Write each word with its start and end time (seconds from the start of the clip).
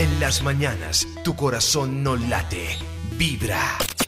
En 0.00 0.18
las 0.18 0.42
mañanas, 0.42 1.06
tu 1.24 1.36
corazón 1.36 2.02
no 2.02 2.16
late, 2.16 2.68
vibra. 3.18 3.60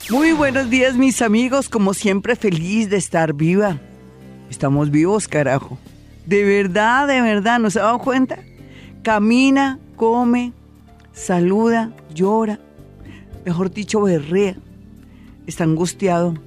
Muy 0.08 0.32
buenos 0.32 0.70
días, 0.70 0.96
mis 0.96 1.20
amigos. 1.20 1.68
Como 1.68 1.92
siempre, 1.92 2.34
feliz 2.34 2.88
de 2.88 2.96
estar 2.96 3.34
viva. 3.34 3.78
Estamos 4.48 4.90
vivos, 4.90 5.28
carajo. 5.28 5.76
De 6.24 6.44
verdad, 6.44 7.06
de 7.08 7.20
verdad, 7.20 7.58
¿no 7.58 7.68
se 7.68 7.78
ha 7.78 7.82
dado 7.82 7.98
cuenta? 7.98 8.38
Camina, 9.02 9.78
come, 9.96 10.54
saluda, 11.12 11.92
llora. 12.14 12.58
Mejor 13.44 13.70
dicho, 13.70 14.00
berrea. 14.00 14.56
Está 15.46 15.64
angustiado. 15.64 16.38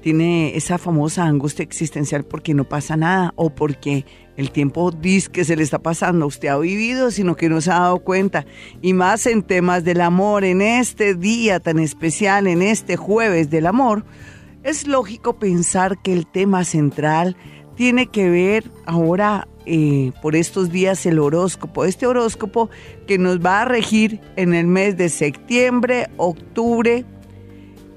Tiene 0.00 0.56
esa 0.56 0.78
famosa 0.78 1.24
angustia 1.24 1.62
existencial 1.62 2.24
porque 2.24 2.54
no 2.54 2.64
pasa 2.64 2.96
nada 2.96 3.32
o 3.36 3.50
porque 3.50 4.06
el 4.36 4.50
tiempo 4.50 4.90
dice 4.90 5.30
que 5.30 5.44
se 5.44 5.56
le 5.56 5.62
está 5.62 5.78
pasando. 5.78 6.26
Usted 6.26 6.48
ha 6.48 6.58
vivido, 6.58 7.10
sino 7.10 7.36
que 7.36 7.50
no 7.50 7.60
se 7.60 7.70
ha 7.70 7.80
dado 7.80 7.98
cuenta. 7.98 8.46
Y 8.80 8.94
más 8.94 9.26
en 9.26 9.42
temas 9.42 9.84
del 9.84 10.00
amor, 10.00 10.44
en 10.44 10.62
este 10.62 11.14
día 11.14 11.60
tan 11.60 11.78
especial, 11.78 12.46
en 12.46 12.62
este 12.62 12.96
jueves 12.96 13.50
del 13.50 13.66
amor, 13.66 14.04
es 14.62 14.86
lógico 14.86 15.38
pensar 15.38 16.00
que 16.02 16.12
el 16.12 16.26
tema 16.26 16.64
central 16.64 17.36
tiene 17.76 18.06
que 18.06 18.28
ver 18.28 18.70
ahora 18.86 19.48
eh, 19.66 20.12
por 20.22 20.36
estos 20.36 20.70
días 20.70 21.04
el 21.06 21.18
horóscopo. 21.18 21.84
Este 21.84 22.06
horóscopo 22.06 22.70
que 23.06 23.18
nos 23.18 23.40
va 23.40 23.62
a 23.62 23.64
regir 23.66 24.20
en 24.36 24.54
el 24.54 24.66
mes 24.66 24.96
de 24.96 25.10
septiembre, 25.10 26.08
octubre 26.16 27.04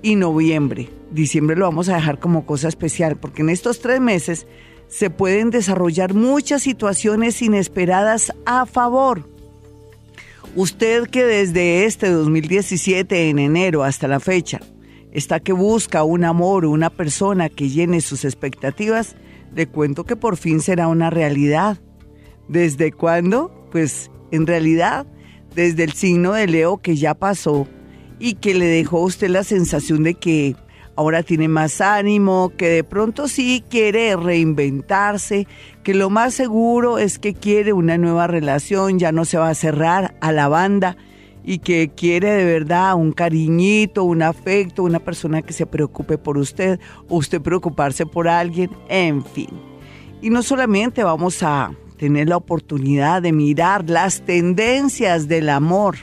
y 0.01 0.15
noviembre. 0.15 0.89
Diciembre 1.13 1.55
lo 1.55 1.65
vamos 1.65 1.89
a 1.89 1.95
dejar 1.95 2.19
como 2.19 2.45
cosa 2.45 2.67
especial 2.67 3.17
porque 3.17 3.43
en 3.43 3.49
estos 3.49 3.79
tres 3.79 4.01
meses 4.01 4.47
se 4.87 5.11
pueden 5.11 5.51
desarrollar 5.51 6.15
muchas 6.15 6.63
situaciones 6.63 7.41
inesperadas 7.43 8.33
a 8.45 8.65
favor. 8.65 9.29
Usted 10.55 11.07
que 11.07 11.23
desde 11.23 11.85
este 11.85 12.09
2017 12.09 13.29
en 13.29 13.37
enero 13.37 13.83
hasta 13.83 14.07
la 14.07 14.19
fecha 14.19 14.59
está 15.11 15.39
que 15.39 15.53
busca 15.53 16.03
un 16.03 16.23
amor 16.23 16.65
o 16.65 16.71
una 16.71 16.89
persona 16.89 17.47
que 17.49 17.69
llene 17.69 18.01
sus 18.01 18.25
expectativas, 18.25 19.15
le 19.55 19.67
cuento 19.67 20.05
que 20.05 20.15
por 20.15 20.35
fin 20.35 20.61
será 20.61 20.87
una 20.87 21.11
realidad. 21.11 21.77
¿Desde 22.47 22.91
cuándo? 22.91 23.67
Pues 23.71 24.09
en 24.31 24.47
realidad 24.47 25.05
desde 25.53 25.83
el 25.83 25.93
signo 25.93 26.33
de 26.33 26.47
Leo 26.47 26.77
que 26.77 26.95
ya 26.95 27.13
pasó 27.13 27.67
y 28.19 28.35
que 28.35 28.55
le 28.55 28.65
dejó 28.65 28.97
a 28.97 29.05
usted 29.05 29.29
la 29.29 29.43
sensación 29.43 30.01
de 30.01 30.15
que 30.15 30.55
ahora 30.95 31.23
tiene 31.23 31.47
más 31.47 31.81
ánimo, 31.81 32.51
que 32.57 32.69
de 32.69 32.83
pronto 32.83 33.27
sí 33.27 33.63
quiere 33.69 34.15
reinventarse, 34.15 35.47
que 35.83 35.93
lo 35.93 36.09
más 36.09 36.33
seguro 36.33 36.97
es 36.97 37.19
que 37.19 37.33
quiere 37.33 37.73
una 37.73 37.97
nueva 37.97 38.27
relación, 38.27 38.99
ya 38.99 39.11
no 39.11 39.25
se 39.25 39.37
va 39.37 39.49
a 39.49 39.55
cerrar 39.55 40.15
a 40.21 40.31
la 40.31 40.47
banda 40.47 40.97
y 41.43 41.59
que 41.59 41.91
quiere 41.95 42.31
de 42.31 42.45
verdad 42.45 42.95
un 42.95 43.11
cariñito, 43.11 44.03
un 44.03 44.21
afecto, 44.21 44.83
una 44.83 44.99
persona 44.99 45.41
que 45.41 45.53
se 45.53 45.65
preocupe 45.65 46.17
por 46.17 46.37
usted 46.37 46.79
o 47.09 47.17
usted 47.17 47.41
preocuparse 47.41 48.05
por 48.05 48.27
alguien, 48.27 48.69
en 48.87 49.23
fin. 49.23 49.49
Y 50.21 50.29
no 50.29 50.41
solamente 50.41 51.03
vamos 51.03 51.43
a 51.43 51.71
tener 51.97 52.29
la 52.29 52.37
oportunidad 52.37 53.21
de 53.21 53.33
mirar 53.33 53.89
las 53.89 54.21
tendencias 54.21 55.27
del 55.27 55.49
amor, 55.49 55.97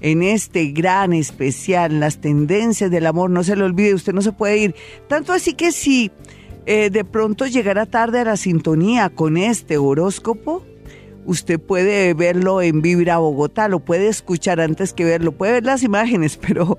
en 0.00 0.22
este 0.22 0.66
gran 0.72 1.12
especial, 1.12 2.00
las 2.00 2.18
tendencias 2.18 2.90
del 2.90 3.06
amor, 3.06 3.30
no 3.30 3.42
se 3.42 3.56
le 3.56 3.64
olvide, 3.64 3.94
usted 3.94 4.12
no 4.12 4.22
se 4.22 4.32
puede 4.32 4.58
ir. 4.58 4.74
Tanto 5.08 5.32
así 5.32 5.54
que 5.54 5.72
si 5.72 6.10
eh, 6.66 6.90
de 6.90 7.04
pronto 7.04 7.46
llegara 7.46 7.86
tarde 7.86 8.20
a 8.20 8.24
la 8.24 8.36
sintonía 8.36 9.10
con 9.10 9.36
este 9.36 9.78
horóscopo, 9.78 10.64
usted 11.26 11.58
puede 11.58 12.14
verlo 12.14 12.62
en 12.62 12.80
Vibra 12.80 13.18
Bogotá, 13.18 13.68
lo 13.68 13.80
puede 13.80 14.08
escuchar 14.08 14.60
antes 14.60 14.92
que 14.92 15.04
verlo, 15.04 15.32
puede 15.32 15.52
ver 15.52 15.64
las 15.64 15.82
imágenes, 15.82 16.36
pero, 16.46 16.78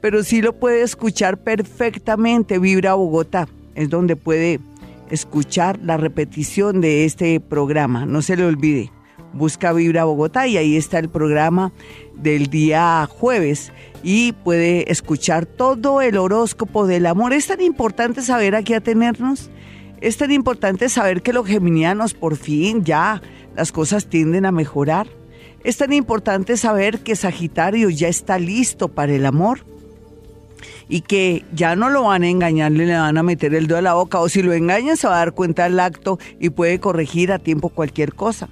pero 0.00 0.22
sí 0.22 0.42
lo 0.42 0.54
puede 0.54 0.82
escuchar 0.82 1.38
perfectamente. 1.38 2.58
Vibra 2.58 2.94
Bogotá 2.94 3.48
es 3.74 3.90
donde 3.90 4.16
puede 4.16 4.60
escuchar 5.10 5.78
la 5.82 5.96
repetición 5.96 6.80
de 6.80 7.04
este 7.04 7.38
programa, 7.38 8.06
no 8.06 8.22
se 8.22 8.36
le 8.36 8.44
olvide 8.44 8.90
busca 9.32 9.72
Vibra 9.72 10.04
Bogotá 10.04 10.46
y 10.46 10.56
ahí 10.56 10.76
está 10.76 10.98
el 10.98 11.08
programa 11.08 11.72
del 12.14 12.46
día 12.48 13.06
jueves 13.10 13.72
y 14.02 14.32
puede 14.32 14.90
escuchar 14.90 15.46
todo 15.46 16.00
el 16.00 16.16
horóscopo 16.16 16.86
del 16.86 17.06
amor. 17.06 17.32
Es 17.32 17.46
tan 17.46 17.60
importante 17.60 18.22
saber 18.22 18.54
a 18.54 18.62
qué 18.62 18.76
atenernos. 18.76 19.50
Es 20.00 20.16
tan 20.16 20.30
importante 20.30 20.88
saber 20.88 21.22
que 21.22 21.32
los 21.32 21.46
geminianos 21.46 22.14
por 22.14 22.36
fin 22.36 22.84
ya 22.84 23.22
las 23.54 23.72
cosas 23.72 24.06
tienden 24.06 24.46
a 24.46 24.52
mejorar. 24.52 25.08
Es 25.64 25.78
tan 25.78 25.92
importante 25.92 26.56
saber 26.56 27.00
que 27.00 27.16
Sagitario 27.16 27.90
ya 27.90 28.08
está 28.08 28.38
listo 28.38 28.88
para 28.88 29.14
el 29.14 29.26
amor 29.26 29.60
y 30.88 31.00
que 31.00 31.44
ya 31.52 31.74
no 31.74 31.90
lo 31.90 32.04
van 32.04 32.22
a 32.22 32.28
engañar, 32.28 32.70
le 32.72 32.92
van 32.96 33.18
a 33.18 33.22
meter 33.22 33.54
el 33.54 33.66
dedo 33.66 33.78
a 33.78 33.82
la 33.82 33.94
boca 33.94 34.20
o 34.20 34.28
si 34.28 34.42
lo 34.42 34.52
engañan 34.52 34.96
se 34.96 35.08
va 35.08 35.14
a 35.14 35.18
dar 35.18 35.32
cuenta 35.32 35.64
del 35.64 35.80
acto 35.80 36.18
y 36.38 36.50
puede 36.50 36.78
corregir 36.78 37.32
a 37.32 37.38
tiempo 37.38 37.70
cualquier 37.70 38.14
cosa. 38.14 38.48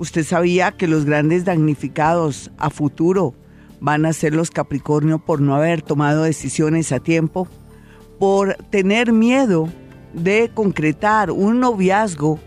¿Usted 0.00 0.24
sabía 0.24 0.72
que 0.72 0.88
los 0.88 1.04
grandes 1.04 1.44
damnificados 1.44 2.50
a 2.56 2.70
futuro 2.70 3.34
van 3.80 4.06
a 4.06 4.14
ser 4.14 4.34
los 4.34 4.50
Capricornio 4.50 5.18
por 5.18 5.42
no 5.42 5.54
haber 5.54 5.82
tomado 5.82 6.22
decisiones 6.22 6.90
a 6.90 7.00
tiempo? 7.00 7.48
Por 8.18 8.54
tener 8.70 9.12
miedo 9.12 9.68
de 10.14 10.50
concretar 10.54 11.30
un 11.30 11.60
noviazgo, 11.60 12.40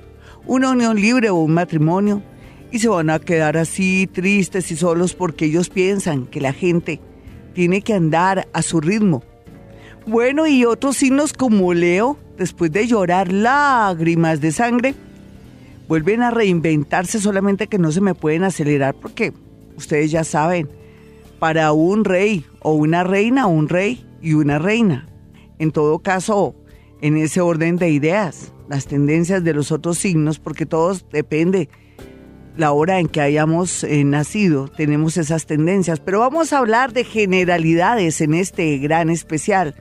una 0.47 0.72
unión 0.72 1.00
libre 1.00 1.30
o 1.30 1.36
un 1.36 1.53
matrimonio 1.53 2.24
y 2.72 2.80
se 2.80 2.88
van 2.88 3.12
a 3.12 3.19
quedar 3.19 3.56
así 3.56 4.09
tristes 4.12 4.72
y 4.72 4.75
solos 4.75 5.13
porque 5.13 5.46
ellos 5.46 5.69
piensan 5.69 6.25
que 6.25 6.42
la 6.42 6.53
gente 6.53 7.02
tiene 7.53 7.84
que 7.84 7.94
andar 7.94 8.47
a 8.52 8.63
su 8.63 8.81
ritmo. 8.81 9.22
Bueno, 10.08 10.47
y 10.47 10.66
otros 10.66 10.97
signos 10.97 11.34
como 11.34 11.72
Leo, 11.75 12.18
después 12.36 12.72
de 12.72 12.88
llorar 12.88 13.31
lágrimas 13.31 14.42
de 14.42 14.52
sangre, 14.52 14.96
vuelven 15.88 16.21
a 16.21 16.31
reinventarse, 16.31 17.19
solamente 17.19 17.67
que 17.67 17.77
no 17.77 17.91
se 17.91 18.01
me 18.01 18.16
pueden 18.16 18.44
acelerar 18.44 18.95
porque 18.95 19.33
ustedes 19.75 20.11
ya 20.11 20.23
saben, 20.23 20.69
para 21.39 21.71
un 21.73 22.05
rey 22.05 22.45
o 22.59 22.73
una 22.73 23.03
reina, 23.03 23.47
un 23.47 23.67
rey 23.67 24.05
y 24.21 24.33
una 24.33 24.59
reina. 24.59 25.07
En 25.59 25.71
todo 25.71 25.99
caso, 25.99 26.55
en 27.01 27.17
ese 27.17 27.41
orden 27.41 27.75
de 27.75 27.89
ideas, 27.89 28.53
las 28.69 28.88
tendencias 28.88 29.44
de 29.44 29.53
los 29.53 29.71
otros 29.71 29.97
signos, 29.97 30.39
porque 30.39 30.66
todos 30.66 31.05
depende 31.11 31.69
la 32.55 32.71
hora 32.71 33.00
en 33.00 33.07
que 33.07 33.21
hayamos 33.21 33.83
eh, 33.83 34.03
nacido, 34.03 34.67
tenemos 34.67 35.17
esas 35.17 35.45
tendencias. 35.45 36.00
Pero 36.00 36.19
vamos 36.19 36.53
a 36.53 36.59
hablar 36.59 36.94
de 36.94 37.03
generalidades 37.03 38.21
en 38.21 38.33
este 38.33 38.77
gran 38.77 39.09
especial. 39.09 39.75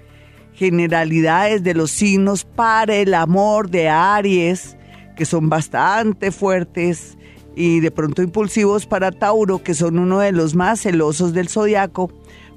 Generalidades 0.54 1.62
de 1.62 1.74
los 1.74 1.90
signos 1.90 2.44
para 2.44 2.96
el 2.96 3.14
amor 3.14 3.70
de 3.70 3.88
Aries, 3.88 4.76
que 5.22 5.26
son 5.26 5.48
bastante 5.48 6.32
fuertes 6.32 7.16
y 7.54 7.78
de 7.78 7.92
pronto 7.92 8.22
impulsivos 8.22 8.86
para 8.86 9.12
Tauro, 9.12 9.62
que 9.62 9.72
son 9.72 10.00
uno 10.00 10.18
de 10.18 10.32
los 10.32 10.56
más 10.56 10.80
celosos 10.80 11.32
del 11.32 11.48
zodiaco, 11.48 12.10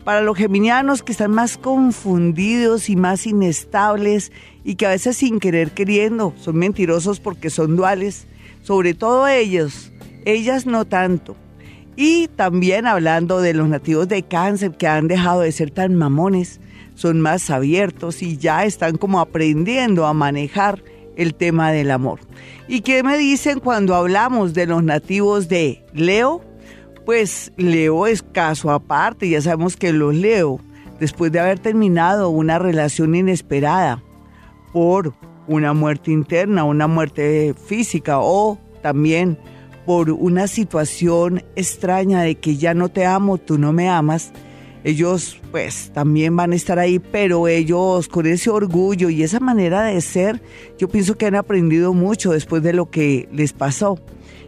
para 0.03 0.21
los 0.21 0.35
geminianos 0.35 1.03
que 1.03 1.11
están 1.11 1.29
más 1.29 1.59
confundidos 1.59 2.89
y 2.89 2.95
más 2.95 3.27
inestables 3.27 4.31
y 4.63 4.77
que 4.77 4.87
a 4.87 4.89
veces 4.89 5.17
sin 5.17 5.39
querer 5.39 5.73
queriendo 5.73 6.33
son 6.37 6.55
mentirosos 6.55 7.19
porque 7.19 7.51
son 7.51 7.75
duales, 7.75 8.25
sobre 8.63 8.95
todo 8.95 9.27
ellos, 9.27 9.91
ellas 10.25 10.65
no 10.65 10.85
tanto. 10.85 11.35
Y 11.95 12.29
también 12.29 12.87
hablando 12.87 13.41
de 13.41 13.53
los 13.53 13.69
nativos 13.69 14.07
de 14.07 14.23
cáncer 14.23 14.71
que 14.71 14.87
han 14.87 15.07
dejado 15.07 15.41
de 15.41 15.51
ser 15.51 15.69
tan 15.69 15.93
mamones, 15.93 16.59
son 16.95 17.21
más 17.21 17.51
abiertos 17.51 18.23
y 18.23 18.37
ya 18.37 18.65
están 18.65 18.97
como 18.97 19.19
aprendiendo 19.19 20.07
a 20.07 20.15
manejar 20.15 20.81
el 21.15 21.35
tema 21.35 21.71
del 21.71 21.91
amor. 21.91 22.19
¿Y 22.67 22.81
qué 22.81 23.03
me 23.03 23.17
dicen 23.17 23.59
cuando 23.59 23.95
hablamos 23.95 24.53
de 24.53 24.65
los 24.65 24.83
nativos 24.83 25.47
de 25.47 25.83
Leo? 25.93 26.43
Pues 27.05 27.51
Leo 27.57 28.07
es 28.07 28.23
caso 28.23 28.71
aparte, 28.71 29.29
ya 29.29 29.41
sabemos 29.41 29.77
que 29.77 29.93
los 29.93 30.15
Leo, 30.15 30.59
después 30.99 31.31
de 31.31 31.39
haber 31.39 31.59
terminado 31.59 32.29
una 32.29 32.57
relación 32.57 33.15
inesperada 33.15 34.03
por 34.73 35.13
una 35.47 35.73
muerte 35.73 36.11
interna, 36.11 36.63
una 36.63 36.87
muerte 36.87 37.53
física 37.67 38.19
o 38.19 38.59
también 38.81 39.37
por 39.85 40.09
una 40.09 40.47
situación 40.47 41.43
extraña 41.55 42.21
de 42.21 42.35
que 42.35 42.57
ya 42.57 42.73
no 42.73 42.89
te 42.89 43.05
amo, 43.05 43.37
tú 43.37 43.59
no 43.59 43.71
me 43.71 43.87
amas, 43.87 44.31
ellos 44.85 45.41
pues 45.49 45.89
también 45.95 46.35
van 46.35 46.53
a 46.53 46.55
estar 46.55 46.77
ahí, 46.77 46.99
pero 46.99 47.47
ellos 47.47 48.07
con 48.07 48.27
ese 48.27 48.51
orgullo 48.51 49.09
y 49.09 49.23
esa 49.23 49.39
manera 49.39 49.81
de 49.81 49.99
ser, 49.99 50.43
yo 50.77 50.87
pienso 50.87 51.17
que 51.17 51.25
han 51.25 51.33
aprendido 51.33 51.91
mucho 51.95 52.33
después 52.33 52.61
de 52.61 52.71
lo 52.71 52.91
que 52.91 53.27
les 53.33 53.51
pasó. 53.51 53.99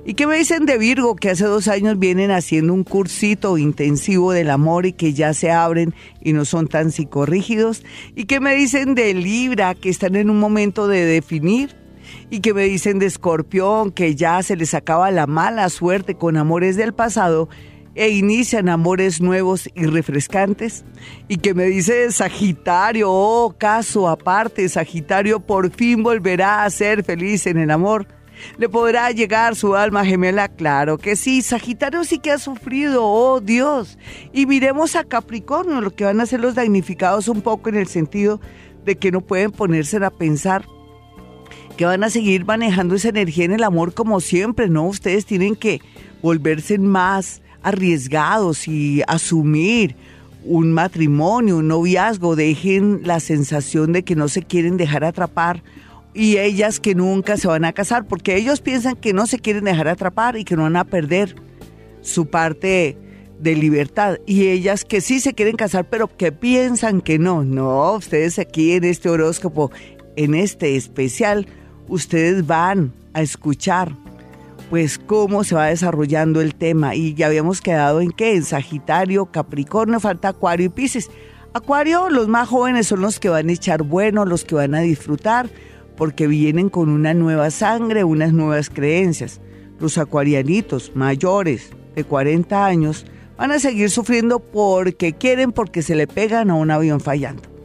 ¿Y 0.05 0.13
qué 0.13 0.27
me 0.27 0.37
dicen 0.37 0.67
de 0.67 0.77
Virgo? 0.77 1.15
Que 1.15 1.31
hace 1.31 1.45
dos 1.45 1.67
años 1.67 1.97
vienen 1.97 2.29
haciendo 2.29 2.75
un 2.75 2.83
cursito 2.83 3.57
intensivo 3.57 4.31
del 4.31 4.51
amor 4.51 4.85
y 4.85 4.93
que 4.93 5.11
ya 5.11 5.33
se 5.33 5.49
abren 5.49 5.95
y 6.21 6.33
no 6.33 6.45
son 6.45 6.67
tan 6.67 6.91
psicorrígidos. 6.91 7.83
¿Y 8.15 8.25
qué 8.25 8.39
me 8.39 8.55
dicen 8.55 8.93
de 8.93 9.15
Libra? 9.15 9.73
Que 9.73 9.89
están 9.89 10.15
en 10.15 10.29
un 10.29 10.39
momento 10.39 10.87
de 10.87 11.03
definir. 11.03 11.75
¿Y 12.29 12.41
qué 12.41 12.53
me 12.53 12.63
dicen 12.65 12.99
de 12.99 13.07
Escorpión? 13.07 13.91
Que 13.91 14.13
ya 14.13 14.43
se 14.43 14.55
les 14.55 14.75
acaba 14.75 15.09
la 15.09 15.25
mala 15.25 15.67
suerte 15.69 16.13
con 16.13 16.37
amores 16.37 16.77
del 16.77 16.93
pasado 16.93 17.49
e 17.97 18.09
inician 18.09 18.69
amores 18.69 19.19
nuevos 19.19 19.67
y 19.73 19.85
refrescantes. 19.87 20.85
Y 21.27 21.37
que 21.37 21.55
me 21.55 21.65
dice 21.65 22.11
Sagitario, 22.11 23.11
oh, 23.11 23.55
caso 23.57 24.07
aparte, 24.07 24.69
Sagitario 24.69 25.39
por 25.39 25.71
fin 25.71 26.03
volverá 26.03 26.63
a 26.63 26.69
ser 26.69 27.03
feliz 27.03 27.47
en 27.47 27.57
el 27.57 27.71
amor. 27.71 28.07
¿Le 28.59 28.69
podrá 28.69 29.09
llegar 29.09 29.55
su 29.55 29.75
alma 29.75 30.05
gemela? 30.05 30.47
Claro 30.47 30.99
que 30.99 31.15
sí. 31.15 31.41
Sagitario 31.41 32.03
sí 32.03 32.19
que 32.19 32.31
ha 32.31 32.37
sufrido, 32.37 33.03
oh 33.03 33.41
Dios. 33.41 33.97
Y 34.31 34.45
miremos 34.45 34.95
a 34.95 35.03
Capricornio, 35.03 35.81
lo 35.81 35.89
que 35.89 36.05
van 36.05 36.21
a 36.21 36.27
ser 36.27 36.39
los 36.39 36.53
damnificados 36.53 37.27
un 37.27 37.41
poco 37.41 37.69
en 37.69 37.77
el 37.77 37.87
sentido 37.87 38.39
de 38.85 38.95
que 38.95 39.11
no 39.11 39.21
pueden 39.21 39.51
ponerse 39.51 39.97
a 39.97 40.11
pensar 40.11 40.65
que 41.77 41.85
van 41.85 42.03
a 42.03 42.09
seguir 42.09 42.45
manejando 42.45 42.95
esa 42.95 43.09
energía 43.09 43.45
en 43.45 43.53
el 43.53 43.63
amor 43.63 43.93
como 43.93 44.19
siempre, 44.19 44.67
¿no? 44.67 44.87
Ustedes 44.87 45.25
tienen 45.25 45.55
que 45.55 45.79
volverse 46.21 46.77
más 46.79 47.41
arriesgados 47.67 48.67
y 48.67 49.01
asumir 49.07 49.95
un 50.45 50.71
matrimonio, 50.71 51.57
un 51.57 51.67
noviazgo, 51.67 52.35
dejen 52.35 53.01
la 53.03 53.19
sensación 53.19 53.91
de 53.91 54.03
que 54.03 54.15
no 54.15 54.29
se 54.29 54.43
quieren 54.43 54.77
dejar 54.77 55.03
atrapar 55.03 55.61
y 56.13 56.37
ellas 56.37 56.79
que 56.79 56.95
nunca 56.95 57.35
se 57.35 57.47
van 57.47 57.65
a 57.65 57.73
casar, 57.73 58.07
porque 58.07 58.37
ellos 58.37 58.61
piensan 58.61 58.95
que 58.95 59.11
no 59.11 59.27
se 59.27 59.39
quieren 59.39 59.65
dejar 59.65 59.89
atrapar 59.89 60.37
y 60.37 60.45
que 60.45 60.55
no 60.55 60.63
van 60.63 60.77
a 60.77 60.85
perder 60.85 61.35
su 62.01 62.27
parte 62.27 62.97
de 63.39 63.55
libertad 63.55 64.17
y 64.25 64.47
ellas 64.47 64.83
que 64.83 64.99
sí 64.99 65.19
se 65.19 65.35
quieren 65.35 65.57
casar 65.57 65.87
pero 65.89 66.07
que 66.07 66.31
piensan 66.31 67.01
que 67.01 67.19
no. 67.19 67.43
No, 67.43 67.93
ustedes 67.93 68.39
aquí 68.39 68.71
en 68.71 68.85
este 68.85 69.09
horóscopo, 69.09 69.71
en 70.15 70.33
este 70.33 70.77
especial, 70.77 71.47
ustedes 71.89 72.47
van 72.47 72.93
a 73.13 73.21
escuchar 73.21 73.91
pues 74.69 74.99
cómo 74.99 75.43
se 75.43 75.55
va 75.55 75.67
desarrollando 75.67 76.41
el 76.41 76.55
tema 76.55 76.95
y 76.95 77.13
ya 77.13 77.27
habíamos 77.27 77.61
quedado 77.61 78.01
en 78.01 78.11
qué, 78.11 78.35
en 78.35 78.43
Sagitario, 78.43 79.27
Capricornio, 79.27 79.99
falta 79.99 80.29
Acuario 80.29 80.65
y 80.65 80.69
Pisces. 80.69 81.09
Acuario, 81.53 82.09
los 82.09 82.27
más 82.27 82.49
jóvenes 82.49 82.87
son 82.87 83.01
los 83.01 83.19
que 83.19 83.29
van 83.29 83.49
a 83.49 83.53
echar 83.53 83.83
bueno, 83.83 84.25
los 84.25 84.43
que 84.43 84.55
van 84.55 84.75
a 84.75 84.81
disfrutar, 84.81 85.49
porque 85.95 86.27
vienen 86.27 86.69
con 86.69 86.89
una 86.89 87.13
nueva 87.13 87.49
sangre, 87.49 88.03
unas 88.03 88.33
nuevas 88.33 88.69
creencias. 88.69 89.39
Los 89.79 89.97
acuarianitos 89.97 90.91
mayores 90.95 91.71
de 91.95 92.03
40 92.03 92.65
años 92.65 93.05
van 93.37 93.51
a 93.51 93.59
seguir 93.59 93.89
sufriendo 93.89 94.39
porque 94.39 95.13
quieren, 95.13 95.51
porque 95.51 95.81
se 95.81 95.95
le 95.95 96.07
pegan 96.07 96.49
a 96.49 96.55
un 96.55 96.71
avión 96.71 96.99
fallando. 96.99 97.56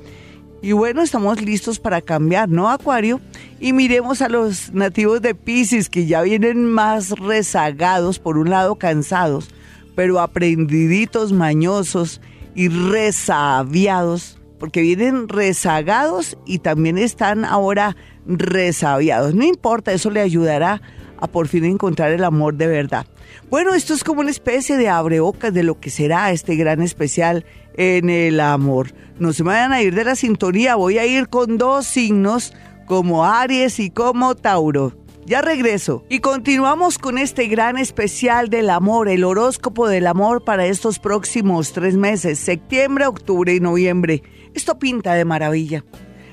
Y 0.62 0.70
bueno, 0.70 1.02
estamos 1.02 1.42
listos 1.42 1.80
para 1.80 2.00
cambiar, 2.00 2.48
¿no, 2.48 2.70
Acuario? 2.70 3.20
Y 3.58 3.72
miremos 3.72 4.22
a 4.22 4.28
los 4.28 4.72
nativos 4.72 5.20
de 5.20 5.34
Pisces 5.34 5.90
que 5.90 6.06
ya 6.06 6.22
vienen 6.22 6.66
más 6.66 7.10
rezagados, 7.10 8.20
por 8.20 8.38
un 8.38 8.50
lado 8.50 8.76
cansados, 8.76 9.48
pero 9.96 10.20
aprendiditos, 10.20 11.32
mañosos 11.32 12.20
y 12.54 12.68
resabiados, 12.68 14.38
porque 14.60 14.82
vienen 14.82 15.28
rezagados 15.28 16.38
y 16.46 16.60
también 16.60 16.96
están 16.96 17.44
ahora 17.44 17.96
resabiados. 18.24 19.34
No 19.34 19.44
importa, 19.44 19.92
eso 19.92 20.10
le 20.10 20.20
ayudará 20.20 20.74
a 20.74 20.80
por 21.26 21.48
fin 21.48 21.64
encontrar 21.64 22.12
el 22.12 22.24
amor 22.24 22.54
de 22.54 22.66
verdad. 22.66 23.06
Bueno, 23.50 23.74
esto 23.74 23.94
es 23.94 24.04
como 24.04 24.20
una 24.20 24.30
especie 24.30 24.76
de 24.76 24.88
abrebocas 24.88 25.52
de 25.52 25.62
lo 25.62 25.78
que 25.78 25.90
será 25.90 26.30
este 26.32 26.56
gran 26.56 26.82
especial 26.82 27.44
en 27.74 28.10
el 28.10 28.40
amor. 28.40 28.92
No 29.18 29.32
se 29.32 29.42
vayan 29.42 29.72
a 29.72 29.82
ir 29.82 29.94
de 29.94 30.04
la 30.04 30.16
sintonía, 30.16 30.74
voy 30.74 30.98
a 30.98 31.06
ir 31.06 31.28
con 31.28 31.58
dos 31.58 31.86
signos 31.86 32.52
como 32.86 33.24
Aries 33.24 33.78
y 33.78 33.90
como 33.90 34.34
Tauro. 34.34 34.92
Ya 35.24 35.40
regreso 35.40 36.04
y 36.08 36.18
continuamos 36.18 36.98
con 36.98 37.16
este 37.16 37.46
gran 37.46 37.78
especial 37.78 38.48
del 38.48 38.68
amor, 38.70 39.08
el 39.08 39.22
horóscopo 39.22 39.86
del 39.86 40.08
amor 40.08 40.42
para 40.42 40.66
estos 40.66 40.98
próximos 40.98 41.72
tres 41.72 41.96
meses, 41.96 42.40
septiembre, 42.40 43.06
octubre 43.06 43.54
y 43.54 43.60
noviembre. 43.60 44.22
Esto 44.52 44.78
pinta 44.78 45.14
de 45.14 45.24
maravilla. 45.24 45.84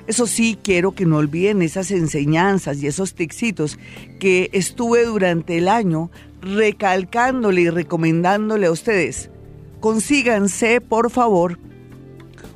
Eso 0.09 0.27
sí, 0.27 0.57
quiero 0.61 0.91
que 0.91 1.05
no 1.05 1.15
olviden 1.17 1.61
esas 1.61 1.91
enseñanzas 1.91 2.83
y 2.83 2.87
esos 2.87 3.13
tixitos 3.13 3.79
que 4.19 4.49
estuve 4.51 5.05
durante 5.05 5.57
el 5.57 5.69
año 5.69 6.11
recalcándole 6.41 7.61
y 7.61 7.69
recomendándole 7.69 8.67
a 8.67 8.71
ustedes 8.71 9.29
consíganse, 9.79 10.81
por 10.81 11.09
favor, 11.09 11.59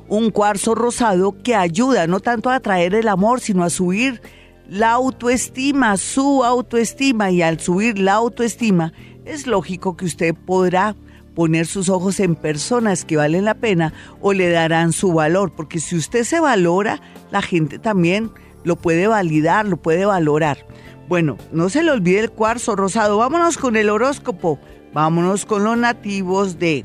un 0.08 0.30
cuarzo 0.30 0.74
rosado 0.74 1.34
que 1.42 1.54
ayuda 1.54 2.06
no 2.06 2.20
tanto 2.20 2.50
a 2.50 2.56
atraer 2.56 2.94
el 2.94 3.08
amor, 3.08 3.40
sino 3.40 3.64
a 3.64 3.70
subir 3.70 4.20
la 4.68 4.92
autoestima, 4.92 5.96
su 5.96 6.44
autoestima. 6.44 7.30
Y 7.30 7.42
al 7.42 7.60
subir 7.60 7.98
la 7.98 8.14
autoestima, 8.14 8.92
es 9.24 9.46
lógico 9.46 9.96
que 9.96 10.04
usted 10.04 10.34
podrá 10.34 10.94
poner 11.34 11.66
sus 11.66 11.88
ojos 11.88 12.20
en 12.20 12.36
personas 12.36 13.04
que 13.04 13.16
valen 13.16 13.44
la 13.44 13.54
pena 13.54 13.92
o 14.20 14.32
le 14.32 14.50
darán 14.50 14.92
su 14.92 15.12
valor, 15.12 15.52
porque 15.54 15.80
si 15.80 15.96
usted 15.96 16.24
se 16.24 16.40
valora, 16.40 17.00
la 17.30 17.42
gente 17.42 17.78
también 17.78 18.30
lo 18.62 18.76
puede 18.76 19.06
validar, 19.06 19.66
lo 19.66 19.76
puede 19.76 20.04
valorar. 20.06 20.66
Bueno, 21.08 21.36
no 21.52 21.68
se 21.68 21.82
le 21.82 21.90
olvide 21.90 22.20
el 22.20 22.30
cuarzo 22.30 22.76
rosado. 22.76 23.18
Vámonos 23.18 23.58
con 23.58 23.76
el 23.76 23.90
horóscopo. 23.90 24.58
Vámonos 24.94 25.44
con 25.44 25.64
los 25.64 25.76
nativos 25.76 26.58
de 26.58 26.84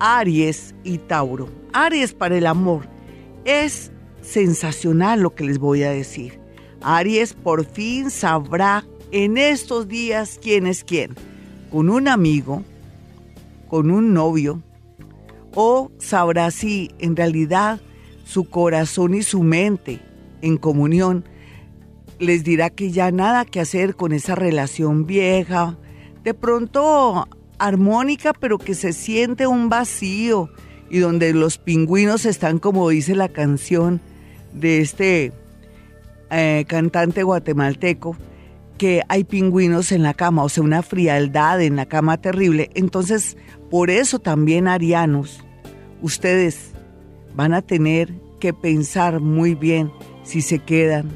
Aries 0.00 0.74
y 0.82 0.98
Tauro. 0.98 1.48
Aries 1.72 2.12
para 2.12 2.36
el 2.36 2.46
amor. 2.46 2.88
Es 3.44 3.92
sensacional 4.20 5.20
lo 5.20 5.34
que 5.34 5.44
les 5.44 5.58
voy 5.58 5.84
a 5.84 5.90
decir. 5.90 6.40
Aries 6.80 7.34
por 7.34 7.64
fin 7.64 8.10
sabrá 8.10 8.84
en 9.12 9.36
estos 9.38 9.86
días 9.86 10.40
quién 10.42 10.66
es 10.66 10.82
quién. 10.82 11.14
Con 11.70 11.88
un 11.88 12.08
amigo, 12.08 12.64
con 13.68 13.90
un 13.90 14.14
novio, 14.14 14.62
o 15.54 15.90
sabrá 15.98 16.50
si 16.50 16.90
en 16.98 17.16
realidad 17.16 17.80
su 18.24 18.48
corazón 18.48 19.14
y 19.14 19.22
su 19.22 19.42
mente 19.42 20.00
en 20.42 20.56
comunión 20.58 21.24
les 22.18 22.44
dirá 22.44 22.70
que 22.70 22.90
ya 22.90 23.10
nada 23.10 23.44
que 23.44 23.60
hacer 23.60 23.94
con 23.94 24.12
esa 24.12 24.34
relación 24.34 25.06
vieja. 25.06 25.76
De 26.24 26.34
pronto 26.34 27.28
armónica, 27.58 28.32
pero 28.32 28.58
que 28.58 28.74
se 28.74 28.92
siente 28.92 29.46
un 29.46 29.68
vacío 29.68 30.50
y 30.90 30.98
donde 30.98 31.32
los 31.32 31.58
pingüinos 31.58 32.26
están, 32.26 32.58
como 32.58 32.88
dice 32.88 33.14
la 33.14 33.28
canción 33.28 34.00
de 34.52 34.80
este 34.80 35.32
eh, 36.30 36.64
cantante 36.68 37.22
guatemalteco, 37.22 38.16
que 38.78 39.02
hay 39.08 39.24
pingüinos 39.24 39.92
en 39.92 40.02
la 40.02 40.14
cama, 40.14 40.44
o 40.44 40.48
sea, 40.48 40.62
una 40.62 40.82
frialdad 40.82 41.62
en 41.62 41.76
la 41.76 41.86
cama 41.86 42.20
terrible. 42.20 42.70
Entonces, 42.74 43.36
por 43.70 43.90
eso 43.90 44.18
también, 44.18 44.68
arianos, 44.68 45.44
ustedes 46.02 46.72
van 47.34 47.54
a 47.54 47.62
tener 47.62 48.12
que 48.40 48.52
pensar 48.52 49.20
muy 49.20 49.54
bien 49.54 49.90
si 50.22 50.42
se 50.42 50.58
quedan 50.58 51.10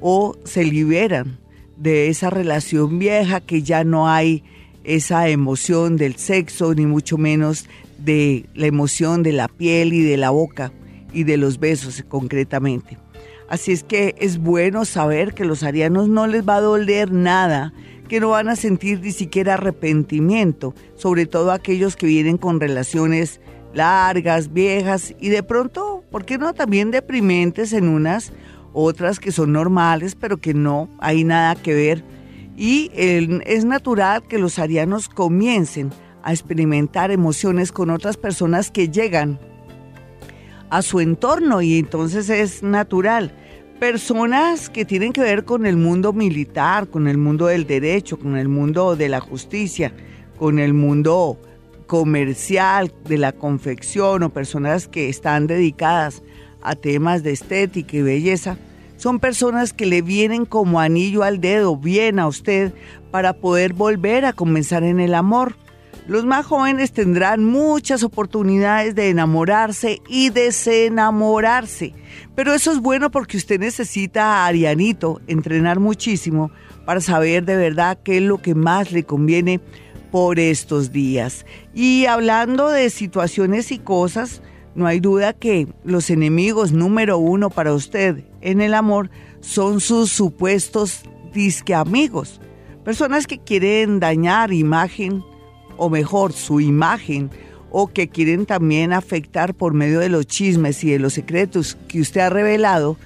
o 0.00 0.36
se 0.44 0.64
liberan 0.64 1.38
de 1.76 2.08
esa 2.08 2.30
relación 2.30 2.98
vieja 2.98 3.40
que 3.40 3.62
ya 3.62 3.84
no 3.84 4.08
hay 4.08 4.44
esa 4.84 5.28
emoción 5.28 5.96
del 5.96 6.16
sexo, 6.16 6.74
ni 6.74 6.86
mucho 6.86 7.18
menos 7.18 7.66
de 7.98 8.46
la 8.54 8.66
emoción 8.66 9.22
de 9.22 9.32
la 9.32 9.48
piel 9.48 9.92
y 9.92 10.02
de 10.02 10.16
la 10.16 10.30
boca 10.30 10.72
y 11.12 11.24
de 11.24 11.36
los 11.36 11.58
besos 11.58 12.04
concretamente. 12.08 12.98
Así 13.48 13.72
es 13.72 13.84
que 13.84 14.14
es 14.18 14.38
bueno 14.38 14.84
saber 14.84 15.34
que 15.34 15.44
los 15.44 15.62
arianos 15.62 16.08
no 16.08 16.26
les 16.26 16.46
va 16.48 16.56
a 16.56 16.60
doler 16.60 17.12
nada, 17.12 17.72
que 18.08 18.20
no 18.20 18.30
van 18.30 18.48
a 18.48 18.56
sentir 18.56 19.00
ni 19.00 19.12
siquiera 19.12 19.54
arrepentimiento, 19.54 20.74
sobre 20.96 21.26
todo 21.26 21.52
aquellos 21.52 21.96
que 21.96 22.06
vienen 22.06 22.38
con 22.38 22.60
relaciones 22.60 23.40
largas, 23.74 24.52
viejas 24.52 25.14
y 25.18 25.28
de 25.28 25.42
pronto, 25.42 26.04
¿por 26.10 26.24
qué 26.24 26.38
no? 26.38 26.54
También 26.54 26.90
deprimentes 26.90 27.72
en 27.72 27.88
unas, 27.88 28.32
otras 28.72 29.20
que 29.20 29.32
son 29.32 29.52
normales, 29.52 30.14
pero 30.14 30.38
que 30.38 30.54
no 30.54 30.88
hay 30.98 31.24
nada 31.24 31.54
que 31.54 31.74
ver 31.74 32.04
y 32.56 32.90
es 32.94 33.64
natural 33.64 34.22
que 34.22 34.38
los 34.38 34.58
arianos 34.58 35.08
comiencen 35.08 35.90
a 36.22 36.32
experimentar 36.32 37.10
emociones 37.10 37.72
con 37.72 37.90
otras 37.90 38.16
personas 38.16 38.70
que 38.70 38.88
llegan 38.88 39.38
a 40.74 40.82
su 40.82 40.98
entorno 40.98 41.62
y 41.62 41.78
entonces 41.78 42.28
es 42.28 42.64
natural. 42.64 43.32
Personas 43.78 44.68
que 44.68 44.84
tienen 44.84 45.12
que 45.12 45.20
ver 45.20 45.44
con 45.44 45.66
el 45.66 45.76
mundo 45.76 46.12
militar, 46.12 46.88
con 46.88 47.06
el 47.06 47.16
mundo 47.16 47.46
del 47.46 47.64
derecho, 47.64 48.18
con 48.18 48.36
el 48.36 48.48
mundo 48.48 48.96
de 48.96 49.08
la 49.08 49.20
justicia, 49.20 49.92
con 50.36 50.58
el 50.58 50.74
mundo 50.74 51.38
comercial, 51.86 52.92
de 53.04 53.18
la 53.18 53.30
confección 53.30 54.24
o 54.24 54.30
personas 54.30 54.88
que 54.88 55.08
están 55.08 55.46
dedicadas 55.46 56.24
a 56.60 56.74
temas 56.74 57.22
de 57.22 57.30
estética 57.30 57.96
y 57.96 58.02
belleza, 58.02 58.58
son 58.96 59.20
personas 59.20 59.72
que 59.72 59.86
le 59.86 60.02
vienen 60.02 60.44
como 60.44 60.80
anillo 60.80 61.22
al 61.22 61.40
dedo, 61.40 61.76
bien 61.76 62.18
a 62.18 62.26
usted, 62.26 62.72
para 63.12 63.34
poder 63.34 63.74
volver 63.74 64.24
a 64.24 64.32
comenzar 64.32 64.82
en 64.82 64.98
el 64.98 65.14
amor. 65.14 65.54
Los 66.06 66.26
más 66.26 66.44
jóvenes 66.44 66.92
tendrán 66.92 67.44
muchas 67.44 68.02
oportunidades 68.02 68.94
de 68.94 69.08
enamorarse 69.08 70.02
y 70.06 70.28
desenamorarse. 70.28 71.94
Pero 72.34 72.52
eso 72.52 72.72
es 72.72 72.80
bueno 72.80 73.10
porque 73.10 73.38
usted 73.38 73.58
necesita 73.58 74.22
a 74.24 74.46
Arianito 74.46 75.22
entrenar 75.26 75.80
muchísimo 75.80 76.50
para 76.84 77.00
saber 77.00 77.46
de 77.46 77.56
verdad 77.56 77.98
qué 78.04 78.18
es 78.18 78.22
lo 78.22 78.42
que 78.42 78.54
más 78.54 78.92
le 78.92 79.04
conviene 79.04 79.60
por 80.10 80.38
estos 80.38 80.92
días. 80.92 81.46
Y 81.72 82.04
hablando 82.04 82.68
de 82.68 82.90
situaciones 82.90 83.72
y 83.72 83.78
cosas, 83.78 84.42
no 84.74 84.86
hay 84.86 85.00
duda 85.00 85.32
que 85.32 85.68
los 85.84 86.10
enemigos 86.10 86.70
número 86.70 87.16
uno 87.16 87.48
para 87.48 87.72
usted 87.72 88.24
en 88.42 88.60
el 88.60 88.74
amor 88.74 89.08
son 89.40 89.80
sus 89.80 90.12
supuestos 90.12 91.02
disque 91.32 91.74
amigos. 91.74 92.40
Personas 92.84 93.26
que 93.26 93.38
quieren 93.38 94.00
dañar 94.00 94.52
imagen, 94.52 95.24
o 95.76 95.90
mejor, 95.90 96.32
su 96.32 96.60
imagen, 96.60 97.30
o 97.70 97.88
que 97.88 98.08
quieren 98.08 98.46
también 98.46 98.92
afectar 98.92 99.54
por 99.54 99.74
medio 99.74 100.00
de 100.00 100.08
los 100.08 100.26
chismes 100.26 100.84
y 100.84 100.90
de 100.92 100.98
los 100.98 101.14
secretos 101.14 101.76
que 101.88 102.00
usted 102.00 102.20
ha 102.20 102.30
revelado 102.30 102.96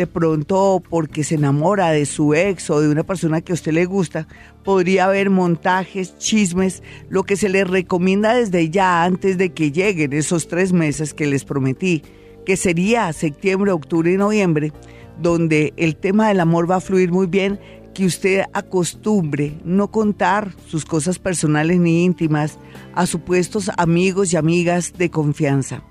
de 0.00 0.06
pronto 0.06 0.82
porque 0.88 1.24
se 1.24 1.34
enamora 1.34 1.90
de 1.90 2.06
su 2.06 2.32
ex 2.32 2.70
o 2.70 2.80
de 2.80 2.88
una 2.88 3.02
persona 3.02 3.42
que 3.42 3.52
a 3.52 3.54
usted 3.54 3.72
le 3.72 3.84
gusta, 3.84 4.26
podría 4.64 5.04
haber 5.04 5.28
montajes, 5.28 6.16
chismes, 6.16 6.82
lo 7.10 7.24
que 7.24 7.36
se 7.36 7.50
les 7.50 7.68
recomienda 7.68 8.34
desde 8.34 8.70
ya 8.70 9.04
antes 9.04 9.36
de 9.36 9.50
que 9.50 9.72
lleguen 9.72 10.14
esos 10.14 10.48
tres 10.48 10.72
meses 10.72 11.12
que 11.12 11.26
les 11.26 11.44
prometí, 11.44 12.02
que 12.46 12.56
sería 12.56 13.12
septiembre, 13.12 13.72
octubre 13.72 14.10
y 14.10 14.16
noviembre, 14.16 14.72
donde 15.20 15.74
el 15.76 15.96
tema 15.96 16.28
del 16.28 16.40
amor 16.40 16.70
va 16.70 16.76
a 16.76 16.80
fluir 16.80 17.12
muy 17.12 17.26
bien, 17.26 17.60
que 18.00 18.06
usted 18.06 18.44
acostumbre 18.54 19.60
no 19.62 19.90
contar 19.90 20.54
sus 20.68 20.86
cosas 20.86 21.18
personales 21.18 21.78
ni 21.78 22.02
íntimas 22.02 22.58
a 22.94 23.04
supuestos 23.04 23.70
amigos 23.76 24.32
y 24.32 24.38
amigas 24.38 24.94
de 24.96 25.10
confianza. 25.10 25.82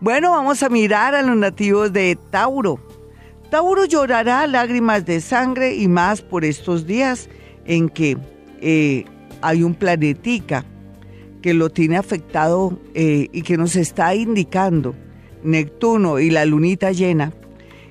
Bueno, 0.00 0.30
vamos 0.30 0.62
a 0.62 0.70
mirar 0.70 1.14
a 1.14 1.20
los 1.20 1.36
nativos 1.36 1.92
de 1.92 2.16
Tauro. 2.30 2.80
Tauro 3.50 3.84
llorará 3.84 4.46
lágrimas 4.46 5.04
de 5.04 5.20
sangre 5.20 5.74
y 5.74 5.86
más 5.86 6.22
por 6.22 6.46
estos 6.46 6.86
días 6.86 7.28
en 7.66 7.90
que 7.90 8.16
eh, 8.62 9.04
hay 9.42 9.62
un 9.62 9.74
planetica 9.74 10.64
que 11.42 11.52
lo 11.52 11.68
tiene 11.68 11.98
afectado 11.98 12.80
eh, 12.94 13.28
y 13.32 13.42
que 13.42 13.58
nos 13.58 13.76
está 13.76 14.14
indicando, 14.14 14.94
Neptuno 15.44 16.20
y 16.20 16.30
la 16.30 16.46
lunita 16.46 16.90
llena, 16.92 17.34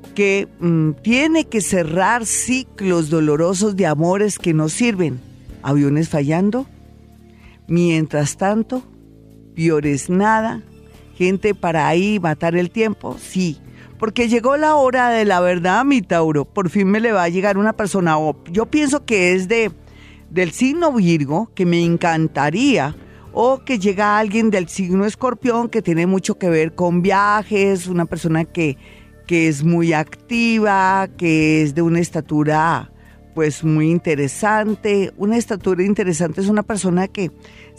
que 0.10 0.48
mm, 0.60 0.92
tiene 1.02 1.46
que 1.46 1.62
cerrar 1.62 2.26
ciclos 2.26 3.10
dolorosos 3.10 3.76
de 3.76 3.86
amores 3.86 4.40
que 4.40 4.54
no 4.54 4.70
sirven. 4.70 5.20
Aviones 5.64 6.10
fallando. 6.10 6.68
Mientras 7.68 8.38
tanto, 8.38 8.84
piores 9.54 10.10
nada. 10.10 10.62
Gente 11.16 11.54
para 11.54 11.88
ahí 11.88 12.20
matar 12.20 12.56
el 12.56 12.72
tiempo, 12.72 13.18
sí 13.20 13.60
porque 14.00 14.30
llegó 14.30 14.56
la 14.56 14.76
hora 14.76 15.10
de 15.10 15.26
la 15.26 15.42
verdad, 15.42 15.84
mi 15.84 16.02
Tauro. 16.02 16.46
Por 16.46 16.70
fin 16.70 16.88
me 16.88 17.02
le 17.02 17.12
va 17.12 17.24
a 17.24 17.30
llegar 17.30 17.58
una 17.58 17.74
persona, 17.74 18.16
yo 18.50 18.66
pienso 18.66 19.06
que 19.06 19.34
es 19.34 19.50
de 19.50 19.72
del 20.30 20.52
signo 20.52 20.94
Virgo, 20.94 21.52
que 21.54 21.66
me 21.66 21.84
encantaría, 21.84 22.96
o 23.34 23.64
que 23.66 23.80
llega 23.80 24.18
alguien 24.18 24.52
del 24.52 24.68
signo 24.70 25.06
Escorpión, 25.06 25.70
que 25.70 25.82
tiene 25.82 26.06
mucho 26.08 26.38
que 26.38 26.50
ver 26.50 26.76
con 26.76 27.02
viajes, 27.02 27.88
una 27.88 28.06
persona 28.06 28.46
que, 28.46 28.78
que 29.30 29.48
es 29.48 29.64
muy 29.64 29.94
activa, 29.94 31.08
que 31.16 31.62
es 31.62 31.76
de 31.76 31.84
una 31.84 32.00
estatura 32.00 32.92
pues 33.36 33.64
muy 33.64 33.92
interesante. 33.92 35.14
Una 35.18 35.38
estatura 35.38 35.84
interesante 35.84 36.42
es 36.42 36.48
una 36.48 36.64
persona 36.64 37.08
que 37.08 37.30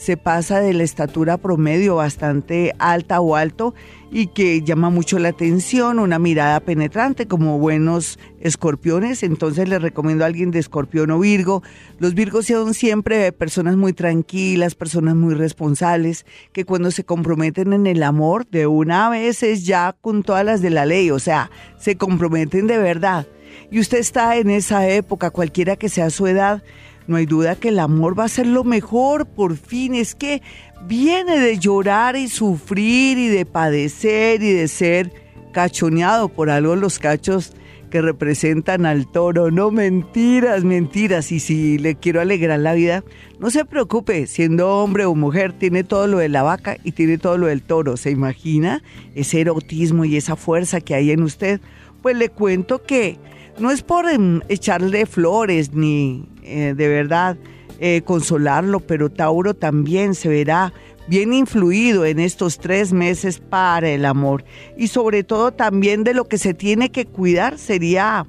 se 0.00 0.16
pasa 0.16 0.60
de 0.60 0.72
la 0.72 0.82
estatura 0.82 1.36
promedio 1.36 1.96
bastante 1.96 2.72
alta 2.78 3.20
o 3.20 3.36
alto 3.36 3.74
y 4.10 4.28
que 4.28 4.62
llama 4.62 4.88
mucho 4.88 5.18
la 5.18 5.28
atención, 5.28 5.98
una 5.98 6.18
mirada 6.18 6.58
penetrante 6.60 7.26
como 7.26 7.58
buenos 7.58 8.18
escorpiones. 8.40 9.22
Entonces 9.22 9.68
les 9.68 9.82
recomiendo 9.82 10.24
a 10.24 10.28
alguien 10.28 10.52
de 10.52 10.58
escorpión 10.58 11.10
o 11.10 11.18
virgo. 11.18 11.62
Los 11.98 12.14
virgos 12.14 12.46
son 12.46 12.72
siempre 12.72 13.30
personas 13.32 13.76
muy 13.76 13.92
tranquilas, 13.92 14.74
personas 14.74 15.16
muy 15.16 15.34
responsables, 15.34 16.24
que 16.54 16.64
cuando 16.64 16.90
se 16.92 17.04
comprometen 17.04 17.74
en 17.74 17.86
el 17.86 18.02
amor 18.02 18.48
de 18.48 18.66
una 18.66 19.10
vez 19.10 19.42
es 19.42 19.66
ya 19.66 19.94
con 20.00 20.22
todas 20.22 20.46
las 20.46 20.62
de 20.62 20.70
la 20.70 20.86
ley, 20.86 21.10
o 21.10 21.18
sea, 21.18 21.50
se 21.78 21.96
comprometen 21.96 22.66
de 22.66 22.78
verdad. 22.78 23.26
Y 23.70 23.80
usted 23.80 23.98
está 23.98 24.36
en 24.36 24.48
esa 24.48 24.88
época, 24.88 25.30
cualquiera 25.30 25.76
que 25.76 25.90
sea 25.90 26.08
su 26.08 26.26
edad, 26.26 26.62
no 27.10 27.16
hay 27.16 27.26
duda 27.26 27.56
que 27.56 27.68
el 27.68 27.80
amor 27.80 28.18
va 28.18 28.24
a 28.24 28.28
ser 28.28 28.46
lo 28.46 28.62
mejor, 28.62 29.26
por 29.26 29.56
fin. 29.56 29.94
Es 29.94 30.14
que 30.14 30.42
viene 30.86 31.38
de 31.40 31.58
llorar 31.58 32.16
y 32.16 32.28
sufrir 32.28 33.18
y 33.18 33.26
de 33.26 33.44
padecer 33.44 34.42
y 34.42 34.52
de 34.52 34.68
ser 34.68 35.12
cachoneado 35.52 36.28
por 36.28 36.50
algo 36.50 36.76
los 36.76 37.00
cachos 37.00 37.52
que 37.90 38.00
representan 38.00 38.86
al 38.86 39.10
toro. 39.10 39.50
No, 39.50 39.72
mentiras, 39.72 40.62
mentiras. 40.62 41.32
Y 41.32 41.40
si 41.40 41.78
le 41.78 41.96
quiero 41.96 42.20
alegrar 42.20 42.60
la 42.60 42.74
vida, 42.74 43.02
no 43.40 43.50
se 43.50 43.64
preocupe, 43.64 44.28
siendo 44.28 44.68
hombre 44.76 45.04
o 45.04 45.14
mujer, 45.14 45.52
tiene 45.52 45.82
todo 45.82 46.06
lo 46.06 46.18
de 46.18 46.28
la 46.28 46.44
vaca 46.44 46.76
y 46.84 46.92
tiene 46.92 47.18
todo 47.18 47.36
lo 47.36 47.48
del 47.48 47.62
toro. 47.62 47.96
¿Se 47.96 48.10
imagina 48.10 48.82
ese 49.16 49.40
erotismo 49.40 50.04
y 50.04 50.16
esa 50.16 50.36
fuerza 50.36 50.80
que 50.80 50.94
hay 50.94 51.10
en 51.10 51.24
usted? 51.24 51.60
Pues 52.02 52.16
le 52.16 52.28
cuento 52.28 52.84
que 52.84 53.18
no 53.58 53.70
es 53.70 53.82
por 53.82 54.08
em, 54.08 54.40
echarle 54.48 55.06
flores 55.06 55.72
ni 55.74 56.28
eh, 56.42 56.74
de 56.76 56.88
verdad 56.88 57.36
eh, 57.78 58.02
consolarlo, 58.04 58.80
pero 58.80 59.10
Tauro 59.10 59.54
también 59.54 60.14
se 60.14 60.28
verá 60.28 60.72
bien 61.08 61.32
influido 61.32 62.04
en 62.04 62.20
estos 62.20 62.58
tres 62.58 62.92
meses 62.92 63.40
para 63.40 63.88
el 63.88 64.04
amor. 64.04 64.44
Y 64.76 64.88
sobre 64.88 65.24
todo 65.24 65.52
también 65.52 66.04
de 66.04 66.14
lo 66.14 66.28
que 66.28 66.38
se 66.38 66.54
tiene 66.54 66.90
que 66.90 67.06
cuidar 67.06 67.58
sería 67.58 68.26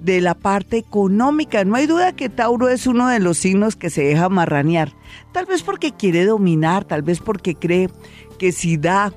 de 0.00 0.20
la 0.20 0.34
parte 0.34 0.78
económica. 0.78 1.64
No 1.64 1.76
hay 1.76 1.86
duda 1.86 2.16
que 2.16 2.28
Tauro 2.28 2.68
es 2.68 2.86
uno 2.86 3.08
de 3.08 3.20
los 3.20 3.38
signos 3.38 3.76
que 3.76 3.90
se 3.90 4.02
deja 4.02 4.28
marranear. 4.28 4.92
Tal 5.32 5.46
vez 5.46 5.62
porque 5.62 5.92
quiere 5.92 6.24
dominar, 6.24 6.84
tal 6.84 7.02
vez 7.02 7.20
porque 7.20 7.54
cree 7.54 7.90
que 8.38 8.52
si 8.52 8.76
da, 8.76 9.12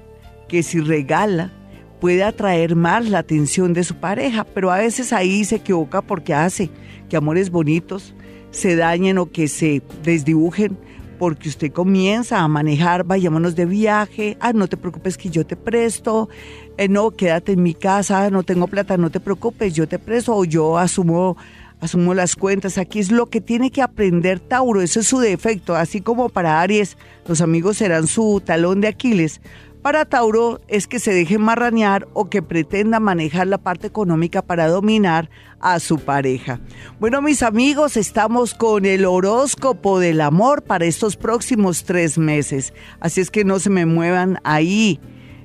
que 0.47 0.63
si 0.63 0.79
regala, 0.79 1.53
puede 1.99 2.23
atraer 2.23 2.75
más 2.75 3.09
la 3.09 3.19
atención 3.19 3.73
de 3.73 3.83
su 3.83 3.95
pareja, 3.95 4.43
pero 4.43 4.71
a 4.71 4.77
veces 4.77 5.13
ahí 5.13 5.43
se 5.45 5.57
equivoca 5.57 6.01
porque 6.01 6.33
hace 6.33 6.69
que 7.09 7.17
amores 7.17 7.49
bonitos 7.49 8.13
se 8.51 8.75
dañen 8.75 9.17
o 9.17 9.31
que 9.31 9.47
se 9.47 9.81
desdibujen 10.03 10.77
porque 11.19 11.49
usted 11.49 11.71
comienza 11.71 12.39
a 12.39 12.47
manejar, 12.47 13.03
vayámonos 13.03 13.53
de 13.55 13.65
viaje, 13.65 14.37
ah, 14.39 14.53
no 14.53 14.67
te 14.67 14.77
preocupes 14.77 15.17
que 15.17 15.29
yo 15.29 15.45
te 15.45 15.57
presto, 15.57 16.29
eh, 16.77 16.87
no, 16.87 17.11
quédate 17.11 17.51
en 17.51 17.61
mi 17.61 17.73
casa, 17.73 18.29
no 18.29 18.43
tengo 18.43 18.67
plata, 18.67 18.95
no 18.95 19.09
te 19.09 19.19
preocupes, 19.19 19.73
yo 19.73 19.85
te 19.85 19.99
presto 19.99 20.33
o 20.33 20.45
yo 20.45 20.77
asumo 20.77 21.35
asumo 21.81 22.13
las 22.13 22.35
cuentas. 22.35 22.77
Aquí 22.77 22.99
es 22.99 23.11
lo 23.11 23.27
que 23.27 23.41
tiene 23.41 23.71
que 23.71 23.81
aprender 23.81 24.39
Tauro, 24.39 24.81
ese 24.81 25.01
es 25.01 25.07
su 25.07 25.19
defecto, 25.19 25.75
así 25.75 26.01
como 26.01 26.29
para 26.29 26.61
Aries, 26.61 26.97
los 27.27 27.41
amigos 27.41 27.77
serán 27.77 28.07
su 28.07 28.41
talón 28.43 28.81
de 28.81 28.87
Aquiles. 28.87 29.41
Para 29.89 30.05
Tauro 30.05 30.61
es 30.67 30.85
que 30.85 30.99
se 30.99 31.11
deje 31.11 31.39
marranear 31.39 32.07
o 32.13 32.29
que 32.29 32.43
pretenda 32.43 32.99
manejar 32.99 33.47
la 33.47 33.57
parte 33.57 33.87
económica 33.87 34.43
para 34.43 34.67
dominar 34.67 35.31
a 35.59 35.79
su 35.79 35.97
pareja. 35.97 36.59
Bueno, 36.99 37.23
mis 37.23 37.41
amigos, 37.41 37.97
estamos 37.97 38.53
con 38.53 38.85
el 38.85 39.03
horóscopo 39.03 39.97
del 39.97 40.21
amor 40.21 40.61
para 40.61 40.85
estos 40.85 41.15
próximos 41.17 41.85
tres 41.85 42.19
meses. 42.19 42.71
Así 42.99 43.19
es 43.19 43.31
que 43.31 43.43
no 43.43 43.57
se 43.57 43.71
me 43.71 43.87
muevan 43.87 44.37
ahí 44.43 44.99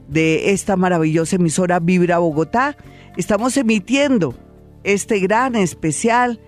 de 0.09 0.51
esta 0.51 0.77
maravillosa 0.77 1.37
emisora 1.37 1.81
Vibra 1.81 2.19
Bogotá. 2.19 2.77
Estamos 3.17 3.57
emitiendo 3.57 4.35
este 4.83 5.21
gran 5.21 5.57
especial 5.57 6.39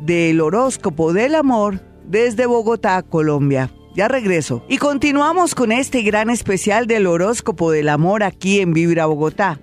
del 0.00 0.40
horóscopo 0.40 1.12
del 1.12 1.34
amor 1.34 1.82
desde 2.06 2.46
Bogotá, 2.46 3.02
Colombia. 3.02 3.70
Ya 3.94 4.08
regreso. 4.08 4.64
Y 4.68 4.78
continuamos 4.78 5.54
con 5.54 5.70
este 5.70 6.02
gran 6.02 6.30
especial 6.30 6.86
del 6.86 7.06
horóscopo 7.06 7.70
del 7.70 7.90
amor 7.90 8.22
aquí 8.22 8.60
en 8.60 8.72
Vibra 8.72 9.06
Bogotá. 9.06 9.60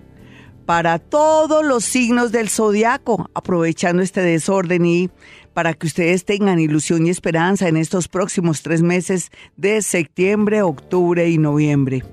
Para 0.67 0.99
todos 0.99 1.65
los 1.65 1.83
signos 1.83 2.31
del 2.31 2.49
zodiaco, 2.49 3.27
aprovechando 3.33 4.03
este 4.03 4.21
desorden 4.21 4.85
y 4.85 5.09
para 5.53 5.73
que 5.73 5.87
ustedes 5.87 6.25
tengan 6.25 6.59
ilusión 6.59 7.07
y 7.07 7.09
esperanza 7.09 7.67
en 7.67 7.75
estos 7.75 8.07
próximos 8.07 8.61
tres 8.61 8.83
meses 8.83 9.31
de 9.57 9.81
septiembre, 9.81 10.61
octubre 10.61 11.27
y 11.27 11.39
noviembre. 11.39 12.03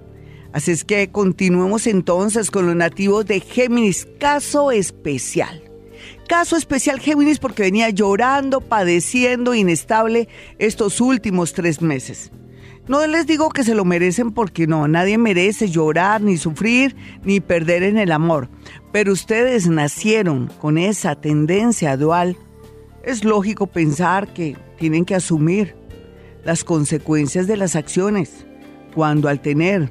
Así 0.54 0.70
es 0.70 0.84
que 0.84 1.10
continuemos 1.10 1.86
entonces 1.86 2.50
con 2.50 2.64
los 2.64 2.74
nativos 2.74 3.26
de 3.26 3.40
Géminis, 3.40 4.08
caso 4.18 4.70
especial. 4.70 5.65
Caso 6.28 6.56
especial 6.56 6.98
Géminis 6.98 7.38
porque 7.38 7.62
venía 7.62 7.90
llorando, 7.90 8.60
padeciendo, 8.60 9.54
inestable 9.54 10.28
estos 10.58 11.00
últimos 11.00 11.52
tres 11.52 11.80
meses. 11.80 12.32
No 12.88 13.04
les 13.06 13.26
digo 13.26 13.48
que 13.50 13.64
se 13.64 13.74
lo 13.74 13.84
merecen 13.84 14.32
porque 14.32 14.66
no, 14.66 14.86
nadie 14.86 15.18
merece 15.18 15.68
llorar, 15.68 16.20
ni 16.20 16.36
sufrir, 16.36 16.96
ni 17.24 17.40
perder 17.40 17.82
en 17.82 17.98
el 17.98 18.12
amor. 18.12 18.48
Pero 18.92 19.12
ustedes 19.12 19.68
nacieron 19.68 20.50
con 20.60 20.78
esa 20.78 21.16
tendencia 21.16 21.96
dual. 21.96 22.36
Es 23.02 23.24
lógico 23.24 23.66
pensar 23.66 24.32
que 24.32 24.56
tienen 24.78 25.04
que 25.04 25.16
asumir 25.16 25.76
las 26.44 26.62
consecuencias 26.62 27.46
de 27.46 27.56
las 27.56 27.74
acciones 27.74 28.46
cuando 28.94 29.28
al 29.28 29.40
tener 29.40 29.90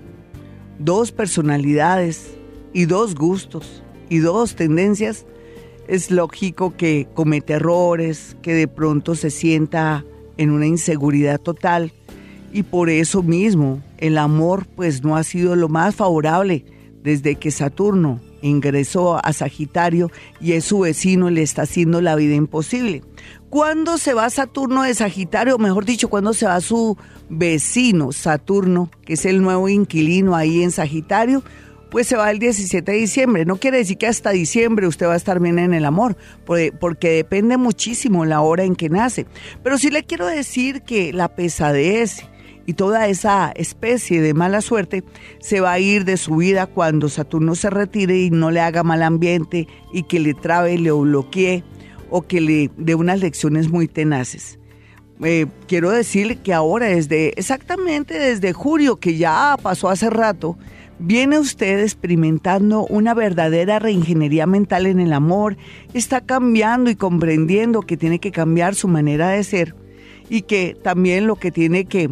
dos 0.80 1.12
personalidades 1.12 2.36
y 2.74 2.86
dos 2.86 3.14
gustos 3.14 3.84
y 4.10 4.20
dos 4.20 4.56
tendencias, 4.56 5.26
es 5.88 6.12
lógico 6.12 6.76
que 6.76 7.08
cometa 7.14 7.56
errores, 7.56 8.36
que 8.42 8.54
de 8.54 8.68
pronto 8.68 9.16
se 9.16 9.30
sienta 9.30 10.04
en 10.38 10.52
una 10.52 10.68
inseguridad 10.68 11.40
total 11.40 11.94
y 12.52 12.64
por 12.64 12.90
eso 12.90 13.22
mismo 13.24 13.82
el 13.98 14.18
amor 14.18 14.66
pues 14.76 15.04
no 15.04 15.16
ha 15.16 15.24
sido 15.24 15.56
lo 15.56 15.70
más 15.70 15.96
favorable 15.96 16.66
desde 17.04 17.36
que 17.36 17.52
Saturno 17.52 18.22
ingresó 18.42 19.24
a 19.24 19.34
Sagitario 19.34 20.12
y 20.40 20.54
es 20.54 20.66
su 20.66 20.80
vecino 20.80 21.30
le 21.30 21.42
está 21.42 21.64
haciendo 21.64 22.02
la 22.02 22.16
vida 22.16 22.36
imposible. 22.36 23.04
¿Cuándo 23.50 23.98
se 23.98 24.14
va 24.14 24.30
Saturno 24.30 24.84
de 24.84 24.94
Sagitario? 24.94 25.58
Mejor 25.58 25.86
dicho, 25.86 26.10
¿cuándo 26.10 26.34
se 26.34 26.46
va 26.46 26.60
su 26.62 26.98
vecino 27.30 28.12
Saturno, 28.12 28.90
que 29.06 29.14
es 29.14 29.26
el 29.26 29.42
nuevo 29.42 29.70
inquilino 29.70 30.36
ahí 30.36 30.62
en 30.62 30.72
Sagitario? 30.72 31.44
Pues 31.96 32.08
se 32.08 32.18
va 32.18 32.30
el 32.30 32.40
17 32.40 32.92
de 32.92 32.98
diciembre. 32.98 33.46
No 33.46 33.56
quiere 33.56 33.78
decir 33.78 33.98
que 33.98 34.08
hasta 34.08 34.32
diciembre 34.32 34.86
usted 34.86 35.08
va 35.08 35.14
a 35.14 35.16
estar 35.16 35.40
bien 35.40 35.58
en 35.60 35.74
el 35.74 35.86
amor, 35.86 36.18
porque, 36.46 37.10
depende 37.10 37.56
muchísimo 37.56 38.26
la 38.26 38.42
hora 38.42 38.66
en 38.66 38.76
que 38.76 38.90
nace. 38.90 39.26
Pero 39.64 39.78
sí 39.78 39.90
le 39.90 40.04
quiero 40.04 40.28
decir 40.28 40.82
que 40.82 41.14
la 41.14 41.34
pesadez 41.38 42.26
y 42.66 42.74
toda 42.74 43.08
esa 43.08 43.54
especie 43.56 44.20
de 44.22 44.34
mala 44.34 44.60
suerte 44.60 45.06
se 45.40 45.62
va 45.62 45.72
a 45.72 45.80
ir 45.80 46.04
de 46.04 46.18
su 46.18 46.36
vida 46.36 46.68
cuando 46.68 47.08
Saturno 47.08 47.56
se 47.56 47.70
retire 47.70 48.18
y 48.24 48.30
no 48.30 48.52
le 48.52 48.60
haga 48.60 48.84
mal 48.84 49.02
ambiente 49.02 49.70
y 49.94 50.04
que 50.04 50.20
le 50.20 50.34
trabe, 50.34 50.78
le 50.78 50.92
bloquee 50.92 51.64
o 52.10 52.24
que 52.24 52.42
le 52.42 52.72
dé 52.76 52.96
unas 52.96 53.22
lecciones 53.22 53.70
muy 53.70 53.88
tenaces. 53.88 54.60
Eh, 55.24 55.46
quiero 55.70 55.92
decirle 55.92 56.42
que 56.42 56.54
ahora, 56.54 56.88
desde 56.88 57.30
exactamente 57.40 58.20
desde 58.20 58.52
julio, 58.52 58.98
que 58.98 59.16
ya 59.16 59.56
pasó 59.64 59.88
hace 59.88 60.10
rato, 60.10 60.58
viene 61.00 61.40
usted 61.40 61.80
experimentando 61.80 62.86
una 62.86 63.14
verdadera 63.14 63.80
reingeniería 63.80 64.46
mental 64.46 64.86
en 64.86 65.00
el 65.00 65.14
amor, 65.14 65.58
está 65.94 66.22
cambiando 66.22 66.90
y 66.90 66.96
comprendiendo 66.96 67.82
que 67.82 67.98
tiene 67.98 68.20
que 68.20 68.32
cambiar 68.32 68.76
su 68.76 68.88
manera 68.88 69.30
de 69.30 69.44
ser 69.44 69.76
y 70.30 70.44
que 70.44 70.76
también 70.82 71.28
lo 71.28 71.36
que 71.36 71.52
tiene 71.52 71.86
que 71.86 72.10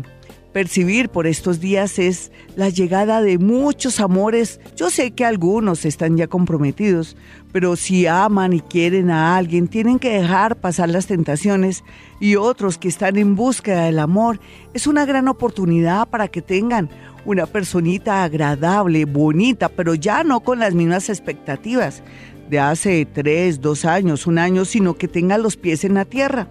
percibir 0.53 1.09
por 1.09 1.25
estos 1.25 1.59
días 1.59 1.97
es 1.97 2.31
la 2.55 2.69
llegada 2.69 3.21
de 3.21 3.39
muchos 3.39 3.99
amores. 3.99 4.61
Yo 4.75 4.91
sé 4.91 5.11
que 5.11 5.25
algunos 5.25 5.83
están 5.83 6.15
ya 6.15 6.27
comprometidos, 6.27 7.17
pero 7.51 7.75
si 7.75 8.05
aman 8.05 8.53
y 8.53 8.59
quieren 8.61 9.09
a 9.09 9.35
alguien, 9.35 9.67
tienen 9.67 9.97
que 9.97 10.11
dejar 10.11 10.57
pasar 10.57 10.89
las 10.89 11.07
tentaciones 11.07 11.83
y 12.19 12.35
otros 12.35 12.77
que 12.77 12.87
están 12.87 13.17
en 13.17 13.35
búsqueda 13.35 13.85
del 13.85 13.99
amor, 13.99 14.39
es 14.73 14.85
una 14.85 15.05
gran 15.05 15.27
oportunidad 15.27 16.07
para 16.07 16.27
que 16.27 16.43
tengan 16.43 16.89
una 17.25 17.45
personita 17.45 18.23
agradable, 18.23 19.05
bonita, 19.05 19.69
pero 19.69 19.95
ya 19.95 20.23
no 20.23 20.41
con 20.41 20.59
las 20.59 20.73
mismas 20.73 21.09
expectativas 21.09 22.03
de 22.49 22.59
hace 22.59 23.05
tres, 23.05 23.61
dos 23.61 23.85
años, 23.85 24.27
un 24.27 24.37
año, 24.37 24.65
sino 24.65 24.95
que 24.95 25.07
tenga 25.07 25.37
los 25.37 25.57
pies 25.57 25.83
en 25.83 25.93
la 25.93 26.05
tierra. 26.05 26.47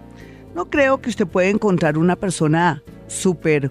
No 0.55 0.69
creo 0.69 1.01
que 1.01 1.09
usted 1.09 1.27
pueda 1.27 1.49
encontrar 1.49 1.97
una 1.97 2.15
persona 2.15 2.83
súper 3.07 3.69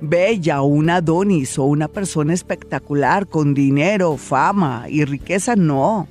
bella 0.00 0.62
o 0.62 0.66
una 0.66 0.96
Adonis 0.96 1.58
o 1.58 1.64
una 1.64 1.88
persona 1.88 2.34
espectacular 2.34 3.26
con 3.26 3.54
dinero, 3.54 4.16
fama 4.16 4.86
y 4.88 5.04
riqueza, 5.04 5.56
no. 5.56 6.08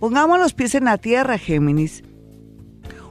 Pongamos 0.00 0.38
los 0.38 0.54
pies 0.54 0.74
en 0.74 0.84
la 0.84 0.98
tierra, 0.98 1.38
Géminis. 1.38 2.02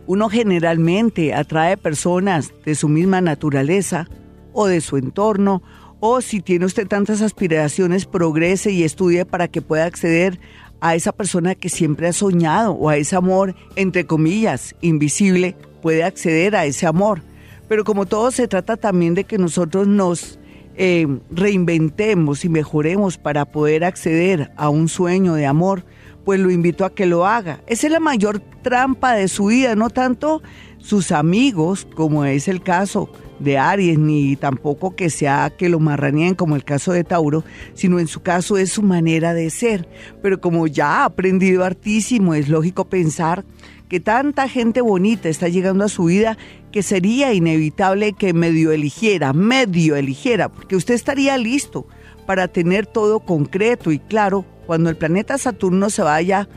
Uno 0.05 0.29
generalmente 0.29 1.33
atrae 1.33 1.77
personas 1.77 2.53
de 2.65 2.75
su 2.75 2.89
misma 2.89 3.21
naturaleza 3.21 4.07
o 4.51 4.67
de 4.67 4.81
su 4.81 4.97
entorno, 4.97 5.63
o 6.05 6.19
si 6.19 6.41
tiene 6.41 6.65
usted 6.65 6.87
tantas 6.87 7.21
aspiraciones, 7.21 8.05
progrese 8.05 8.71
y 8.71 8.83
estudie 8.83 9.23
para 9.25 9.47
que 9.47 9.61
pueda 9.61 9.85
acceder 9.85 10.37
a 10.81 10.95
esa 10.95 11.13
persona 11.13 11.55
que 11.55 11.69
siempre 11.69 12.07
ha 12.07 12.13
soñado 12.13 12.73
o 12.73 12.89
a 12.89 12.97
ese 12.97 13.15
amor, 13.15 13.55
entre 13.77 14.05
comillas, 14.05 14.75
invisible, 14.81 15.55
puede 15.81 16.03
acceder 16.03 16.55
a 16.55 16.65
ese 16.65 16.85
amor 16.87 17.21
pero 17.67 17.83
como 17.83 18.05
todo 18.05 18.31
se 18.31 18.47
trata 18.47 18.77
también 18.77 19.15
de 19.15 19.23
que 19.23 19.37
nosotros 19.37 19.87
nos 19.87 20.37
eh, 20.75 21.07
reinventemos 21.31 22.45
y 22.45 22.49
mejoremos 22.49 23.17
para 23.17 23.45
poder 23.45 23.83
acceder 23.83 24.51
a 24.57 24.69
un 24.69 24.89
sueño 24.89 25.33
de 25.33 25.45
amor, 25.45 25.83
pues 26.25 26.39
lo 26.39 26.51
invito 26.51 26.85
a 26.85 26.93
que 26.93 27.05
lo 27.05 27.25
haga. 27.25 27.61
Esa 27.67 27.87
es 27.87 27.93
la 27.93 27.99
mayor 27.99 28.41
trampa 28.61 29.13
de 29.13 29.27
su 29.27 29.45
vida, 29.45 29.75
no 29.75 29.89
tanto 29.89 30.41
sus 30.83 31.13
amigos, 31.13 31.87
como 31.95 32.25
es 32.25 32.49
el 32.49 32.61
caso 32.61 33.09
de 33.39 33.57
Aries, 33.57 33.97
ni 33.97 34.35
tampoco 34.35 34.95
que 34.95 35.09
sea 35.09 35.49
que 35.57 35.69
lo 35.69 35.79
marraneen 35.79 36.35
como 36.35 36.57
el 36.57 36.65
caso 36.65 36.91
de 36.91 37.05
Tauro, 37.05 37.45
sino 37.73 37.99
en 37.99 38.07
su 38.07 38.21
caso 38.21 38.57
es 38.57 38.71
su 38.71 38.83
manera 38.83 39.33
de 39.33 39.49
ser. 39.49 39.87
Pero 40.21 40.41
como 40.41 40.67
ya 40.67 41.01
ha 41.01 41.05
aprendido 41.05 41.63
hartísimo, 41.63 42.33
es 42.33 42.49
lógico 42.49 42.89
pensar 42.89 43.45
que 43.87 44.01
tanta 44.01 44.49
gente 44.49 44.81
bonita 44.81 45.29
está 45.29 45.47
llegando 45.47 45.85
a 45.85 45.89
su 45.89 46.05
vida 46.05 46.37
que 46.73 46.83
sería 46.83 47.33
inevitable 47.33 48.11
que 48.11 48.33
medio 48.33 48.73
eligiera, 48.73 49.31
medio 49.31 49.95
eligiera, 49.95 50.49
porque 50.49 50.75
usted 50.75 50.95
estaría 50.95 51.37
listo 51.37 51.87
para 52.25 52.49
tener 52.49 52.87
todo 52.87 53.21
concreto 53.21 53.91
y 53.91 53.99
claro 53.99 54.45
cuando 54.65 54.89
el 54.89 54.97
planeta 54.97 55.37
Saturno 55.37 55.89
se 55.89 56.01
vaya 56.01 56.49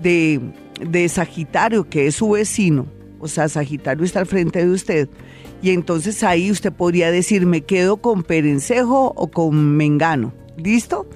de, 0.00 0.40
de 0.80 1.08
Sagitario, 1.08 1.88
que 1.88 2.06
es 2.06 2.14
su 2.14 2.30
vecino, 2.30 2.86
o 3.20 3.28
sea, 3.28 3.48
Sagitario 3.48 4.04
está 4.04 4.20
al 4.20 4.26
frente 4.26 4.64
de 4.64 4.70
usted, 4.70 5.08
y 5.62 5.70
entonces 5.70 6.22
ahí 6.22 6.50
usted 6.50 6.72
podría 6.72 7.10
decir, 7.10 7.46
me 7.46 7.62
quedo 7.62 7.96
con 7.98 8.22
Perencejo 8.22 9.12
o 9.16 9.28
con 9.28 9.76
Mengano, 9.76 10.32
¿listo? 10.56 11.06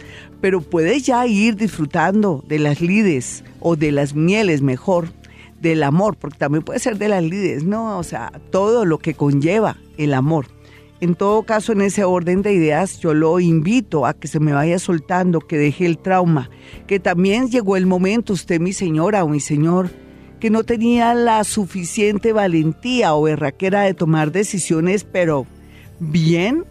Pero 0.40 0.60
puede 0.62 1.00
ya 1.00 1.26
ir 1.26 1.56
disfrutando 1.56 2.42
de 2.48 2.58
las 2.58 2.80
lides 2.80 3.44
o 3.60 3.76
de 3.76 3.92
las 3.92 4.14
mieles 4.14 4.62
mejor 4.62 5.08
del 5.60 5.82
amor, 5.82 6.16
porque 6.16 6.38
también 6.38 6.64
puede 6.64 6.78
ser 6.78 6.96
de 6.96 7.08
las 7.08 7.22
lides, 7.22 7.64
¿no? 7.64 7.98
O 7.98 8.02
sea, 8.02 8.32
todo 8.50 8.84
lo 8.84 8.98
que 8.98 9.14
conlleva 9.14 9.76
el 9.98 10.14
amor. 10.14 10.46
En 11.00 11.14
todo 11.14 11.44
caso, 11.44 11.72
en 11.72 11.80
ese 11.80 12.04
orden 12.04 12.42
de 12.42 12.52
ideas, 12.52 12.98
yo 12.98 13.14
lo 13.14 13.40
invito 13.40 14.04
a 14.04 14.12
que 14.12 14.28
se 14.28 14.38
me 14.38 14.52
vaya 14.52 14.78
soltando, 14.78 15.40
que 15.40 15.56
deje 15.56 15.86
el 15.86 15.96
trauma, 15.96 16.50
que 16.86 17.00
también 17.00 17.48
llegó 17.48 17.76
el 17.76 17.86
momento, 17.86 18.34
usted, 18.34 18.60
mi 18.60 18.74
señora 18.74 19.24
o 19.24 19.28
mi 19.28 19.40
señor, 19.40 19.90
que 20.40 20.50
no 20.50 20.64
tenía 20.64 21.14
la 21.14 21.44
suficiente 21.44 22.33
valentía 22.33 23.14
o 23.14 23.22
berraquera 23.22 23.83
de 23.83 23.94
tomar 23.94 24.33
decisiones, 24.33 25.05
pero 25.05 25.46
bien, 26.00 26.64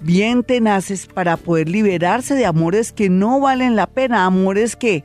bien 0.00 0.44
tenaces 0.44 1.06
para 1.06 1.36
poder 1.36 1.68
liberarse 1.68 2.34
de 2.34 2.46
amores 2.46 2.92
que 2.92 3.10
no 3.10 3.40
valen 3.40 3.76
la 3.76 3.88
pena, 3.88 4.24
amores 4.24 4.76
que 4.76 5.04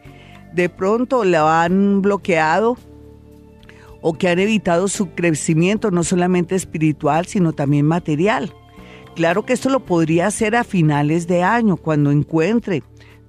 de 0.54 0.69
pronto 0.69 1.26
le 1.26 1.38
han 1.38 2.02
bloqueado 2.02 2.78
o 4.02 4.13
que 4.13 4.30
han 4.30 4.39
evitado 4.39 4.88
su 4.88 5.10
crecimiento 5.12 5.89
no 5.89 6.04
solamente 6.04 6.56
espiritual, 6.56 7.26
sino 7.26 7.54
también 7.54 7.88
material. 7.88 8.54
Claro 9.15 9.45
que 9.45 9.54
esto 9.54 9.69
lo 9.69 9.80
podría 9.80 10.28
hacer 10.28 10.56
a 10.56 10.63
finales 10.63 11.28
de 11.28 11.43
año, 11.43 11.78
cuando 11.78 12.12
encuentre 12.12 12.84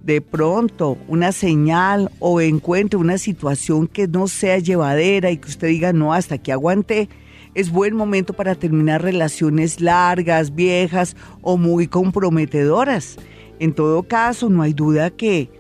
de 0.05 0.21
pronto 0.21 0.99
una 1.09 1.33
señal 1.33 2.11
o 2.19 2.41
encuentre 2.41 2.99
una 2.99 3.17
situación 3.17 3.87
que 3.87 4.07
no 4.07 4.29
sea 4.29 4.59
llevadera 4.59 5.31
y 5.31 5.39
que 5.39 5.49
usted 5.49 5.69
diga, 5.69 5.93
no, 5.95 6.13
hasta 6.13 6.37
que 6.37 6.53
aguante, 6.53 7.09
es 7.55 7.71
buen 7.71 7.95
momento 7.95 8.35
para 8.35 8.55
terminar 8.55 9.03
relaciones 9.03 9.81
largas, 9.81 10.55
viejas 10.55 11.17
o 11.41 11.57
muy 11.57 11.87
comprometedoras. 11.87 13.17
En 13.61 13.73
todo 13.73 14.03
caso, 14.03 14.51
no 14.51 14.63
hay 14.63 14.75
duda 14.75 15.11
que 15.11 15.51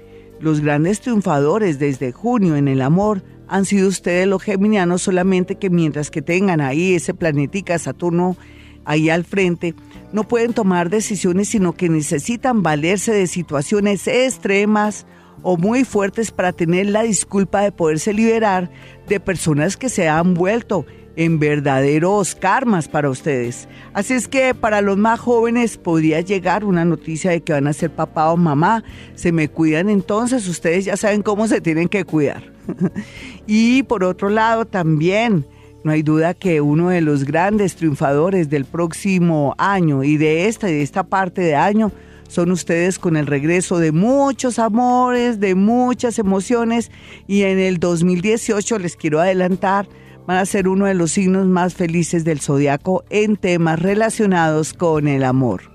los 0.40 0.60
grandes 0.60 1.00
triunfadores 1.00 1.78
desde 1.78 2.12
junio 2.12 2.56
en 2.56 2.68
el 2.68 2.82
amor 2.82 3.22
han 3.48 3.64
sido 3.64 3.88
ustedes 3.88 4.26
los 4.26 4.42
geminianos, 4.42 5.02
solamente 5.02 5.54
que 5.54 5.70
mientras 5.70 6.10
que 6.10 6.20
tengan 6.20 6.60
ahí 6.60 6.94
ese 6.94 7.14
planetica 7.14 7.78
Saturno 7.78 8.36
ahí 8.84 9.10
al 9.10 9.24
frente, 9.24 9.74
no 10.12 10.26
pueden 10.28 10.52
tomar 10.52 10.90
decisiones, 10.90 11.48
sino 11.48 11.72
que 11.72 11.88
necesitan 11.88 12.62
valerse 12.62 13.12
de 13.12 13.26
situaciones 13.26 14.06
extremas 14.06 15.06
o 15.42 15.56
muy 15.56 15.84
fuertes 15.84 16.30
para 16.30 16.52
tener 16.52 16.86
la 16.86 17.02
disculpa 17.02 17.60
de 17.60 17.72
poderse 17.72 18.12
liberar 18.12 18.70
de 19.08 19.20
personas 19.20 19.76
que 19.76 19.88
se 19.88 20.08
han 20.08 20.34
vuelto 20.34 20.86
en 21.16 21.38
verdaderos 21.38 22.34
karmas 22.34 22.88
para 22.88 23.10
ustedes. 23.10 23.68
Así 23.92 24.14
es 24.14 24.26
que 24.28 24.54
para 24.54 24.80
los 24.80 24.96
más 24.96 25.20
jóvenes 25.20 25.76
podría 25.76 26.20
llegar 26.20 26.64
una 26.64 26.84
noticia 26.84 27.30
de 27.30 27.40
que 27.40 27.52
van 27.52 27.66
a 27.66 27.72
ser 27.72 27.90
papá 27.90 28.32
o 28.32 28.36
mamá. 28.36 28.82
Se 29.14 29.32
me 29.32 29.48
cuidan 29.48 29.88
entonces, 29.88 30.48
ustedes 30.48 30.84
ya 30.84 30.96
saben 30.96 31.22
cómo 31.22 31.46
se 31.46 31.60
tienen 31.60 31.88
que 31.88 32.04
cuidar. 32.04 32.42
y 33.46 33.82
por 33.84 34.04
otro 34.04 34.28
lado 34.28 34.64
también, 34.64 35.46
no 35.84 35.92
hay 35.92 36.02
duda 36.02 36.34
que 36.34 36.60
uno 36.60 36.88
de 36.88 37.02
los 37.02 37.24
grandes 37.24 37.76
triunfadores 37.76 38.50
del 38.50 38.64
próximo 38.64 39.54
año 39.58 40.02
y 40.02 40.16
de 40.16 40.48
esta 40.48 40.68
y 40.68 40.72
de 40.72 40.82
esta 40.82 41.04
parte 41.04 41.42
de 41.42 41.54
año 41.54 41.92
son 42.26 42.50
ustedes 42.50 42.98
con 42.98 43.16
el 43.16 43.26
regreso 43.26 43.78
de 43.78 43.92
muchos 43.92 44.58
amores, 44.58 45.38
de 45.40 45.54
muchas 45.54 46.18
emociones 46.18 46.90
y 47.26 47.42
en 47.42 47.58
el 47.58 47.78
2018 47.78 48.78
les 48.78 48.96
quiero 48.96 49.20
adelantar 49.20 49.86
van 50.26 50.38
a 50.38 50.46
ser 50.46 50.68
uno 50.68 50.86
de 50.86 50.94
los 50.94 51.12
signos 51.12 51.46
más 51.46 51.74
felices 51.74 52.24
del 52.24 52.40
zodiaco 52.40 53.04
en 53.10 53.36
temas 53.36 53.78
relacionados 53.78 54.72
con 54.72 55.06
el 55.06 55.22
amor. 55.22 55.70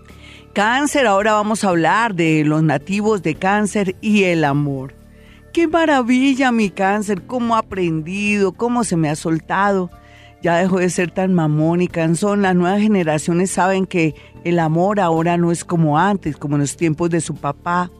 Cáncer, 0.54 1.06
ahora 1.06 1.34
vamos 1.34 1.64
a 1.64 1.70
hablar 1.70 2.16
de 2.16 2.44
los 2.44 2.64
nativos 2.64 3.22
de 3.22 3.36
cáncer 3.36 3.96
y 4.02 4.24
el 4.24 4.44
amor. 4.44 4.96
Qué 5.54 5.68
maravilla 5.68 6.52
mi 6.52 6.70
cáncer, 6.70 7.22
cómo 7.24 7.56
ha 7.56 7.60
aprendido, 7.60 8.52
cómo 8.52 8.84
se 8.84 8.96
me 8.96 9.10
ha 9.10 9.16
soltado. 9.16 9.92
Ya 10.42 10.58
dejó 10.58 10.80
de 10.80 10.90
ser 10.90 11.12
tan 11.12 11.34
mamón 11.34 11.82
y 11.82 11.88
cansón. 11.88 12.42
Las 12.42 12.56
nuevas 12.56 12.82
generaciones 12.82 13.52
saben 13.52 13.86
que 13.86 14.16
el 14.44 14.60
amor 14.60 15.00
ahora 15.00 15.38
no 15.38 15.52
es 15.52 15.66
como 15.66 15.98
antes, 15.98 16.38
como 16.38 16.56
en 16.56 16.62
los 16.62 16.78
tiempos 16.78 17.10
de 17.10 17.22
su 17.22 17.36
papá, 17.36 17.92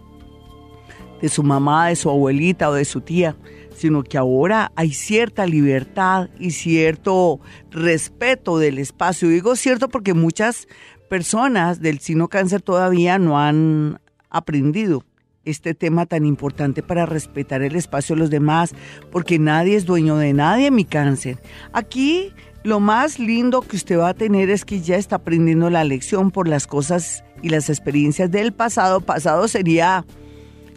de 1.22 1.30
su 1.30 1.44
mamá, 1.44 1.90
de 1.90 1.96
su 1.96 2.10
abuelita 2.10 2.70
o 2.70 2.74
de 2.74 2.86
su 2.86 3.02
tía, 3.02 3.36
sino 3.76 4.04
que 4.04 4.18
ahora 4.18 4.72
hay 4.76 4.94
cierta 4.94 5.46
libertad 5.46 6.30
y 6.40 6.52
cierto 6.52 7.40
respeto 7.72 8.58
del 8.58 8.78
espacio. 8.78 9.28
Digo 9.28 9.56
cierto 9.56 9.90
porque 9.90 10.14
muchas 10.14 10.68
personas 11.10 11.82
del 11.82 12.00
sino 12.00 12.30
cáncer 12.30 12.62
todavía 12.62 13.20
no 13.20 13.40
han 13.40 14.00
aprendido 14.30 15.04
este 15.50 15.74
tema 15.74 16.06
tan 16.06 16.26
importante 16.26 16.84
para 16.84 17.06
respetar 17.06 17.62
el 17.62 17.76
espacio 17.76 18.16
de 18.16 18.22
los 18.22 18.30
demás, 18.30 18.74
porque 19.12 19.40
nadie 19.40 19.76
es 19.76 19.86
dueño 19.86 20.18
de 20.18 20.34
nadie, 20.34 20.72
mi 20.72 20.86
cáncer. 20.86 21.38
Aquí 21.74 22.34
lo 22.64 22.80
más 22.80 23.20
lindo 23.20 23.62
que 23.62 23.78
usted 23.78 23.98
va 23.98 24.10
a 24.10 24.14
tener 24.14 24.50
es 24.50 24.66
que 24.66 24.82
ya 24.82 24.98
está 24.98 25.18
aprendiendo 25.18 25.70
la 25.70 25.84
lección 25.84 26.32
por 26.32 26.48
las 26.48 26.68
cosas 26.68 27.24
y 27.42 27.50
las 27.50 27.70
experiencias 27.70 28.30
del 28.32 28.52
pasado. 28.52 29.02
Pasado 29.02 29.48
sería, 29.48 30.06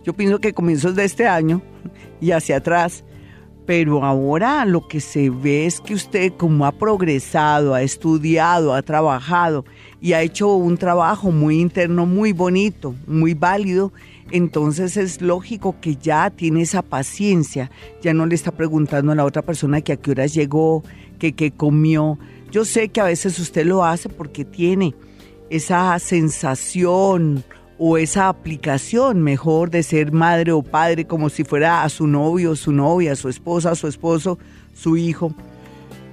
yo 0.05 0.13
pienso 0.13 0.39
que 0.39 0.53
comienzos 0.53 0.95
de 0.95 1.05
este 1.05 1.27
año 1.27 1.61
y 2.21 2.31
hacia 2.31 2.59
atrás. 2.59 3.05
Pero 3.65 4.05
ahora 4.05 4.65
lo 4.65 4.89
que 4.89 5.01
se 5.01 5.31
ve 5.31 5.67
es 5.67 5.81
que 5.81 5.95
usted 5.95 6.33
como 6.37 6.67
ha 6.67 6.73
progresado, 6.73 7.75
ha 7.75 7.83
estudiado, 7.83 8.75
ha 8.75 8.83
trabajado 8.83 9.65
y 10.01 10.15
ha 10.15 10.23
hecho 10.23 10.53
un 10.55 10.77
trabajo 10.77 11.31
muy 11.31 11.61
interno, 11.61 12.05
muy 12.05 12.33
bonito, 12.33 12.95
muy 13.07 13.35
válido, 13.35 13.93
entonces 14.33 14.97
es 14.97 15.21
lógico 15.21 15.77
que 15.81 15.97
ya 15.97 16.31
tiene 16.31 16.63
esa 16.63 16.83
paciencia, 16.83 17.71
ya 18.03 18.15
no 18.15 18.27
le 18.27 18.35
está 18.35 18.51
preguntando 18.51 19.13
a 19.13 19.15
la 19.15 19.25
otra 19.25 19.43
persona 19.43 19.81
que 19.83 19.93
a 19.93 19.97
qué 19.97 20.11
horas 20.11 20.35
llegó, 20.35 20.83
que 21.19 21.35
qué 21.35 21.51
comió. 21.51 22.19
Yo 22.51 22.65
sé 22.65 22.89
que 22.89 23.01
a 23.01 23.05
veces 23.05 23.39
usted 23.39 23.67
lo 23.67 23.85
hace 23.85 24.09
porque 24.09 24.45
tiene 24.45 24.95
esa 25.51 25.99
sensación 25.99 27.45
o 27.79 27.99
esa 27.99 28.29
aplicación 28.29 29.23
mejor 29.23 29.71
de 29.71 29.83
ser 29.83 30.13
madre 30.13 30.53
o 30.53 30.63
padre 30.63 31.07
como 31.07 31.29
si 31.29 31.45
fuera 31.45 31.83
a 31.83 31.89
su 31.89 32.07
novio, 32.07 32.57
su 32.57 32.73
novia, 32.73 33.17
su 33.17 33.29
esposa, 33.29 33.75
su 33.75 33.87
esposo, 33.87 34.39
su 34.73 34.97
hijo. 34.97 35.35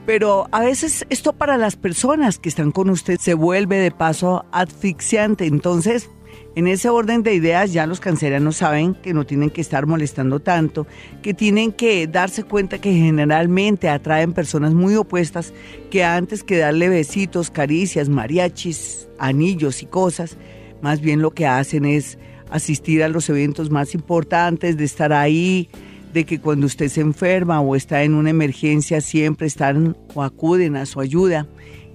Pero 0.05 0.47
a 0.51 0.61
veces 0.61 1.05
esto 1.09 1.33
para 1.33 1.57
las 1.57 1.75
personas 1.75 2.39
que 2.39 2.49
están 2.49 2.71
con 2.71 2.89
usted 2.89 3.17
se 3.19 3.33
vuelve 3.33 3.77
de 3.77 3.91
paso 3.91 4.45
asfixiante. 4.51 5.45
Entonces, 5.45 6.09
en 6.55 6.67
ese 6.67 6.89
orden 6.89 7.23
de 7.23 7.33
ideas 7.33 7.71
ya 7.73 7.85
los 7.85 7.99
cancerianos 7.99 8.57
saben 8.57 8.95
que 8.95 9.13
no 9.13 9.25
tienen 9.25 9.49
que 9.49 9.61
estar 9.61 9.85
molestando 9.85 10.39
tanto, 10.39 10.87
que 11.21 11.33
tienen 11.33 11.71
que 11.71 12.07
darse 12.07 12.43
cuenta 12.43 12.79
que 12.79 12.91
generalmente 12.91 13.89
atraen 13.89 14.33
personas 14.33 14.73
muy 14.73 14.95
opuestas 14.95 15.53
que 15.91 16.03
antes 16.03 16.43
que 16.43 16.57
darle 16.57 16.89
besitos, 16.89 17.51
caricias, 17.51 18.09
mariachis, 18.09 19.07
anillos 19.19 19.83
y 19.83 19.85
cosas, 19.85 20.37
más 20.81 21.01
bien 21.01 21.21
lo 21.21 21.31
que 21.31 21.45
hacen 21.45 21.85
es 21.85 22.17
asistir 22.49 23.03
a 23.03 23.09
los 23.09 23.29
eventos 23.29 23.69
más 23.69 23.93
importantes, 23.93 24.75
de 24.75 24.85
estar 24.85 25.13
ahí, 25.13 25.69
de 26.13 26.25
que 26.25 26.39
cuando 26.39 26.65
usted 26.65 26.87
se 26.87 27.01
enferma 27.01 27.61
o 27.61 27.75
está 27.75 28.03
en 28.03 28.15
una 28.15 28.31
emergencia 28.31 29.01
siempre 29.01 29.47
están 29.47 29.95
o 30.13 30.23
acuden 30.23 30.75
a 30.75 30.85
su 30.85 30.99
ayuda. 30.99 31.47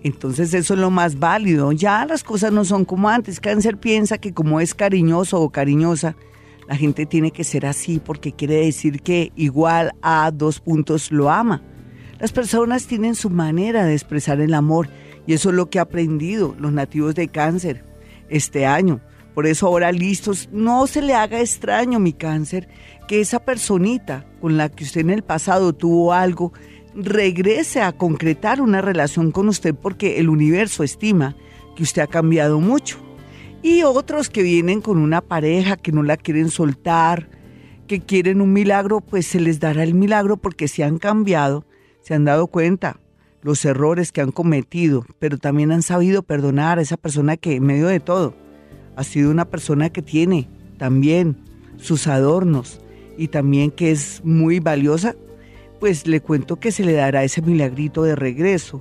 Entonces 0.04 0.52
eso 0.52 0.74
es 0.74 0.80
lo 0.80 0.90
más 0.90 1.18
válido. 1.18 1.72
Ya 1.72 2.04
las 2.04 2.22
cosas 2.22 2.52
no 2.52 2.66
son 2.66 2.84
como 2.84 3.08
antes. 3.08 3.40
Cáncer 3.40 3.78
piensa 3.78 4.18
que 4.18 4.34
como 4.34 4.60
es 4.60 4.74
cariñoso 4.74 5.40
o 5.40 5.50
cariñosa, 5.50 6.14
la 6.68 6.76
gente 6.76 7.06
tiene 7.06 7.30
que 7.30 7.42
ser 7.42 7.64
así 7.64 8.00
porque 8.04 8.32
quiere 8.32 8.56
decir 8.56 9.00
que 9.00 9.32
igual 9.34 9.92
a 10.02 10.30
dos 10.30 10.60
puntos 10.60 11.10
lo 11.10 11.30
ama. 11.30 11.62
Las 12.20 12.32
personas 12.32 12.86
tienen 12.86 13.14
su 13.14 13.30
manera 13.30 13.86
de 13.86 13.94
expresar 13.94 14.40
el 14.40 14.52
amor 14.52 14.90
y 15.26 15.32
eso 15.32 15.48
es 15.48 15.56
lo 15.56 15.70
que 15.70 15.78
ha 15.78 15.82
aprendido 15.82 16.54
los 16.58 16.70
nativos 16.70 17.14
de 17.14 17.28
cáncer 17.28 17.82
este 18.28 18.66
año. 18.66 19.00
Por 19.34 19.46
eso 19.46 19.66
ahora 19.66 19.90
listos, 19.90 20.50
no 20.52 20.86
se 20.86 21.00
le 21.00 21.14
haga 21.14 21.40
extraño 21.40 21.98
mi 21.98 22.12
cáncer 22.12 22.68
que 23.08 23.20
esa 23.20 23.42
personita 23.42 24.26
con 24.40 24.58
la 24.58 24.68
que 24.68 24.84
usted 24.84 25.00
en 25.00 25.10
el 25.10 25.22
pasado 25.22 25.72
tuvo 25.72 26.12
algo 26.12 26.52
regrese 26.94 27.80
a 27.80 27.92
concretar 27.92 28.60
una 28.60 28.80
relación 28.80 29.30
con 29.30 29.48
usted 29.48 29.74
porque 29.74 30.18
el 30.18 30.28
universo 30.28 30.82
estima 30.82 31.36
que 31.76 31.82
usted 31.82 32.02
ha 32.02 32.06
cambiado 32.06 32.60
mucho. 32.60 32.98
Y 33.62 33.82
otros 33.82 34.28
que 34.28 34.42
vienen 34.42 34.80
con 34.80 34.98
una 34.98 35.20
pareja 35.20 35.76
que 35.76 35.92
no 35.92 36.02
la 36.02 36.16
quieren 36.16 36.50
soltar, 36.50 37.28
que 37.86 38.00
quieren 38.00 38.40
un 38.40 38.52
milagro, 38.52 39.00
pues 39.00 39.26
se 39.26 39.40
les 39.40 39.60
dará 39.60 39.82
el 39.82 39.94
milagro 39.94 40.36
porque 40.36 40.68
se 40.68 40.84
han 40.84 40.98
cambiado, 40.98 41.64
se 42.02 42.14
han 42.14 42.24
dado 42.24 42.46
cuenta 42.46 43.00
los 43.42 43.64
errores 43.64 44.10
que 44.10 44.20
han 44.20 44.32
cometido, 44.32 45.04
pero 45.18 45.38
también 45.38 45.72
han 45.72 45.82
sabido 45.82 46.22
perdonar 46.22 46.78
a 46.78 46.82
esa 46.82 46.96
persona 46.96 47.36
que 47.36 47.56
en 47.56 47.64
medio 47.64 47.88
de 47.88 48.00
todo 48.00 48.34
ha 48.96 49.04
sido 49.04 49.30
una 49.30 49.44
persona 49.44 49.90
que 49.90 50.02
tiene 50.02 50.48
también 50.78 51.36
sus 51.76 52.06
adornos 52.06 52.80
y 53.18 53.28
también 53.28 53.70
que 53.70 53.90
es 53.90 54.22
muy 54.24 54.60
valiosa, 54.60 55.14
pues 55.84 56.06
le 56.06 56.22
cuento 56.22 56.56
que 56.56 56.72
se 56.72 56.82
le 56.82 56.94
dará 56.94 57.24
ese 57.24 57.42
milagrito 57.42 58.04
de 58.04 58.16
regreso 58.16 58.80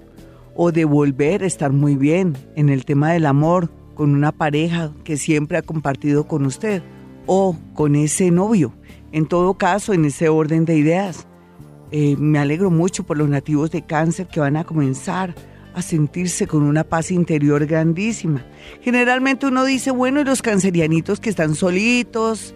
o 0.56 0.72
de 0.72 0.86
volver 0.86 1.44
a 1.44 1.48
estar 1.48 1.74
muy 1.74 1.98
bien 1.98 2.38
en 2.56 2.70
el 2.70 2.86
tema 2.86 3.12
del 3.12 3.26
amor 3.26 3.70
con 3.94 4.16
una 4.16 4.32
pareja 4.32 4.94
que 5.04 5.18
siempre 5.18 5.58
ha 5.58 5.64
compartido 5.64 6.30
con 6.30 6.46
usted 6.46 6.82
o 7.26 7.58
con 7.74 7.98
ese 7.98 8.32
novio. 8.32 8.74
En 9.12 9.26
todo 9.26 9.56
caso, 9.56 9.92
en 9.92 10.06
ese 10.06 10.30
orden 10.30 10.64
de 10.64 10.78
ideas, 10.78 11.28
eh, 11.92 12.16
me 12.18 12.40
alegro 12.40 12.72
mucho 12.72 13.04
por 13.04 13.18
los 13.18 13.28
nativos 13.28 13.70
de 13.72 13.82
cáncer 13.82 14.28
que 14.28 14.40
van 14.40 14.56
a 14.56 14.64
comenzar 14.64 15.36
a 15.74 15.82
sentirse 15.82 16.48
con 16.48 16.64
una 16.64 16.86
paz 16.86 17.12
interior 17.12 17.66
grandísima. 17.66 18.46
Generalmente 18.80 19.46
uno 19.46 19.66
dice, 19.66 19.92
bueno, 19.92 20.24
los 20.24 20.42
cancerianitos 20.42 21.20
que 21.20 21.30
están 21.30 21.56
solitos 21.56 22.56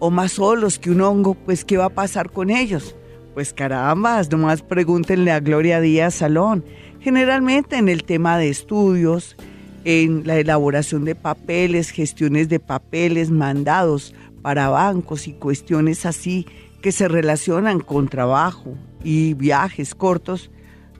o 0.00 0.10
más 0.10 0.32
solos 0.32 0.80
que 0.80 0.90
un 0.90 1.02
hongo, 1.02 1.34
pues 1.34 1.64
¿qué 1.64 1.76
va 1.76 1.84
a 1.84 1.90
pasar 1.90 2.32
con 2.32 2.50
ellos? 2.50 2.96
Pues 3.36 3.52
carambas, 3.52 4.30
nomás 4.30 4.62
pregúntenle 4.62 5.30
a 5.30 5.40
Gloria 5.40 5.78
Díaz 5.78 6.14
Salón. 6.14 6.64
Generalmente 7.00 7.76
en 7.76 7.90
el 7.90 8.02
tema 8.02 8.38
de 8.38 8.48
estudios, 8.48 9.36
en 9.84 10.26
la 10.26 10.38
elaboración 10.38 11.04
de 11.04 11.14
papeles, 11.14 11.90
gestiones 11.90 12.48
de 12.48 12.60
papeles, 12.60 13.30
mandados 13.30 14.14
para 14.40 14.70
bancos 14.70 15.28
y 15.28 15.34
cuestiones 15.34 16.06
así 16.06 16.46
que 16.80 16.92
se 16.92 17.08
relacionan 17.08 17.80
con 17.80 18.08
trabajo 18.08 18.74
y 19.04 19.34
viajes 19.34 19.94
cortos, 19.94 20.50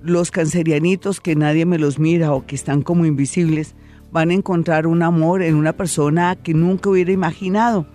los 0.03 0.31
cancerianitos 0.31 1.23
que 1.23 1.37
nadie 1.37 1.65
me 1.65 1.79
los 1.79 1.99
mira 1.99 2.35
o 2.35 2.45
que 2.45 2.55
están 2.55 2.83
como 2.83 3.07
invisibles, 3.07 3.75
van 4.13 4.29
a 4.29 4.35
encontrar 4.35 4.87
un 4.87 5.03
amor 5.03 5.41
en 5.41 5.55
una 5.55 5.73
persona 5.73 6.37
que 6.37 6.53
nunca 6.53 6.91
hubiera 6.91 7.13
imaginado 7.13 7.87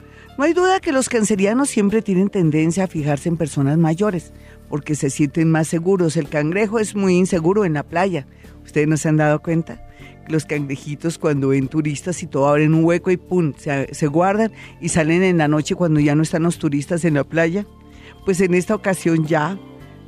no 0.42 0.46
hay 0.46 0.54
duda 0.54 0.80
que 0.80 0.92
los 0.92 1.08
cancerianos 1.08 1.70
siempre 1.70 2.02
tienen 2.02 2.28
tendencia 2.28 2.86
a 2.86 2.88
fijarse 2.88 3.30
en 3.30 3.38
personas 3.38 3.78
mayores, 3.78 4.34
porque 4.70 4.96
se 4.96 5.12
sienten 5.12 5.52
más 5.52 5.68
seguros. 5.68 6.18
El 6.18 6.30
cangrejo 6.30 6.80
es 6.80 6.96
muy 6.96 7.16
inseguro 7.16 7.64
en 7.64 7.76
la 7.76 7.84
playa. 7.84 8.26
¿Ustedes 8.66 8.88
no 8.88 8.98
se 8.98 9.08
han 9.08 9.18
dado 9.18 9.40
cuenta? 9.44 9.88
Los 10.28 10.46
cangrejitos 10.46 11.20
cuando 11.20 11.50
ven 11.50 11.68
turistas 11.68 12.24
y 12.24 12.26
todo 12.26 12.48
abren 12.48 12.74
un 12.74 12.84
hueco 12.84 13.12
y 13.12 13.18
pum, 13.18 13.54
se, 13.56 14.08
guardan 14.08 14.52
y 14.82 14.90
salen 14.90 15.22
en 15.22 15.38
la 15.38 15.48
noche 15.48 15.76
cuando 15.76 16.00
ya 16.00 16.16
no 16.16 16.24
están 16.24 16.42
los 16.42 16.58
turistas 16.58 17.06
en 17.06 17.14
la 17.14 17.24
playa. 17.24 17.68
Pues 18.26 18.42
en 18.42 18.56
esta 18.56 18.74
ocasión 18.74 19.28
ya 19.28 19.60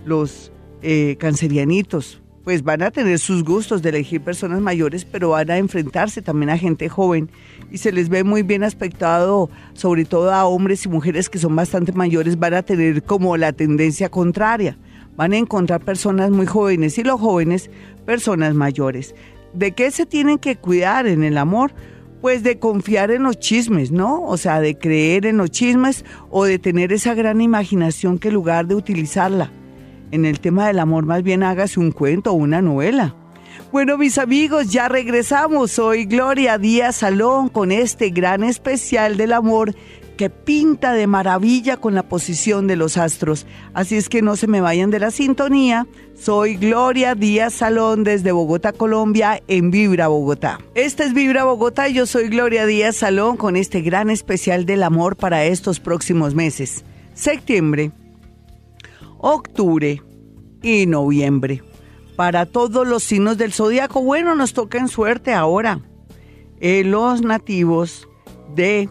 los 0.03 0.51
eh, 0.81 1.15
cancerianitos 1.19 2.22
pues 2.43 2.63
van 2.63 2.81
a 2.81 2.91
tener 2.91 3.19
sus 3.19 3.43
gustos 3.43 3.81
de 3.81 3.89
elegir 3.89 4.21
personas 4.21 4.59
mayores, 4.59 5.05
pero 5.05 5.29
van 5.29 5.49
a 5.49 5.57
enfrentarse 5.57 6.21
también 6.21 6.49
a 6.49 6.57
gente 6.57 6.89
joven 6.89 7.29
y 7.71 7.77
se 7.77 7.91
les 7.91 8.09
ve 8.09 8.23
muy 8.23 8.43
bien 8.43 8.63
aspectado, 8.63 9.49
sobre 9.73 10.05
todo 10.05 10.33
a 10.33 10.45
hombres 10.45 10.85
y 10.85 10.89
mujeres 10.89 11.29
que 11.29 11.39
son 11.39 11.55
bastante 11.55 11.93
mayores, 11.93 12.37
van 12.37 12.53
a 12.55 12.63
tener 12.63 13.03
como 13.03 13.37
la 13.37 13.53
tendencia 13.53 14.09
contraria. 14.09 14.77
Van 15.15 15.31
a 15.31 15.37
encontrar 15.37 15.79
personas 15.79 16.31
muy 16.31 16.45
jóvenes 16.45 16.97
y 16.97 17.03
los 17.03 17.19
jóvenes 17.19 17.69
personas 18.05 18.55
mayores. 18.55 19.15
¿De 19.53 19.71
qué 19.71 19.91
se 19.91 20.05
tienen 20.05 20.39
que 20.39 20.55
cuidar 20.55 21.05
en 21.05 21.23
el 21.23 21.37
amor? 21.37 21.71
Pues 22.19 22.41
de 22.41 22.57
confiar 22.57 23.11
en 23.11 23.23
los 23.23 23.37
chismes, 23.37 23.91
¿no? 23.91 24.23
O 24.23 24.37
sea, 24.37 24.59
de 24.59 24.75
creer 24.77 25.25
en 25.27 25.37
los 25.37 25.51
chismes 25.51 26.03
o 26.31 26.45
de 26.45 26.57
tener 26.57 26.91
esa 26.91 27.13
gran 27.13 27.41
imaginación 27.41 28.17
que 28.17 28.29
en 28.29 28.33
lugar 28.33 28.65
de 28.65 28.75
utilizarla 28.75 29.51
en 30.13 30.25
el 30.25 30.39
tema 30.39 30.67
del 30.67 30.77
amor, 30.77 31.07
más 31.07 31.23
bien 31.23 31.41
hágase 31.41 31.79
un 31.79 31.91
cuento 31.91 32.31
o 32.31 32.35
una 32.35 32.61
novela. 32.61 33.15
Bueno, 33.71 33.97
mis 33.97 34.19
amigos, 34.19 34.71
ya 34.71 34.87
regresamos. 34.87 35.71
Soy 35.71 36.05
Gloria 36.05 36.59
Díaz 36.59 36.97
Salón 36.97 37.49
con 37.49 37.71
este 37.71 38.11
gran 38.11 38.43
especial 38.43 39.17
del 39.17 39.33
amor 39.33 39.73
que 40.15 40.29
pinta 40.29 40.93
de 40.93 41.07
maravilla 41.07 41.77
con 41.77 41.95
la 41.95 42.03
posición 42.03 42.67
de 42.67 42.75
los 42.75 42.97
astros. 42.97 43.47
Así 43.73 43.95
es 43.95 44.07
que 44.07 44.21
no 44.21 44.35
se 44.35 44.45
me 44.45 44.61
vayan 44.61 44.91
de 44.91 44.99
la 44.99 45.09
sintonía. 45.09 45.87
Soy 46.13 46.57
Gloria 46.57 47.15
Díaz 47.15 47.55
Salón 47.55 48.03
desde 48.03 48.31
Bogotá, 48.31 48.71
Colombia, 48.71 49.41
en 49.47 49.71
Vibra 49.71 50.09
Bogotá. 50.09 50.59
Este 50.75 51.05
es 51.05 51.15
Vibra 51.15 51.43
Bogotá 51.43 51.89
y 51.89 51.93
yo 51.93 52.05
soy 52.05 52.29
Gloria 52.29 52.67
Díaz 52.67 52.97
Salón 52.97 53.35
con 53.35 53.55
este 53.55 53.81
gran 53.81 54.11
especial 54.11 54.67
del 54.67 54.83
amor 54.83 55.15
para 55.15 55.45
estos 55.45 55.79
próximos 55.79 56.35
meses. 56.35 56.85
Septiembre 57.15 57.91
octubre 59.23 60.03
y 60.61 60.85
noviembre. 60.85 61.63
para 62.17 62.45
todos 62.45 62.85
los 62.85 63.03
signos 63.03 63.39
del 63.39 63.53
zodiaco. 63.53 64.03
Bueno, 64.03 64.35
nos 64.35 64.53
toca 64.53 64.77
en 64.77 64.87
suerte 64.87 65.33
ahora. 65.33 65.79
Eh, 66.59 66.83
los 66.83 67.23
nativos 67.23 68.07
de 68.53 68.87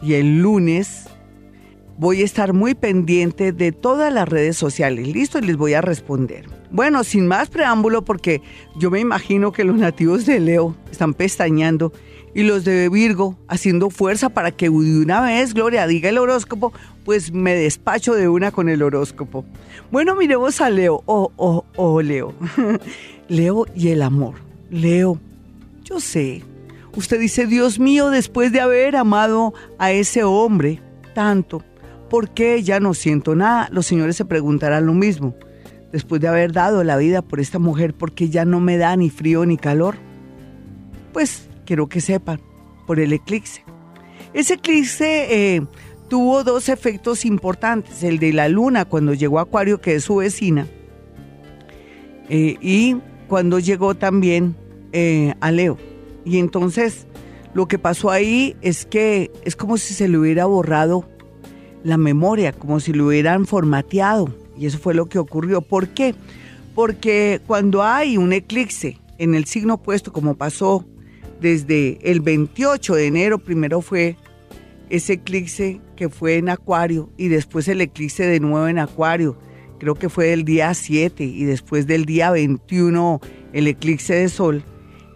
y 0.00 0.14
el 0.14 0.40
lunes 0.40 1.06
voy 1.98 2.22
a 2.22 2.24
estar 2.24 2.52
muy 2.52 2.74
pendiente 2.74 3.52
de 3.52 3.72
todas 3.72 4.12
las 4.12 4.28
redes 4.28 4.56
sociales. 4.56 5.08
Listo, 5.08 5.38
y 5.38 5.42
les 5.42 5.56
voy 5.56 5.74
a 5.74 5.80
responder. 5.80 6.46
Bueno, 6.70 7.04
sin 7.04 7.26
más 7.26 7.50
preámbulo, 7.50 8.04
porque 8.04 8.42
yo 8.76 8.90
me 8.90 9.00
imagino 9.00 9.52
que 9.52 9.64
los 9.64 9.76
nativos 9.76 10.26
de 10.26 10.40
Leo 10.40 10.74
están 10.90 11.14
pestañando 11.14 11.92
y 12.34 12.42
los 12.42 12.64
de 12.64 12.88
Virgo 12.88 13.38
haciendo 13.46 13.90
fuerza 13.90 14.28
para 14.28 14.50
que 14.50 14.66
de 14.66 14.70
una 14.70 15.20
vez, 15.20 15.54
Gloria, 15.54 15.86
diga 15.86 16.08
el 16.08 16.18
horóscopo, 16.18 16.72
pues 17.04 17.32
me 17.32 17.54
despacho 17.54 18.14
de 18.14 18.28
una 18.28 18.50
con 18.50 18.68
el 18.68 18.82
horóscopo. 18.82 19.44
Bueno, 19.92 20.16
miremos 20.16 20.60
a 20.60 20.68
Leo. 20.68 21.02
Oh, 21.06 21.30
oh, 21.36 21.64
oh, 21.76 22.02
Leo. 22.02 22.34
Leo 23.28 23.66
y 23.76 23.88
el 23.88 24.02
amor. 24.02 24.34
Leo, 24.70 25.20
yo 25.84 26.00
sé. 26.00 26.42
Usted 26.96 27.20
dice, 27.20 27.46
Dios 27.46 27.78
mío, 27.78 28.10
después 28.10 28.50
de 28.52 28.60
haber 28.60 28.96
amado 28.96 29.54
a 29.78 29.92
ese 29.92 30.24
hombre 30.24 30.80
tanto, 31.14 31.62
¿Por 32.14 32.30
qué 32.30 32.62
ya 32.62 32.78
no 32.78 32.94
siento 32.94 33.34
nada? 33.34 33.68
Los 33.72 33.86
señores 33.86 34.14
se 34.14 34.24
preguntarán 34.24 34.86
lo 34.86 34.94
mismo. 34.94 35.34
Después 35.90 36.20
de 36.20 36.28
haber 36.28 36.52
dado 36.52 36.84
la 36.84 36.96
vida 36.96 37.22
por 37.22 37.40
esta 37.40 37.58
mujer, 37.58 37.92
¿por 37.92 38.12
qué 38.12 38.28
ya 38.28 38.44
no 38.44 38.60
me 38.60 38.76
da 38.76 38.94
ni 38.94 39.10
frío 39.10 39.44
ni 39.44 39.56
calor? 39.56 39.96
Pues 41.12 41.48
quiero 41.66 41.88
que 41.88 42.00
sepan, 42.00 42.40
por 42.86 43.00
el 43.00 43.12
eclipse. 43.12 43.64
Ese 44.32 44.54
eclipse 44.54 45.56
eh, 45.56 45.66
tuvo 46.08 46.44
dos 46.44 46.68
efectos 46.68 47.24
importantes, 47.24 48.04
el 48.04 48.20
de 48.20 48.32
la 48.32 48.48
luna 48.48 48.84
cuando 48.84 49.12
llegó 49.12 49.40
a 49.40 49.42
Acuario, 49.42 49.80
que 49.80 49.96
es 49.96 50.04
su 50.04 50.14
vecina, 50.14 50.68
eh, 52.28 52.54
y 52.60 52.98
cuando 53.26 53.58
llegó 53.58 53.96
también 53.96 54.54
eh, 54.92 55.34
a 55.40 55.50
Leo. 55.50 55.78
Y 56.24 56.38
entonces 56.38 57.08
lo 57.54 57.66
que 57.66 57.80
pasó 57.80 58.12
ahí 58.12 58.54
es 58.62 58.86
que 58.86 59.32
es 59.44 59.56
como 59.56 59.78
si 59.78 59.94
se 59.94 60.06
le 60.06 60.16
hubiera 60.16 60.44
borrado 60.44 61.08
la 61.84 61.96
memoria, 61.96 62.52
como 62.52 62.80
si 62.80 62.92
lo 62.92 63.06
hubieran 63.06 63.46
formateado. 63.46 64.28
Y 64.58 64.66
eso 64.66 64.78
fue 64.78 64.94
lo 64.94 65.06
que 65.06 65.18
ocurrió. 65.18 65.60
¿Por 65.60 65.88
qué? 65.88 66.14
Porque 66.74 67.40
cuando 67.46 67.82
hay 67.82 68.16
un 68.16 68.32
eclipse 68.32 68.98
en 69.18 69.34
el 69.34 69.44
signo 69.44 69.74
opuesto, 69.74 70.12
como 70.12 70.34
pasó 70.34 70.84
desde 71.40 71.98
el 72.10 72.20
28 72.20 72.94
de 72.94 73.06
enero, 73.06 73.38
primero 73.38 73.80
fue 73.80 74.16
ese 74.90 75.14
eclipse 75.14 75.80
que 75.96 76.08
fue 76.08 76.36
en 76.36 76.48
Acuario 76.48 77.10
y 77.16 77.28
después 77.28 77.68
el 77.68 77.80
eclipse 77.80 78.26
de 78.26 78.40
nuevo 78.40 78.66
en 78.68 78.78
Acuario, 78.78 79.36
creo 79.78 79.94
que 79.94 80.08
fue 80.08 80.32
el 80.32 80.44
día 80.44 80.72
7 80.72 81.24
y 81.24 81.44
después 81.44 81.86
del 81.86 82.04
día 82.04 82.30
21 82.30 83.20
el 83.52 83.66
eclipse 83.66 84.14
de 84.14 84.28
Sol, 84.28 84.64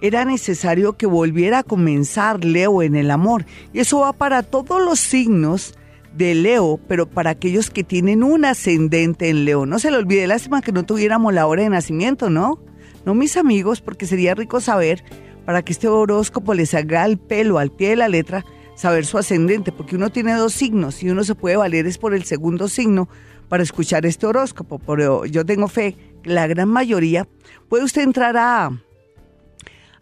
era 0.00 0.24
necesario 0.24 0.96
que 0.96 1.06
volviera 1.06 1.60
a 1.60 1.62
comenzar 1.64 2.44
Leo 2.44 2.82
en 2.82 2.94
el 2.94 3.10
amor. 3.10 3.44
Y 3.72 3.80
eso 3.80 4.00
va 4.00 4.12
para 4.12 4.42
todos 4.42 4.80
los 4.80 5.00
signos 5.00 5.74
de 6.18 6.34
Leo, 6.34 6.80
pero 6.88 7.08
para 7.08 7.30
aquellos 7.30 7.70
que 7.70 7.84
tienen 7.84 8.24
un 8.24 8.44
ascendente 8.44 9.28
en 9.28 9.44
Leo. 9.44 9.64
No 9.66 9.78
se 9.78 9.92
le 9.92 9.96
olvide, 9.96 10.26
lástima 10.26 10.60
que 10.60 10.72
no 10.72 10.84
tuviéramos 10.84 11.32
la 11.32 11.46
hora 11.46 11.62
de 11.62 11.70
nacimiento, 11.70 12.28
¿no? 12.28 12.58
No, 13.06 13.14
mis 13.14 13.36
amigos, 13.36 13.80
porque 13.80 14.04
sería 14.04 14.34
rico 14.34 14.60
saber, 14.60 15.04
para 15.46 15.62
que 15.62 15.72
este 15.72 15.86
horóscopo 15.86 16.52
les 16.54 16.74
haga 16.74 17.06
el 17.06 17.18
pelo 17.18 17.58
al 17.58 17.70
pie 17.70 17.90
de 17.90 17.96
la 17.96 18.08
letra, 18.08 18.44
saber 18.74 19.06
su 19.06 19.16
ascendente, 19.16 19.70
porque 19.70 19.94
uno 19.94 20.10
tiene 20.10 20.34
dos 20.34 20.52
signos 20.52 21.02
y 21.02 21.08
uno 21.08 21.22
se 21.22 21.36
puede 21.36 21.56
valer 21.56 21.86
es 21.86 21.98
por 21.98 22.12
el 22.12 22.24
segundo 22.24 22.68
signo 22.68 23.08
para 23.48 23.62
escuchar 23.62 24.04
este 24.04 24.26
horóscopo. 24.26 24.80
Pero 24.80 25.24
yo 25.24 25.46
tengo 25.46 25.68
fe, 25.68 25.96
la 26.24 26.48
gran 26.48 26.68
mayoría, 26.68 27.28
puede 27.68 27.84
usted 27.84 28.02
entrar 28.02 28.36
a, 28.36 28.72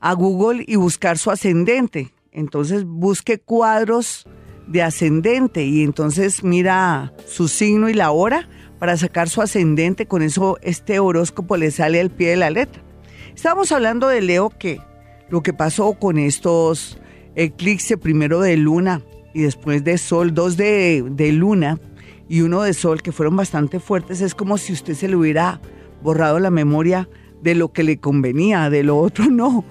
a 0.01 0.13
Google 0.15 0.65
y 0.67 0.77
buscar 0.77 1.19
su 1.19 1.31
ascendente. 1.31 2.13
Entonces 2.33 2.85
busque 2.85 3.39
cuadros 3.39 4.27
de 4.67 4.83
ascendente 4.83 5.65
y 5.65 5.83
entonces 5.83 6.43
mira 6.43 7.13
su 7.27 7.49
signo 7.49 7.89
y 7.89 7.95
la 7.95 8.11
hora 8.11 8.49
para 8.79 8.97
sacar 8.97 9.29
su 9.29 9.41
ascendente, 9.41 10.07
con 10.07 10.23
eso 10.23 10.59
este 10.63 10.99
horóscopo 10.99 11.57
le 11.57 11.71
sale 11.71 12.01
al 12.01 12.11
pie 12.11 12.31
de 12.31 12.37
la 12.37 12.51
letra. 12.51 12.83
Estábamos 13.35 13.73
hablando 13.73 14.09
de 14.09 14.21
Leo 14.21 14.51
que 14.51 14.81
lo 15.29 15.43
que 15.43 15.53
pasó 15.53 15.95
con 15.95 16.19
estos 16.19 16.99
eclipses 17.35 17.99
primero 17.99 18.41
de 18.41 18.57
luna 18.57 19.03
y 19.35 19.43
después 19.43 19.85
de 19.85 19.99
sol, 19.99 20.35
dos 20.35 20.57
de, 20.57 21.05
de 21.11 21.33
luna 21.33 21.79
y 22.29 22.41
uno 22.41 22.63
de 22.63 22.75
sol 22.75 23.03
que 23.03 23.13
fueron 23.13 23.37
bastante 23.37 23.81
fuertes, 23.81 24.21
es 24.21 24.35
como 24.35 24.59
si 24.59 24.73
usted 24.73 24.95
se 24.95 25.09
le 25.09 25.17
hubiera 25.17 25.61
borrado 26.03 26.39
la 26.39 26.51
memoria 26.51 27.09
de 27.43 27.55
lo 27.55 27.73
que 27.73 27.83
le 27.83 27.99
convenía, 27.99 28.71
de 28.71 28.83
lo 28.83 28.97
otro 28.99 29.27
no. 29.27 29.65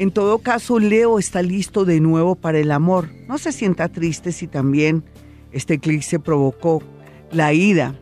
En 0.00 0.12
todo 0.12 0.38
caso, 0.38 0.78
Leo 0.78 1.18
está 1.18 1.42
listo 1.42 1.84
de 1.84 2.00
nuevo 2.00 2.34
para 2.34 2.58
el 2.58 2.72
amor. 2.72 3.10
No 3.28 3.36
se 3.36 3.52
sienta 3.52 3.90
triste 3.90 4.32
si 4.32 4.46
también 4.46 5.04
este 5.52 5.74
eclipse 5.74 6.18
provocó 6.18 6.82
la 7.30 7.52
ida, 7.52 7.94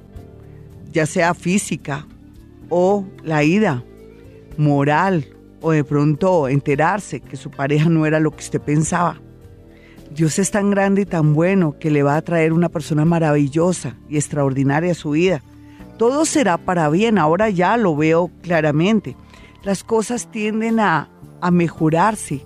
ya 0.93 1.07
sea 1.07 1.35
física 1.35 2.07
o 2.69 3.05
la 3.25 3.43
ida 3.43 3.83
moral 4.57 5.27
o 5.61 5.73
de 5.73 5.83
pronto 5.83 6.47
enterarse 6.47 7.19
que 7.19 7.37
su 7.37 7.51
pareja 7.51 7.89
no 7.89 8.07
era 8.07 8.21
lo 8.21 8.31
que 8.31 8.45
usted 8.45 8.61
pensaba. 8.61 9.21
Dios 10.15 10.39
es 10.39 10.53
tan 10.53 10.71
grande 10.71 11.03
y 11.03 11.05
tan 11.05 11.35
bueno 11.35 11.81
que 11.81 11.91
le 11.91 12.05
va 12.05 12.15
a 12.15 12.23
traer 12.23 12.53
una 12.53 12.69
persona 12.69 13.05
maravillosa 13.05 13.97
y 14.09 14.19
extraordinaria 14.19 14.93
a 14.93 14.95
su 14.95 15.11
vida. 15.11 15.43
Todo 15.99 16.27
será 16.27 16.59
para 16.59 16.89
bien, 16.91 17.19
ahora 17.19 17.51
ya 17.51 17.77
lo 17.77 17.97
veo 17.97 18.31
claramente. 18.41 19.17
Las 19.65 19.83
cosas 19.83 20.31
tienden 20.31 20.79
a 20.79 21.11
a 21.41 21.51
mejorarse. 21.51 22.45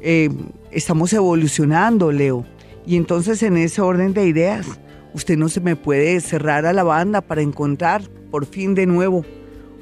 Eh, 0.00 0.30
estamos 0.70 1.12
evolucionando, 1.12 2.12
Leo. 2.12 2.44
Y 2.86 2.96
entonces 2.96 3.42
en 3.42 3.56
ese 3.56 3.80
orden 3.80 4.12
de 4.12 4.26
ideas, 4.26 4.66
usted 5.14 5.36
no 5.38 5.48
se 5.48 5.60
me 5.60 5.76
puede 5.76 6.20
cerrar 6.20 6.66
a 6.66 6.72
la 6.72 6.82
banda 6.82 7.20
para 7.20 7.42
encontrar 7.42 8.02
por 8.30 8.46
fin 8.46 8.74
de 8.74 8.86
nuevo 8.86 9.24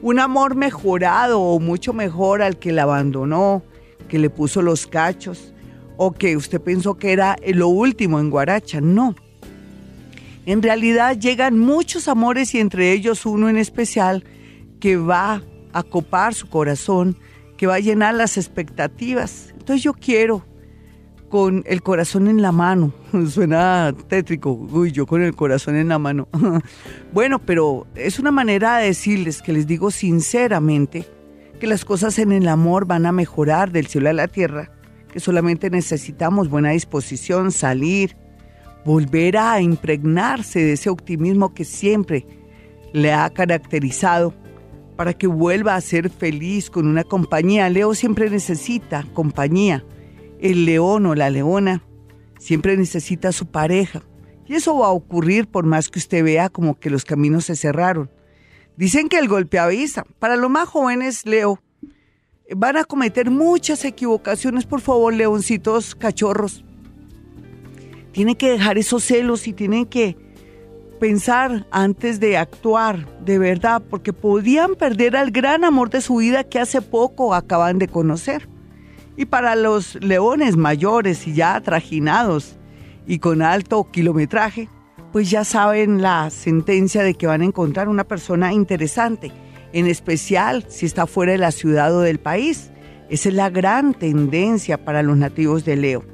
un 0.03 0.19
amor 0.19 0.57
mejorado 0.57 1.41
o 1.41 1.61
mucho 1.61 1.93
mejor 1.93 2.43
al 2.43 2.59
que 2.59 2.73
la 2.73 2.83
abandonó, 2.83 3.63
que 4.09 4.19
le 4.19 4.31
puso 4.31 4.61
los 4.61 4.87
cachos 4.87 5.55
o 5.97 6.13
que 6.13 6.37
usted 6.37 6.61
pensó 6.61 6.95
que 6.95 7.13
era 7.13 7.37
lo 7.55 7.69
último 7.69 8.19
en 8.19 8.29
Guaracha. 8.29 8.81
No. 8.81 9.15
En 10.45 10.61
realidad 10.61 11.17
llegan 11.17 11.57
muchos 11.57 12.09
amores 12.09 12.55
y 12.55 12.59
entre 12.59 12.93
ellos 12.93 13.25
uno 13.27 13.49
en 13.49 13.57
especial 13.57 14.25
que 14.81 14.97
va 14.97 15.43
a 15.73 15.83
copar 15.85 16.35
su 16.35 16.49
corazón, 16.49 17.17
que 17.63 17.69
va 17.69 17.77
a 17.77 17.79
llenar 17.79 18.17
las 18.17 18.39
expectativas. 18.39 19.51
Entonces 19.53 19.85
yo 19.85 19.93
quiero 19.93 20.45
con 21.29 21.63
el 21.65 21.81
corazón 21.81 22.27
en 22.27 22.43
la 22.43 22.51
mano. 22.51 22.93
Suena 23.29 23.95
tétrico, 24.09 24.51
uy, 24.51 24.91
yo 24.91 25.07
con 25.07 25.23
el 25.23 25.37
corazón 25.37 25.77
en 25.77 25.87
la 25.87 26.01
mano. 26.01 26.27
bueno, 27.13 27.39
pero 27.39 27.87
es 27.95 28.19
una 28.19 28.33
manera 28.33 28.79
de 28.79 28.87
decirles 28.87 29.43
que 29.43 29.53
les 29.53 29.69
digo 29.69 29.93
sinceramente 29.93 31.07
que 31.61 31.69
las 31.69 31.85
cosas 31.85 32.19
en 32.19 32.33
el 32.33 32.49
amor 32.49 32.85
van 32.85 33.07
a 33.07 33.13
mejorar 33.13 33.71
del 33.71 33.87
cielo 33.87 34.11
a 34.11 34.13
la 34.13 34.27
tierra, 34.27 34.73
que 35.13 35.21
solamente 35.21 35.71
necesitamos 35.71 36.49
buena 36.49 36.71
disposición, 36.71 37.53
salir, 37.53 38.17
volver 38.85 39.37
a 39.37 39.61
impregnarse 39.61 40.59
de 40.59 40.73
ese 40.73 40.91
optimismo 40.91 41.55
que 41.55 41.65
siempre 41.65 42.27
le 42.93 43.13
ha 43.13 43.31
caracterizado 43.31 44.35
para 44.97 45.15
que 45.15 45.27
vuelva 45.27 45.75
a 45.75 45.81
ser 45.81 46.11
feliz 46.11 46.71
con 46.71 46.87
una 46.87 47.05
compañía. 47.05 47.69
Leo 47.69 47.95
siempre 47.95 48.31
necesita 48.31 49.07
compañía 49.15 49.85
el 50.43 50.65
león 50.65 51.07
o 51.07 51.15
la 51.15 51.31
leona 51.31 51.83
siempre 52.39 52.77
necesita 52.77 53.29
a 53.29 53.33
su 53.33 53.47
pareja. 53.47 54.03
Y 54.47 54.55
eso 54.55 54.77
va 54.77 54.89
a 54.89 54.93
ocurrir 54.93 55.47
por 55.47 55.65
más 55.65 55.89
que 55.89 56.01
usted 56.01 56.25
vea 56.25 56.49
como 56.49 56.79
que 56.79 56.91
los 56.91 57.05
caminos 57.05 57.45
se 57.47 57.57
cerraron. 57.57 58.11
Dicen 58.77 59.09
que 59.09 59.19
el 59.19 59.29
golpe 59.29 59.59
avisa. 59.59 60.05
Para 60.19 60.37
los 60.37 60.51
más 60.51 60.69
jóvenes, 60.69 61.25
Leo, 61.25 61.61
van 62.55 62.77
a 62.77 62.85
cometer 62.85 63.31
muchas 63.31 63.85
equivocaciones. 63.85 64.67
Por 64.67 64.81
favor, 64.81 65.15
leoncitos, 65.15 65.95
cachorros. 65.95 66.65
Tienen 68.11 68.35
que 68.35 68.51
dejar 68.51 68.77
esos 68.77 69.05
celos 69.05 69.47
y 69.47 69.53
tienen 69.53 69.87
que 69.87 70.17
pensar 71.03 71.67
antes 71.73 72.21
de 72.21 72.37
actuar, 72.37 73.09
de 73.25 73.37
verdad, 73.37 73.83
porque 73.91 74.13
podían 74.13 74.77
perder 74.77 75.17
al 75.17 75.33
gran 75.33 75.65
amor 75.65 75.91
de 75.91 76.01
su 76.01 76.19
vida 76.19 76.45
que 76.45 76.61
hace 76.61 76.81
poco 76.81 77.35
acaban 77.35 77.81
de 77.81 77.89
conocer. 77.89 78.49
Y 79.17 79.25
para 79.25 79.57
los 79.57 79.97
leones 79.97 80.57
mayores 80.57 81.27
y 81.27 81.35
ya 81.35 81.61
trajinados 81.61 82.57
y 83.05 83.19
con 83.19 83.43
alto 83.43 83.91
kilometraje, 83.91 84.69
pues 85.11 85.29
ya 85.29 85.43
saben 85.43 86.03
la 86.03 86.31
sentencia 86.31 87.03
de 87.03 87.15
que 87.15 87.27
van 87.27 87.41
a 87.41 87.47
encontrar 87.47 87.89
una 87.89 88.05
persona 88.05 88.53
interesante, 88.53 89.33
en 89.73 89.89
especial 89.89 90.65
si 90.69 90.87
está 90.87 91.09
fuera 91.09 91.33
de 91.33 91.39
la 91.39 91.51
ciudad 91.51 91.93
o 91.97 92.03
del 92.03 92.21
país. 92.21 92.71
Esa 93.11 93.29
es 93.29 93.35
la 93.35 93.51
gran 93.51 93.93
tendencia 93.93 94.85
para 94.85 95.03
los 95.03 95.17
nativos 95.17 95.65
de 95.65 95.75
Leo. 95.75 96.05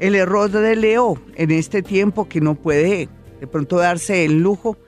El 0.00 0.16
error 0.16 0.50
de 0.50 0.74
Leo 0.74 1.22
en 1.36 1.52
este 1.52 1.82
tiempo 1.82 2.28
que 2.28 2.40
no 2.40 2.56
puede 2.56 3.08
de 3.44 3.48
pronto 3.48 3.76
darse 3.76 4.24
el 4.24 4.40
lujo 4.40 4.78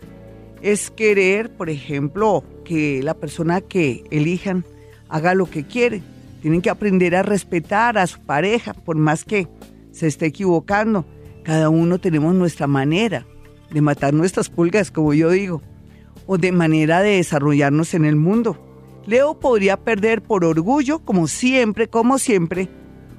es 0.62 0.90
querer, 0.90 1.54
por 1.54 1.68
ejemplo, 1.68 2.42
que 2.64 3.02
la 3.02 3.12
persona 3.12 3.60
que 3.60 4.04
elijan 4.10 4.64
haga 5.10 5.34
lo 5.34 5.44
que 5.44 5.66
quiere 5.66 6.00
tienen 6.40 6.62
que 6.62 6.70
aprender 6.70 7.14
a 7.16 7.22
respetar 7.22 7.98
a 7.98 8.06
su 8.06 8.18
pareja, 8.20 8.72
por 8.72 8.96
más 8.96 9.26
que 9.26 9.46
se 9.92 10.06
esté 10.06 10.24
equivocando. 10.24 11.04
Cada 11.42 11.68
uno 11.68 11.98
tenemos 11.98 12.34
nuestra 12.34 12.66
manera 12.66 13.26
de 13.70 13.82
matar 13.82 14.14
nuestras 14.14 14.48
pulgas, 14.48 14.90
como 14.90 15.12
yo 15.12 15.28
digo, 15.28 15.60
o 16.26 16.38
de 16.38 16.50
manera 16.50 17.02
de 17.02 17.16
desarrollarnos 17.16 17.92
en 17.92 18.06
el 18.06 18.16
mundo. 18.16 18.56
Leo 19.04 19.38
podría 19.38 19.76
perder 19.76 20.22
por 20.22 20.46
orgullo, 20.46 21.00
como 21.00 21.28
siempre, 21.28 21.88
como 21.88 22.18
siempre, 22.18 22.70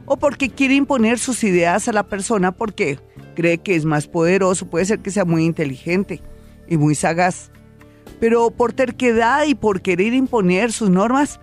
o 0.07 0.17
porque 0.17 0.49
quiere 0.49 0.73
imponer 0.73 1.19
sus 1.19 1.43
ideas 1.43 1.87
a 1.87 1.93
la 1.93 2.03
persona 2.03 2.51
porque 2.51 2.97
cree 3.35 3.59
que 3.59 3.75
es 3.75 3.85
más 3.85 4.07
poderoso, 4.07 4.67
puede 4.67 4.85
ser 4.85 4.99
que 4.99 5.11
sea 5.11 5.25
muy 5.25 5.45
inteligente 5.45 6.23
y 6.67 6.77
muy 6.77 6.95
sagaz. 6.95 7.51
Pero 8.19 8.49
por 8.49 8.73
terquedad 8.73 9.45
y 9.45 9.53
por 9.53 9.81
querer 9.81 10.13
imponer 10.13 10.71
sus 10.71 10.89
normas, 10.89 11.39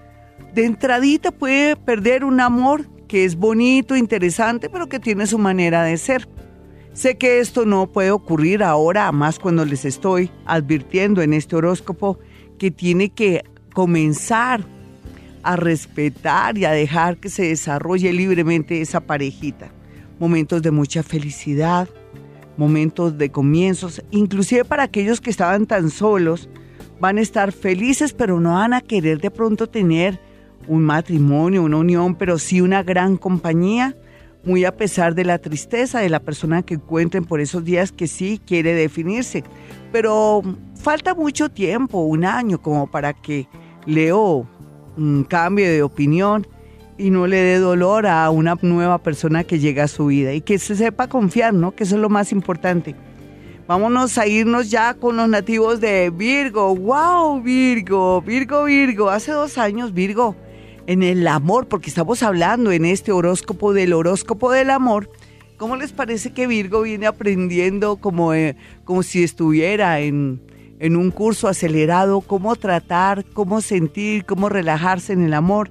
de 0.54 0.64
entradita 0.64 1.30
puede 1.30 1.76
perder 1.76 2.24
un 2.24 2.40
amor 2.40 2.88
que 3.06 3.24
es 3.24 3.36
bonito, 3.36 3.96
interesante, 3.96 4.70
pero 4.70 4.88
que 4.88 4.98
tiene 4.98 5.26
su 5.26 5.38
manera 5.38 5.84
de 5.84 5.96
ser. 5.98 6.26
Sé 6.94 7.18
que 7.18 7.40
esto 7.40 7.66
no 7.66 7.92
puede 7.92 8.12
ocurrir 8.12 8.62
ahora, 8.62 9.12
más 9.12 9.38
cuando 9.38 9.64
les 9.64 9.84
estoy 9.84 10.30
advirtiendo 10.46 11.20
en 11.22 11.34
este 11.34 11.54
horóscopo 11.54 12.18
que 12.58 12.70
tiene 12.70 13.10
que 13.10 13.44
comenzar 13.74 14.64
a 15.44 15.56
respetar 15.56 16.58
y 16.58 16.64
a 16.64 16.72
dejar 16.72 17.18
que 17.18 17.28
se 17.28 17.44
desarrolle 17.44 18.12
libremente 18.12 18.80
esa 18.80 19.00
parejita. 19.00 19.68
Momentos 20.18 20.62
de 20.62 20.70
mucha 20.70 21.02
felicidad, 21.02 21.88
momentos 22.56 23.18
de 23.18 23.30
comienzos, 23.30 24.02
inclusive 24.10 24.64
para 24.64 24.84
aquellos 24.84 25.20
que 25.20 25.30
estaban 25.30 25.66
tan 25.66 25.90
solos, 25.90 26.48
van 27.00 27.18
a 27.18 27.20
estar 27.20 27.52
felices, 27.52 28.12
pero 28.12 28.40
no 28.40 28.54
van 28.54 28.72
a 28.72 28.80
querer 28.80 29.20
de 29.20 29.30
pronto 29.30 29.68
tener 29.68 30.20
un 30.66 30.82
matrimonio, 30.82 31.62
una 31.62 31.76
unión, 31.76 32.14
pero 32.14 32.38
sí 32.38 32.60
una 32.60 32.82
gran 32.82 33.16
compañía, 33.16 33.96
muy 34.44 34.64
a 34.64 34.76
pesar 34.76 35.14
de 35.14 35.24
la 35.24 35.38
tristeza 35.38 36.00
de 36.00 36.10
la 36.10 36.20
persona 36.20 36.62
que 36.62 36.74
encuentren 36.74 37.24
por 37.24 37.40
esos 37.40 37.64
días 37.64 37.92
que 37.92 38.06
sí 38.06 38.40
quiere 38.46 38.74
definirse. 38.74 39.42
Pero 39.90 40.42
falta 40.74 41.14
mucho 41.14 41.50
tiempo, 41.50 42.00
un 42.00 42.24
año, 42.24 42.60
como 42.60 42.86
para 42.86 43.12
que 43.14 43.48
Leo 43.86 44.46
cambie 45.28 45.68
de 45.68 45.82
opinión 45.82 46.46
y 46.96 47.10
no 47.10 47.26
le 47.26 47.36
dé 47.36 47.58
dolor 47.58 48.06
a 48.06 48.30
una 48.30 48.56
nueva 48.62 48.98
persona 48.98 49.44
que 49.44 49.58
llega 49.58 49.84
a 49.84 49.88
su 49.88 50.06
vida 50.06 50.32
y 50.32 50.40
que 50.40 50.58
se 50.58 50.76
sepa 50.76 51.08
confiar, 51.08 51.52
¿no? 51.54 51.74
Que 51.74 51.84
eso 51.84 51.96
es 51.96 52.00
lo 52.00 52.08
más 52.08 52.32
importante. 52.32 52.94
Vámonos 53.66 54.18
a 54.18 54.26
irnos 54.26 54.70
ya 54.70 54.94
con 54.94 55.16
los 55.16 55.28
nativos 55.28 55.80
de 55.80 56.10
Virgo. 56.10 56.76
¡Wow, 56.76 57.40
Virgo! 57.40 58.20
Virgo, 58.20 58.64
Virgo. 58.64 59.08
Hace 59.08 59.32
dos 59.32 59.56
años, 59.58 59.94
Virgo 59.94 60.36
en 60.86 61.02
el 61.02 61.26
amor, 61.26 61.66
porque 61.66 61.88
estamos 61.88 62.22
hablando 62.22 62.70
en 62.72 62.84
este 62.84 63.10
horóscopo 63.10 63.72
del 63.72 63.94
horóscopo 63.94 64.52
del 64.52 64.70
amor. 64.70 65.10
¿Cómo 65.56 65.76
les 65.76 65.92
parece 65.92 66.32
que 66.32 66.46
Virgo 66.46 66.82
viene 66.82 67.06
aprendiendo 67.06 67.96
como, 67.96 68.34
eh, 68.34 68.56
como 68.84 69.02
si 69.02 69.22
estuviera 69.22 70.00
en, 70.00 70.40
en 70.78 70.96
un 70.96 71.10
curso 71.10 71.48
acelerado, 71.48 72.20
cómo 72.20 72.56
tratar, 72.56 73.24
cómo 73.32 73.60
sentir, 73.60 74.24
cómo 74.24 74.48
relajarse 74.48 75.12
en 75.12 75.22
el 75.22 75.34
amor? 75.34 75.70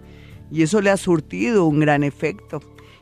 Y 0.52 0.64
eso 0.64 0.82
le 0.82 0.90
ha 0.90 0.98
surtido 0.98 1.66
un 1.66 1.80
gran 1.80 2.04
efecto. 2.04 2.62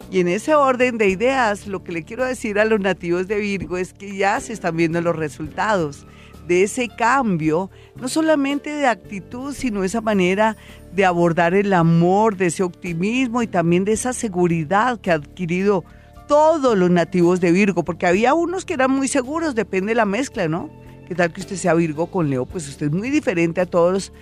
Y 0.09 0.19
en 0.19 0.27
ese 0.27 0.55
orden 0.55 0.97
de 0.97 1.07
ideas, 1.07 1.67
lo 1.67 1.83
que 1.83 1.91
le 1.91 2.03
quiero 2.03 2.25
decir 2.25 2.59
a 2.59 2.65
los 2.65 2.79
nativos 2.79 3.27
de 3.27 3.37
Virgo 3.37 3.77
es 3.77 3.93
que 3.93 4.15
ya 4.15 4.39
se 4.39 4.53
están 4.53 4.75
viendo 4.75 4.99
los 5.01 5.15
resultados 5.15 6.05
de 6.47 6.63
ese 6.63 6.89
cambio, 6.89 7.69
no 7.95 8.09
solamente 8.09 8.71
de 8.71 8.87
actitud, 8.87 9.53
sino 9.53 9.83
esa 9.83 10.01
manera 10.01 10.57
de 10.93 11.05
abordar 11.05 11.53
el 11.53 11.71
amor, 11.71 12.35
de 12.35 12.47
ese 12.47 12.63
optimismo 12.63 13.41
y 13.41 13.47
también 13.47 13.85
de 13.85 13.93
esa 13.93 14.11
seguridad 14.11 14.99
que 14.99 15.11
ha 15.11 15.15
adquirido 15.15 15.85
todos 16.27 16.77
los 16.77 16.89
nativos 16.89 17.39
de 17.39 17.51
Virgo, 17.51 17.83
porque 17.83 18.07
había 18.07 18.33
unos 18.33 18.65
que 18.65 18.73
eran 18.73 18.91
muy 18.91 19.07
seguros, 19.07 19.55
depende 19.55 19.91
de 19.91 19.95
la 19.95 20.05
mezcla, 20.05 20.47
¿no? 20.47 20.69
¿Qué 21.12 21.15
tal 21.15 21.34
que 21.34 21.41
usted 21.41 21.58
sea 21.58 21.74
Virgo 21.74 22.08
con 22.08 22.30
Leo? 22.30 22.45
Pues 22.45 22.69
usted 22.69 22.86
es 22.86 22.91
muy 22.93 23.10
diferente 23.10 23.60
a 23.60 23.65
todos 23.65 24.13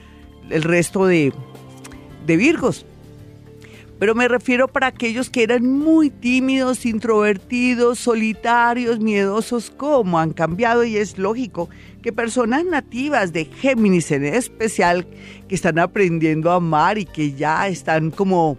el 0.49 0.63
resto 0.63 1.05
de, 1.05 1.31
de 2.25 2.35
Virgos 2.35 2.83
pero 3.99 4.15
me 4.15 4.27
refiero 4.27 4.67
para 4.67 4.87
aquellos 4.87 5.29
que 5.29 5.43
eran 5.43 5.67
muy 5.67 6.09
tímidos, 6.09 6.87
introvertidos, 6.87 7.99
solitarios, 7.99 8.99
miedosos, 8.99 9.69
cómo 9.69 10.17
han 10.17 10.33
cambiado 10.33 10.83
y 10.83 10.97
es 10.97 11.19
lógico 11.19 11.69
que 12.01 12.11
personas 12.11 12.65
nativas 12.65 13.33
de 13.33 13.45
Géminis 13.45 14.09
en 14.09 14.25
especial, 14.25 15.05
que 15.47 15.53
están 15.53 15.77
aprendiendo 15.77 16.49
a 16.49 16.55
amar 16.55 16.97
y 16.97 17.05
que 17.05 17.33
ya 17.33 17.67
están 17.67 18.09
como, 18.09 18.57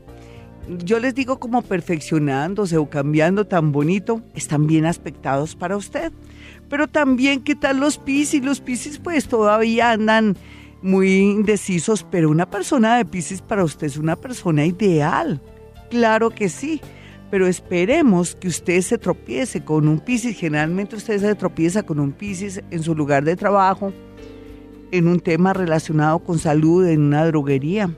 yo 0.84 1.00
les 1.00 1.16
digo 1.16 1.40
como 1.40 1.62
perfeccionándose 1.62 2.76
o 2.76 2.88
cambiando 2.88 3.44
tan 3.44 3.72
bonito, 3.72 4.22
están 4.36 4.68
bien 4.68 4.86
aspectados 4.86 5.56
para 5.56 5.76
usted. 5.76 6.12
Pero 6.70 6.86
también, 6.86 7.42
¿qué 7.42 7.56
tal 7.56 7.80
los 7.80 7.98
Piscis? 7.98 8.44
Los 8.44 8.60
Piscis 8.60 8.98
pues 8.98 9.26
todavía 9.26 9.90
andan 9.90 10.36
muy 10.82 11.16
indecisos, 11.18 12.06
pero 12.08 12.30
una 12.30 12.48
persona 12.48 12.96
de 12.96 13.04
Pisces 13.04 13.42
para 13.42 13.64
usted 13.64 13.88
es 13.88 13.96
una 13.96 14.14
persona 14.14 14.64
ideal. 14.64 15.42
Claro 15.90 16.30
que 16.30 16.48
sí, 16.48 16.80
pero 17.28 17.48
esperemos 17.48 18.36
que 18.36 18.46
usted 18.46 18.80
se 18.82 18.98
tropiece 18.98 19.64
con 19.64 19.88
un 19.88 19.98
Pisces. 19.98 20.36
Generalmente 20.36 20.94
usted 20.94 21.18
se 21.18 21.34
tropieza 21.34 21.82
con 21.82 21.98
un 21.98 22.12
Pisces 22.12 22.62
en 22.70 22.84
su 22.84 22.94
lugar 22.94 23.24
de 23.24 23.34
trabajo, 23.34 23.92
en 24.92 25.08
un 25.08 25.18
tema 25.18 25.52
relacionado 25.52 26.20
con 26.20 26.38
salud, 26.38 26.86
en 26.86 27.02
una 27.02 27.26
droguería. 27.26 27.90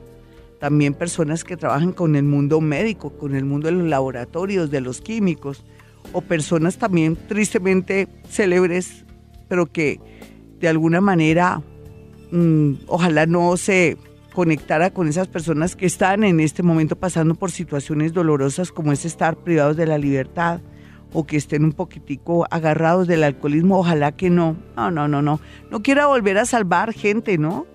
También 0.59 0.95
personas 0.95 1.43
que 1.43 1.57
trabajan 1.57 1.91
con 1.91 2.15
el 2.15 2.23
mundo 2.23 2.59
médico, 2.59 3.11
con 3.11 3.35
el 3.35 3.45
mundo 3.45 3.67
de 3.67 3.73
los 3.73 3.87
laboratorios, 3.87 4.71
de 4.71 4.81
los 4.81 4.99
químicos, 4.99 5.63
o 6.11 6.21
personas 6.21 6.77
también 6.77 7.15
tristemente 7.27 8.07
célebres, 8.29 9.05
pero 9.47 9.65
que 9.65 9.99
de 10.59 10.67
alguna 10.67 11.01
manera 11.01 11.61
mm, 12.31 12.73
ojalá 12.87 13.25
no 13.25 13.57
se 13.57 13.97
conectara 14.33 14.91
con 14.91 15.07
esas 15.07 15.27
personas 15.27 15.75
que 15.75 15.85
están 15.85 16.23
en 16.23 16.39
este 16.39 16.63
momento 16.63 16.95
pasando 16.95 17.35
por 17.35 17.51
situaciones 17.51 18.13
dolorosas 18.13 18.71
como 18.71 18.91
es 18.91 19.05
estar 19.05 19.37
privados 19.37 19.77
de 19.77 19.85
la 19.85 19.97
libertad 19.97 20.59
o 21.13 21.25
que 21.25 21.37
estén 21.37 21.63
un 21.63 21.71
poquitico 21.71 22.45
agarrados 22.49 23.07
del 23.07 23.23
alcoholismo, 23.23 23.77
ojalá 23.77 24.11
que 24.13 24.29
no. 24.29 24.57
No, 24.75 24.89
no, 24.89 25.07
no, 25.07 25.21
no. 25.21 25.39
No 25.69 25.83
quiera 25.83 26.07
volver 26.07 26.37
a 26.39 26.45
salvar 26.45 26.91
gente, 26.91 27.37
¿no? 27.37 27.67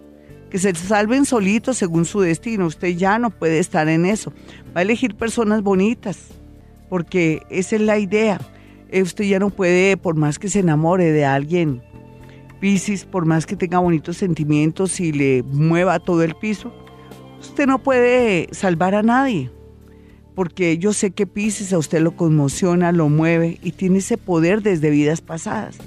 Que 0.50 0.58
se 0.58 0.74
salven 0.74 1.24
solitos 1.24 1.76
según 1.76 2.04
su 2.04 2.20
destino. 2.20 2.66
Usted 2.66 2.96
ya 2.96 3.18
no 3.18 3.30
puede 3.30 3.60
estar 3.60 3.88
en 3.88 4.06
eso. 4.06 4.32
Va 4.76 4.80
a 4.80 4.82
elegir 4.82 5.14
personas 5.14 5.62
bonitas, 5.62 6.30
porque 6.88 7.42
esa 7.50 7.76
es 7.76 7.82
la 7.82 7.98
idea. 7.98 8.40
Usted 8.92 9.24
ya 9.24 9.38
no 9.38 9.50
puede, 9.50 9.96
por 9.96 10.14
más 10.14 10.38
que 10.38 10.48
se 10.48 10.60
enamore 10.60 11.12
de 11.12 11.24
alguien, 11.24 11.82
Piscis, 12.60 13.04
por 13.04 13.24
más 13.24 13.46
que 13.46 13.56
tenga 13.56 13.78
bonitos 13.78 14.16
sentimientos 14.16 14.98
y 15.00 15.12
le 15.12 15.42
mueva 15.42 16.00
todo 16.00 16.22
el 16.22 16.34
piso, 16.34 16.72
usted 17.40 17.66
no 17.66 17.78
puede 17.78 18.48
salvar 18.52 18.94
a 18.94 19.02
nadie. 19.02 19.50
Porque 20.34 20.78
yo 20.78 20.92
sé 20.92 21.10
que 21.10 21.26
Piscis 21.26 21.72
a 21.72 21.78
usted 21.78 22.00
lo 22.00 22.16
conmociona, 22.16 22.92
lo 22.92 23.08
mueve 23.08 23.58
y 23.62 23.72
tiene 23.72 23.98
ese 23.98 24.16
poder 24.16 24.62
desde 24.62 24.90
vidas 24.90 25.20
pasadas. 25.20 25.78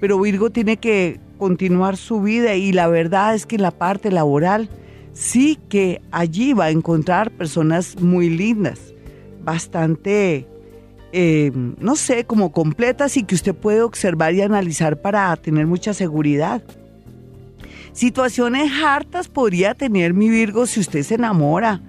Pero 0.00 0.20
Virgo 0.20 0.50
tiene 0.50 0.76
que 0.76 1.20
continuar 1.38 1.96
su 1.96 2.20
vida 2.20 2.54
y 2.54 2.72
la 2.72 2.88
verdad 2.88 3.34
es 3.34 3.46
que 3.46 3.56
en 3.56 3.62
la 3.62 3.70
parte 3.70 4.10
laboral 4.10 4.68
sí 5.12 5.58
que 5.68 6.00
allí 6.10 6.52
va 6.52 6.66
a 6.66 6.70
encontrar 6.70 7.30
personas 7.30 8.00
muy 8.00 8.30
lindas, 8.30 8.94
bastante 9.48 10.46
eh, 11.10 11.50
no 11.54 11.96
sé, 11.96 12.24
como 12.24 12.52
completas 12.52 13.16
y 13.16 13.22
que 13.22 13.34
usted 13.34 13.54
puede 13.54 13.80
observar 13.80 14.34
y 14.34 14.42
analizar 14.42 15.00
para 15.00 15.34
tener 15.36 15.66
mucha 15.66 15.94
seguridad. 15.94 16.62
Situaciones 17.92 18.70
hartas 18.84 19.28
podría 19.28 19.74
tener 19.74 20.12
mi 20.12 20.28
Virgo 20.28 20.66
si 20.66 20.80
usted 20.80 21.02
se 21.02 21.14
enamora 21.14 21.80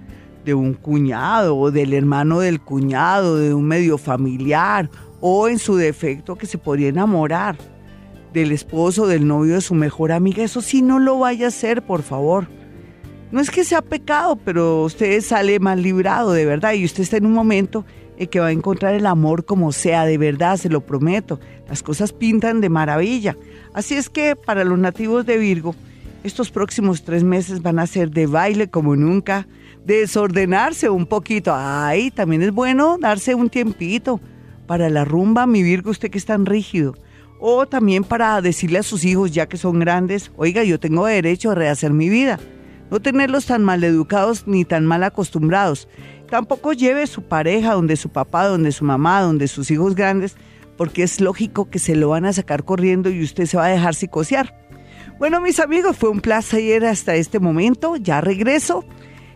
de 0.44 0.54
un 0.54 0.72
cuñado 0.72 1.54
o 1.56 1.70
del 1.70 1.92
hermano 1.92 2.40
del 2.40 2.60
cuñado, 2.60 3.36
de 3.36 3.52
un 3.52 3.64
medio 3.64 3.98
familiar 3.98 4.88
o 5.20 5.48
en 5.48 5.58
su 5.58 5.76
defecto 5.76 6.36
que 6.36 6.46
se 6.46 6.56
podría 6.56 6.88
enamorar 6.88 7.56
del 8.32 8.52
esposo, 8.52 9.06
del 9.06 9.26
novio 9.26 9.56
de 9.56 9.60
su 9.60 9.74
mejor 9.74 10.12
amiga. 10.12 10.42
Eso 10.42 10.62
sí, 10.62 10.80
no 10.80 10.98
lo 10.98 11.18
vaya 11.18 11.44
a 11.44 11.48
hacer, 11.48 11.82
por 11.82 12.02
favor. 12.02 12.48
No 13.32 13.40
es 13.40 13.50
que 13.50 13.64
sea 13.64 13.80
pecado, 13.80 14.36
pero 14.36 14.82
usted 14.84 15.20
sale 15.20 15.60
mal 15.60 15.82
librado, 15.82 16.32
de 16.32 16.44
verdad, 16.44 16.72
y 16.72 16.84
usted 16.84 17.02
está 17.02 17.16
en 17.16 17.26
un 17.26 17.32
momento 17.32 17.84
que 18.28 18.40
va 18.40 18.48
a 18.48 18.52
encontrar 18.52 18.94
el 18.94 19.06
amor 19.06 19.44
como 19.44 19.72
sea, 19.72 20.04
de 20.04 20.18
verdad, 20.18 20.56
se 20.56 20.68
lo 20.68 20.80
prometo. 20.80 21.40
Las 21.68 21.82
cosas 21.82 22.12
pintan 22.12 22.60
de 22.60 22.68
maravilla. 22.68 23.36
Así 23.72 23.94
es 23.94 24.10
que 24.10 24.36
para 24.36 24.64
los 24.64 24.78
nativos 24.78 25.24
de 25.24 25.38
Virgo, 25.38 25.74
estos 26.22 26.50
próximos 26.50 27.02
tres 27.02 27.24
meses 27.24 27.62
van 27.62 27.78
a 27.78 27.86
ser 27.86 28.10
de 28.10 28.26
baile 28.26 28.68
como 28.68 28.94
nunca, 28.94 29.46
desordenarse 29.86 30.90
un 30.90 31.06
poquito. 31.06 31.54
Ay, 31.54 32.10
también 32.10 32.42
es 32.42 32.50
bueno 32.50 32.98
darse 32.98 33.34
un 33.34 33.48
tiempito 33.48 34.20
para 34.66 34.90
la 34.90 35.04
rumba, 35.04 35.46
mi 35.46 35.62
Virgo, 35.62 35.90
usted 35.90 36.10
que 36.10 36.18
es 36.18 36.26
tan 36.26 36.44
rígido. 36.44 36.94
O 37.38 37.66
también 37.66 38.04
para 38.04 38.42
decirle 38.42 38.80
a 38.80 38.82
sus 38.82 39.04
hijos, 39.04 39.30
ya 39.30 39.48
que 39.48 39.56
son 39.56 39.78
grandes, 39.78 40.30
oiga, 40.36 40.62
yo 40.62 40.78
tengo 40.78 41.06
derecho 41.06 41.52
a 41.52 41.54
rehacer 41.54 41.92
mi 41.94 42.10
vida. 42.10 42.38
No 42.90 43.00
tenerlos 43.00 43.46
tan 43.46 43.64
mal 43.64 43.84
educados 43.84 44.46
ni 44.46 44.64
tan 44.64 44.86
mal 44.86 45.04
acostumbrados. 45.04 45.88
Tampoco 46.28 46.72
lleve 46.72 47.06
su 47.06 47.22
pareja 47.22 47.74
donde 47.74 47.96
su 47.96 48.08
papá, 48.08 48.46
donde 48.46 48.72
su 48.72 48.84
mamá, 48.84 49.20
donde 49.20 49.46
sus 49.48 49.70
hijos 49.70 49.94
grandes, 49.94 50.36
porque 50.76 51.02
es 51.02 51.20
lógico 51.20 51.70
que 51.70 51.78
se 51.78 51.94
lo 51.94 52.08
van 52.08 52.24
a 52.24 52.32
sacar 52.32 52.64
corriendo 52.64 53.10
y 53.10 53.22
usted 53.22 53.46
se 53.46 53.56
va 53.56 53.66
a 53.66 53.70
dejar 53.70 53.94
psicosear. 53.94 54.58
Bueno, 55.18 55.40
mis 55.40 55.60
amigos, 55.60 55.96
fue 55.96 56.08
un 56.08 56.20
placer 56.20 56.84
hasta 56.86 57.14
este 57.14 57.38
momento. 57.38 57.96
Ya 57.96 58.22
regreso. 58.22 58.84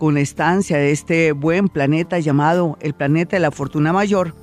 con 0.04 0.18
estancia 0.18 0.78
de 0.80 0.92
este 0.92 1.32
buen 1.32 1.70
planeta 1.70 2.20
llamado 2.20 2.78
el 2.82 2.94
planeta 2.94 3.38
de 3.38 3.40
la 3.40 3.52
fortuna 3.52 3.94
mayor, 3.94 4.36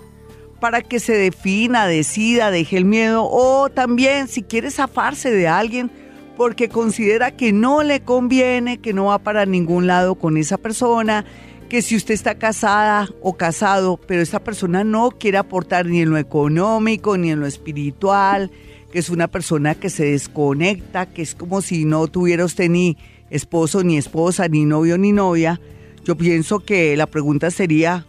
para 0.59 0.81
que 0.81 1.01
se 1.01 1.13
defina, 1.13 1.87
decida, 1.87 2.51
deje 2.51 2.79
el 2.79 2.87
miedo 2.87 3.29
o 3.31 3.69
también 3.69 4.27
si 4.27 4.43
quiere 4.43 4.71
zafarse 4.71 5.31
de 5.31 5.49
alguien 5.49 5.91
porque 6.39 6.71
considera 6.71 7.37
que 7.37 7.53
no 7.53 7.83
le 7.83 8.01
conviene, 8.01 8.79
que 8.79 8.95
no 8.95 9.05
va 9.05 9.19
para 9.19 9.45
ningún 9.45 9.87
lado 9.87 10.15
con 10.15 10.39
esa 10.39 10.57
persona, 10.57 11.27
que 11.69 11.83
si 11.83 11.95
usted 11.95 12.15
está 12.15 12.37
casada 12.37 13.11
o 13.21 13.35
casado, 13.37 14.01
pero 14.07 14.23
esa 14.23 14.43
persona 14.43 14.83
no 14.83 15.11
quiere 15.11 15.37
aportar 15.37 15.85
ni 15.85 16.01
en 16.01 16.09
lo 16.09 16.17
económico 16.17 17.19
ni 17.19 17.33
en 17.33 17.41
lo 17.41 17.47
espiritual, 17.47 18.51
que 18.91 18.99
es 18.99 19.11
una 19.11 19.29
persona 19.29 19.75
que 19.75 19.91
se 19.91 20.07
desconecta, 20.07 21.05
que 21.05 21.21
es 21.21 21.35
como 21.35 21.61
si 21.61 21.85
no 21.85 22.07
tuviera 22.07 22.47
usted 22.47 22.71
ni 22.71 22.97
esposo 23.31 23.83
ni 23.83 23.97
esposa, 23.97 24.49
ni 24.49 24.65
novio 24.65 24.99
ni 24.99 25.13
novia, 25.13 25.61
yo 26.05 26.17
pienso 26.17 26.61
que 26.61 26.97
la 26.97 27.07
pregunta 27.07 27.51
sería, 27.51 28.07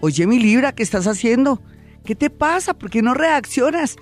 oye 0.00 0.26
mi 0.26 0.38
Libra, 0.38 0.74
¿qué 0.74 0.82
estás 0.82 1.06
haciendo? 1.06 1.60
¿Qué 2.04 2.14
te 2.14 2.30
pasa? 2.30 2.74
¿Por 2.74 2.90
qué 2.90 3.02
no 3.02 3.14
reaccionas? 3.14 3.96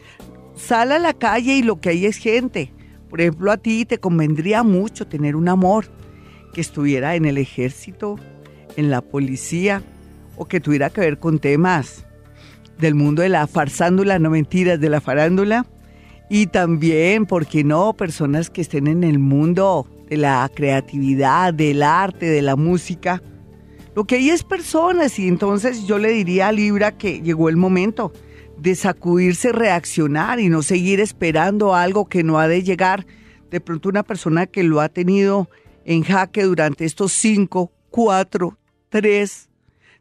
Sal 0.57 0.93
a 0.93 0.99
la 0.99 1.15
calle 1.15 1.57
y 1.57 1.63
lo 1.63 1.81
que 1.81 1.91
hay 1.91 2.07
es 2.07 2.17
gente. 2.17 2.73
Por 3.09 3.21
ejemplo, 3.21 3.53
a 3.53 3.57
ti 3.57 3.85
te 3.85 3.99
convendría 3.99 4.63
mucho 4.63 5.07
tener 5.07 5.37
un 5.37 5.49
amor 5.49 5.87
que 6.53 6.61
estuviera 6.61 7.15
en 7.15 7.25
el 7.25 7.39
ejército, 7.39 8.17
en 8.77 8.91
la 8.91 9.03
policía 9.03 9.83
o 10.37 10.47
que 10.47 10.61
tuviera 10.61 10.91
que 10.91 11.03
ver 11.03 11.19
con 11.19 11.39
temas 11.39 12.07
del 12.79 12.95
mundo 12.95 13.23
de 13.23 13.29
la 13.29 13.47
farsándula, 13.47 14.19
no 14.19 14.31
mentiras, 14.31 14.81
de 14.81 14.89
la 14.89 15.01
farándula. 15.01 15.67
Y 16.31 16.47
también, 16.47 17.27
¿por 17.27 17.47
qué 17.47 17.65
no? 17.65 17.93
Personas 17.95 18.49
que 18.49 18.63
estén 18.63 18.87
en 18.87 19.05
el 19.05 19.19
mundo 19.19 19.87
de 20.13 20.19
la 20.19 20.51
creatividad, 20.55 21.55
del 21.55 21.83
arte, 21.83 22.27
de 22.27 22.43
la 22.43 22.55
música. 22.55 23.23
Lo 23.95 24.05
que 24.05 24.17
hay 24.17 24.29
es 24.29 24.45
personas 24.45 25.19
y 25.19 25.27
entonces 25.27 25.87
yo 25.87 25.97
le 25.97 26.11
diría 26.11 26.49
a 26.49 26.53
Libra 26.53 26.99
que 26.99 27.23
llegó 27.23 27.49
el 27.49 27.57
momento 27.57 28.13
de 28.59 28.75
sacudirse, 28.75 29.53
reaccionar 29.53 30.39
y 30.39 30.51
no 30.51 30.61
seguir 30.61 31.01
esperando 31.01 31.75
algo 31.75 32.11
que 32.11 32.25
no 32.25 32.39
ha 32.39 32.47
de 32.47 32.63
llegar. 32.63 33.07
De 33.51 33.63
pronto 33.63 33.89
una 33.89 34.03
persona 34.03 34.47
que 34.47 34.63
lo 34.65 34.83
ha 34.83 34.91
tenido 34.91 35.49
en 35.87 36.03
jaque 36.03 36.43
durante 36.43 36.85
estos 36.85 37.13
cinco, 37.13 37.73
cuatro, 37.89 38.59
tres, 38.91 39.49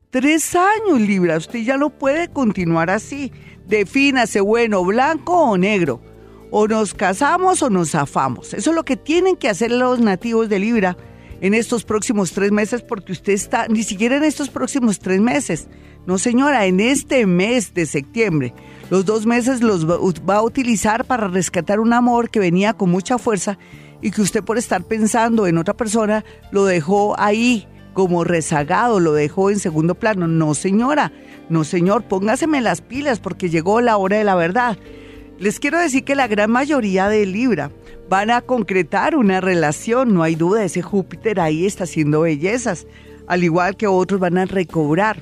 tres 0.10 0.58
años, 0.58 1.00
Libra. 1.00 1.38
Usted 1.38 1.60
ya 1.60 1.78
no 1.78 1.90
puede 1.90 2.28
continuar 2.28 2.90
así. 2.90 3.32
Defínase, 3.66 4.42
bueno, 4.42 4.84
blanco 4.84 5.52
o 5.52 5.58
negro 5.58 6.11
o 6.52 6.68
nos 6.68 6.94
casamos 6.94 7.64
o 7.64 7.70
nos 7.70 7.92
zafamos. 7.92 8.54
Eso 8.54 8.70
es 8.70 8.76
lo 8.76 8.84
que 8.84 8.98
tienen 8.98 9.38
que 9.38 9.50
hacer 9.50 9.72
los 9.72 10.00
nativos 10.00 10.50
de 10.50 10.60
Libra 10.60 10.98
en 11.40 11.56
estos 11.56 11.84
próximos 11.84 12.34
tres 12.34 12.52
meses 12.52 12.84
porque 12.84 13.14
usted 13.14 13.34
está, 13.34 13.68
ni 13.68 13.84
siquiera 13.84 14.18
en 14.18 14.24
estos 14.24 14.50
próximos 14.50 15.00
tres 15.00 15.20
meses. 15.20 15.68
No, 16.06 16.18
señora, 16.18 16.66
en 16.66 16.80
este 16.80 17.26
mes 17.26 17.74
de 17.74 17.86
septiembre. 17.86 18.54
Los 18.90 19.06
dos 19.06 19.26
meses 19.26 19.62
los 19.62 19.88
va 19.88 20.36
a 20.36 20.44
utilizar 20.44 21.06
para 21.06 21.28
rescatar 21.28 21.80
un 21.80 21.94
amor 21.94 22.30
que 22.30 22.40
venía 22.40 22.74
con 22.74 22.90
mucha 22.90 23.18
fuerza 23.18 23.58
y 24.02 24.12
que 24.12 24.22
usted 24.22 24.44
por 24.44 24.58
estar 24.58 24.84
pensando 24.84 25.48
en 25.48 25.58
otra 25.58 25.76
persona 25.76 26.26
lo 26.52 26.66
dejó 26.66 27.18
ahí 27.20 27.68
como 27.94 28.24
rezagado, 28.24 29.00
lo 29.00 29.14
dejó 29.14 29.50
en 29.50 29.60
segundo 29.60 29.96
plano. 29.96 30.28
No, 30.28 30.54
señora, 30.54 31.12
no, 31.50 31.64
señor, 31.64 32.04
póngaseme 32.04 32.62
las 32.62 32.82
pilas 32.82 33.20
porque 33.20 33.50
llegó 33.50 33.80
la 33.82 33.98
hora 33.98 34.18
de 34.18 34.24
la 34.24 34.36
verdad. 34.36 34.78
Les 35.42 35.60
quiero 35.60 35.80
decir 35.80 36.04
que 36.04 36.14
la 36.14 36.28
gran 36.28 36.52
mayoría 36.52 37.10
de 37.10 37.26
Libra 37.26 37.72
van 38.08 38.30
a 38.30 38.42
concretar 38.42 39.16
una 39.16 39.42
relación, 39.42 40.14
no 40.14 40.22
hay 40.22 40.36
duda, 40.36 40.64
ese 40.64 40.84
Júpiter 40.84 41.40
ahí 41.40 41.66
está 41.66 41.86
haciendo 41.86 42.22
bellezas, 42.22 42.86
al 43.26 43.44
igual 43.44 43.76
que 43.76 43.88
otros 43.88 44.20
van 44.20 44.38
a 44.38 44.46
recobrar 44.46 45.20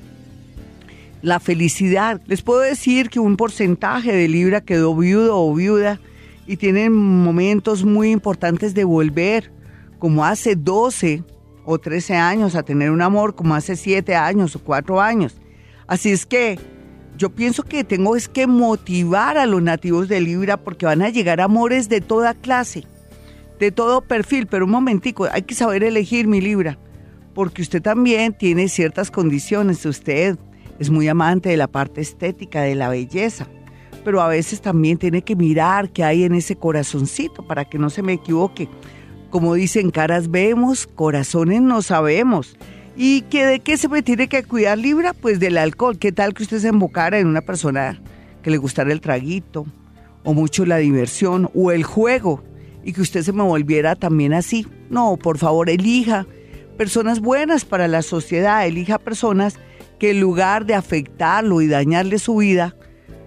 la 1.22 1.40
felicidad. 1.40 2.20
Les 2.26 2.42
puedo 2.42 2.60
decir 2.60 3.10
que 3.10 3.22
un 3.22 3.38
porcentaje 3.38 4.12
de 4.12 4.28
Libra 4.28 4.60
quedó 4.60 4.94
viudo 4.94 5.38
o 5.40 5.56
viuda 5.56 6.02
y 6.46 6.58
tienen 6.58 6.92
momentos 6.92 7.86
muy 7.86 8.12
importantes 8.12 8.74
de 8.74 8.84
volver, 8.84 9.54
como 10.00 10.26
hace 10.26 10.58
12 10.58 11.24
o 11.64 11.80
13 11.80 12.18
años, 12.18 12.56
a 12.56 12.64
tener 12.64 12.92
un 12.92 13.02
amor, 13.02 13.36
como 13.36 13.56
hace 13.56 13.78
7 13.78 14.18
años 14.18 14.54
o 14.54 14.60
4 14.60 15.00
años. 15.00 15.38
Así 15.88 16.12
es 16.12 16.26
que 16.26 16.60
yo 17.20 17.30
pienso 17.30 17.64
que 17.64 17.84
tengo 17.84 18.16
es 18.16 18.30
que 18.30 18.48
motivar 18.48 19.38
a 19.38 19.46
los 19.46 19.62
nativos 19.62 20.08
de 20.08 20.22
Libra 20.22 20.56
porque 20.56 20.86
van 20.86 21.02
a 21.02 21.10
llegar 21.10 21.42
amores 21.42 21.90
de 21.90 22.00
toda 22.00 22.34
clase, 22.34 22.86
de 23.60 23.74
todo 23.74 24.00
perfil, 24.00 24.48
pero 24.48 24.64
un 24.64 24.72
momentico, 24.72 25.28
hay 25.30 25.42
que 25.42 25.54
saber 25.54 25.84
elegir 25.84 26.28
mi 26.28 26.40
Libra, 26.40 26.78
porque 27.36 27.62
usted 27.62 27.82
también 27.82 28.32
tiene 28.32 28.70
ciertas 28.70 29.12
condiciones, 29.12 29.86
usted 29.86 30.38
es 30.80 30.90
muy 30.90 31.10
amante 31.10 31.50
de 31.50 31.58
la 31.58 31.68
parte 31.68 32.00
estética, 32.00 32.62
de 32.62 32.76
la 32.76 32.88
belleza, 32.88 33.48
pero 34.06 34.22
a 34.22 34.30
veces 34.30 34.62
también 34.62 34.98
tiene 34.98 35.22
que 35.22 35.36
mirar 35.36 35.90
qué 35.90 36.06
hay 36.06 36.24
en 36.24 36.36
ese 36.36 36.56
corazoncito 36.56 37.46
para 37.46 37.66
que 37.66 37.78
no 37.78 37.90
se 37.90 38.02
me 38.02 38.14
equivoque. 38.14 38.70
Como 39.30 39.56
dicen, 39.56 39.92
caras 39.92 40.32
vemos, 40.32 40.88
corazones 40.88 41.62
no 41.62 41.82
sabemos. 41.82 42.56
¿Y 43.02 43.22
que 43.22 43.46
de 43.46 43.62
qué 43.62 43.78
se 43.78 43.88
me 43.88 44.04
tiene 44.04 44.28
que 44.28 44.44
cuidar 44.44 44.78
Libra? 44.78 45.14
Pues 45.14 45.40
del 45.40 45.58
alcohol. 45.58 45.98
¿Qué 45.98 46.12
tal 46.12 46.34
que 46.34 46.44
usted 46.44 46.60
se 46.60 46.68
embocara 46.68 47.18
en 47.18 47.28
una 47.28 47.40
persona 47.40 47.98
que 48.44 48.52
le 48.52 48.58
gustara 48.58 48.92
el 48.92 49.00
traguito 49.00 49.66
o 50.26 50.34
mucho 50.34 50.66
la 50.66 50.76
diversión 50.80 51.50
o 51.56 51.72
el 51.72 51.86
juego 51.86 52.44
y 52.84 52.92
que 52.92 53.00
usted 53.00 53.22
se 53.22 53.32
me 53.32 53.44
volviera 53.44 53.96
también 53.96 54.34
así? 54.34 54.68
No, 54.90 55.16
por 55.16 55.38
favor, 55.38 55.70
elija 55.70 56.28
personas 56.76 57.22
buenas 57.22 57.64
para 57.64 57.88
la 57.88 58.02
sociedad, 58.02 58.68
elija 58.68 59.00
personas 59.00 59.58
que 59.98 60.12
en 60.12 60.20
lugar 60.20 60.66
de 60.66 60.74
afectarlo 60.74 61.62
y 61.62 61.68
dañarle 61.68 62.20
su 62.20 62.36
vida, 62.36 62.76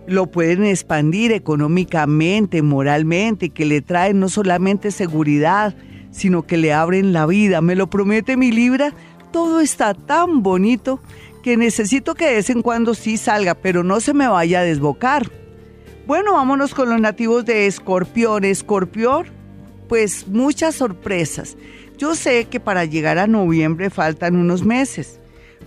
lo 0.07 0.31
pueden 0.31 0.67
expandir 0.67 1.33
económicamente, 1.33 2.61
moralmente, 2.61 3.49
que 3.49 3.65
le 3.65 3.81
traen 3.81 4.21
no 4.21 4.29
solamente 4.29 4.91
seguridad, 4.91 5.75
sino 6.11 6.43
que 6.43 6.59
le 6.59 6.73
abren 6.73 7.13
la 7.13 7.27
vida. 7.27 7.61
¿Me 7.61 7.75
lo 7.75 7.89
promete 7.89 8.37
mi 8.37 8.53
Libra? 8.53 8.93
Todo 9.33 9.61
está 9.61 9.95
tan 9.95 10.43
bonito 10.43 11.01
que 11.43 11.57
necesito 11.57 12.15
que 12.15 12.27
de 12.27 12.35
vez 12.35 12.51
en 12.51 12.63
cuando 12.63 12.95
sí 12.95 13.17
salga, 13.17 13.55
pero 13.55 13.83
no 13.83 14.01
se 14.01 14.15
me 14.15 14.29
vaya 14.29 14.61
a 14.61 14.65
desbocar. 14.65 15.31
Bueno, 16.07 16.35
vámonos 16.35 16.75
con 16.75 16.91
los 16.91 17.01
nativos 17.01 17.45
de 17.45 17.67
Escorpión. 17.67 18.45
Escorpión, 18.45 19.27
pues 19.89 20.29
muchas 20.29 20.77
sorpresas. 20.77 21.57
Yo 21.99 22.15
sé 22.15 22.45
que 22.47 22.61
para 22.61 22.85
llegar 22.85 23.19
a 23.19 23.27
noviembre 23.27 23.91
faltan 23.91 24.37
unos 24.37 24.65
meses, 24.65 25.21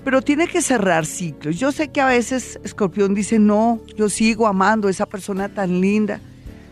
pero 0.03 0.21
tiene 0.21 0.47
que 0.47 0.61
cerrar 0.61 1.05
ciclos. 1.05 1.57
Yo 1.57 1.71
sé 1.71 1.89
que 1.89 2.01
a 2.01 2.07
veces 2.07 2.59
Escorpión 2.63 3.13
dice, 3.13 3.39
no, 3.39 3.81
yo 3.95 4.09
sigo 4.09 4.47
amando 4.47 4.87
a 4.87 4.91
esa 4.91 5.05
persona 5.05 5.49
tan 5.49 5.81
linda. 5.81 6.21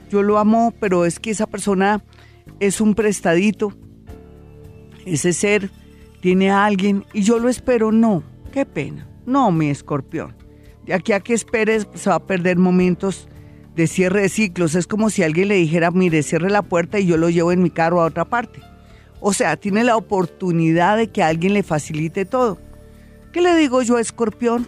Yo 0.10 0.22
lo 0.24 0.38
amo, 0.38 0.74
pero 0.80 1.06
es 1.06 1.20
que 1.20 1.32
esa 1.32 1.48
persona 1.48 2.04
es 2.60 2.80
un 2.80 2.96
prestadito. 2.96 3.74
Ese 5.06 5.34
ser 5.34 5.72
tiene 6.24 6.52
a 6.52 6.64
alguien 6.64 7.04
y 7.12 7.22
yo 7.24 7.38
lo 7.38 7.50
espero, 7.50 7.92
no, 7.92 8.24
qué 8.54 8.66
pena, 8.66 9.06
no, 9.26 9.52
mi 9.52 9.70
escorpión. 9.70 10.34
De 10.86 10.94
aquí 10.94 11.12
a 11.12 11.20
que 11.20 11.34
esperes 11.34 11.86
se 11.96 12.10
va 12.10 12.16
a 12.16 12.26
perder 12.26 12.58
momentos 12.58 13.28
de 13.76 13.88
cierre 13.88 14.22
de 14.22 14.30
ciclos. 14.30 14.74
Es 14.76 14.88
como 14.88 15.10
si 15.10 15.22
alguien 15.22 15.50
le 15.50 15.56
dijera, 15.56 15.92
mire, 15.92 16.24
cierre 16.24 16.50
la 16.50 16.62
puerta 16.62 16.98
y 16.98 17.08
yo 17.08 17.18
lo 17.18 17.30
llevo 17.30 17.52
en 17.52 17.62
mi 17.62 17.70
carro 17.70 18.02
a 18.02 18.06
otra 18.06 18.24
parte. 18.24 18.62
O 19.20 19.34
sea, 19.34 19.58
tiene 19.58 19.84
la 19.84 19.98
oportunidad 19.98 20.96
de 20.96 21.10
que 21.10 21.24
alguien 21.24 21.54
le 21.54 21.62
facilite 21.62 22.24
todo. 22.24 22.58
¿Qué 23.34 23.42
le 23.42 23.54
digo 23.58 23.82
yo 23.82 23.98
a 23.98 24.02
Escorpión? 24.02 24.66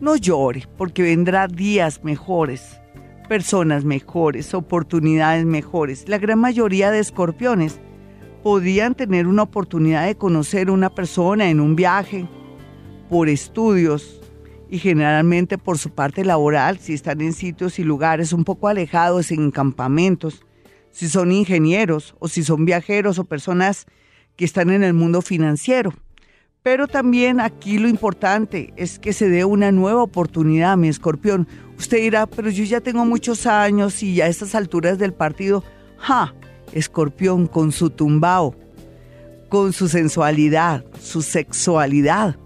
No 0.00 0.14
llore, 0.14 0.68
porque 0.76 1.02
vendrá 1.02 1.48
días 1.48 2.04
mejores, 2.04 2.78
personas 3.28 3.84
mejores, 3.84 4.54
oportunidades 4.54 5.44
mejores. 5.44 6.08
La 6.08 6.18
gran 6.18 6.38
mayoría 6.38 6.92
de 6.92 7.00
escorpiones 7.00 7.80
podían 8.42 8.94
tener 8.94 9.26
una 9.26 9.42
oportunidad 9.42 10.06
de 10.06 10.16
conocer 10.16 10.68
a 10.68 10.72
una 10.72 10.90
persona 10.90 11.50
en 11.50 11.60
un 11.60 11.76
viaje, 11.76 12.26
por 13.08 13.28
estudios 13.28 14.20
y 14.70 14.78
generalmente 14.78 15.56
por 15.58 15.78
su 15.78 15.90
parte 15.90 16.24
laboral, 16.24 16.78
si 16.78 16.94
están 16.94 17.20
en 17.20 17.32
sitios 17.32 17.78
y 17.78 17.84
lugares 17.84 18.32
un 18.32 18.44
poco 18.44 18.68
alejados, 18.68 19.30
en 19.30 19.50
campamentos, 19.50 20.44
si 20.90 21.08
son 21.08 21.32
ingenieros 21.32 22.14
o 22.18 22.28
si 22.28 22.42
son 22.42 22.64
viajeros 22.64 23.18
o 23.18 23.24
personas 23.24 23.86
que 24.36 24.44
están 24.44 24.70
en 24.70 24.82
el 24.82 24.94
mundo 24.94 25.22
financiero. 25.22 25.94
Pero 26.62 26.86
también 26.86 27.40
aquí 27.40 27.78
lo 27.78 27.88
importante 27.88 28.74
es 28.76 28.98
que 28.98 29.12
se 29.12 29.28
dé 29.28 29.44
una 29.44 29.72
nueva 29.72 30.02
oportunidad, 30.02 30.76
mi 30.76 30.88
escorpión. 30.88 31.48
Usted 31.78 31.98
dirá, 31.98 32.26
pero 32.26 32.50
yo 32.50 32.64
ya 32.64 32.80
tengo 32.80 33.04
muchos 33.06 33.46
años 33.46 34.02
y 34.02 34.16
ya 34.16 34.26
a 34.26 34.28
estas 34.28 34.54
alturas 34.54 34.98
del 34.98 35.14
partido, 35.14 35.64
ja, 35.96 36.34
escorpión 36.72 37.46
con 37.46 37.72
su 37.72 37.90
tumbao, 37.90 38.54
con 39.48 39.72
su 39.72 39.88
sensualidad, 39.88 40.84
su 41.00 41.22
sexualidad. 41.22 42.36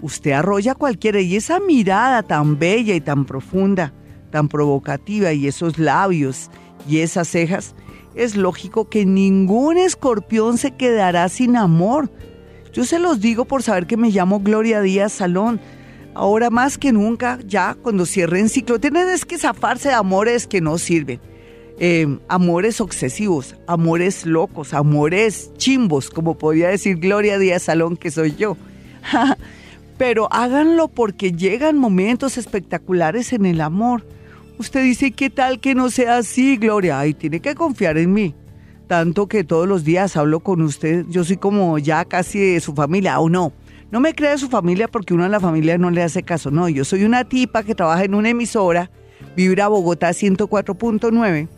Usted 0.00 0.32
arrolla 0.32 0.74
cualquiera 0.74 1.20
y 1.20 1.36
esa 1.36 1.60
mirada 1.60 2.22
tan 2.22 2.58
bella 2.58 2.94
y 2.94 3.00
tan 3.00 3.24
profunda, 3.24 3.92
tan 4.30 4.48
provocativa 4.48 5.32
y 5.32 5.46
esos 5.46 5.78
labios 5.78 6.50
y 6.88 6.98
esas 6.98 7.28
cejas, 7.28 7.74
es 8.14 8.36
lógico 8.36 8.88
que 8.88 9.06
ningún 9.06 9.78
escorpión 9.78 10.58
se 10.58 10.72
quedará 10.72 11.28
sin 11.28 11.56
amor. 11.56 12.10
Yo 12.72 12.84
se 12.84 12.98
los 12.98 13.20
digo 13.20 13.44
por 13.44 13.62
saber 13.62 13.86
que 13.86 13.96
me 13.96 14.10
llamo 14.10 14.40
Gloria 14.40 14.80
Díaz 14.80 15.12
Salón. 15.12 15.60
Ahora 16.14 16.50
más 16.50 16.76
que 16.76 16.92
nunca, 16.92 17.38
ya 17.46 17.74
cuando 17.80 18.04
cierren 18.04 18.48
ciclo, 18.48 18.78
tienen 18.78 19.06
que 19.26 19.38
zafarse 19.38 19.88
de 19.88 19.94
amores 19.94 20.46
que 20.46 20.60
no 20.60 20.76
sirven 20.76 21.20
eh, 21.84 22.06
amores 22.28 22.80
obsesivos, 22.80 23.56
amores 23.66 24.24
locos, 24.24 24.72
amores 24.72 25.50
chimbos, 25.56 26.10
como 26.10 26.38
podía 26.38 26.68
decir 26.68 26.98
Gloria 26.98 27.38
Díaz 27.38 27.64
Salón, 27.64 27.96
que 27.96 28.12
soy 28.12 28.36
yo. 28.36 28.56
Pero 29.98 30.32
háganlo 30.32 30.86
porque 30.86 31.32
llegan 31.32 31.76
momentos 31.78 32.38
espectaculares 32.38 33.32
en 33.32 33.46
el 33.46 33.60
amor. 33.60 34.06
Usted 34.58 34.84
dice, 34.84 35.10
¿qué 35.10 35.28
tal 35.28 35.58
que 35.58 35.74
no 35.74 35.90
sea 35.90 36.18
así, 36.18 36.56
Gloria? 36.56 37.00
Ay, 37.00 37.14
tiene 37.14 37.40
que 37.40 37.56
confiar 37.56 37.98
en 37.98 38.12
mí. 38.12 38.32
Tanto 38.86 39.26
que 39.26 39.42
todos 39.42 39.66
los 39.66 39.82
días 39.82 40.16
hablo 40.16 40.38
con 40.38 40.62
usted, 40.62 41.04
yo 41.08 41.24
soy 41.24 41.36
como 41.36 41.78
ya 41.78 42.04
casi 42.04 42.38
de 42.38 42.60
su 42.60 42.74
familia, 42.74 43.18
o 43.18 43.28
no. 43.28 43.52
No 43.90 43.98
me 43.98 44.14
crea 44.14 44.38
su 44.38 44.48
familia 44.48 44.86
porque 44.86 45.14
uno 45.14 45.24
en 45.24 45.32
la 45.32 45.40
familia 45.40 45.78
no 45.78 45.90
le 45.90 46.04
hace 46.04 46.22
caso. 46.22 46.52
No, 46.52 46.68
yo 46.68 46.84
soy 46.84 47.02
una 47.02 47.24
tipa 47.24 47.64
que 47.64 47.74
trabaja 47.74 48.04
en 48.04 48.14
una 48.14 48.28
emisora, 48.28 48.88
Vibra 49.34 49.66
Bogotá 49.66 50.10
104.9 50.10 51.48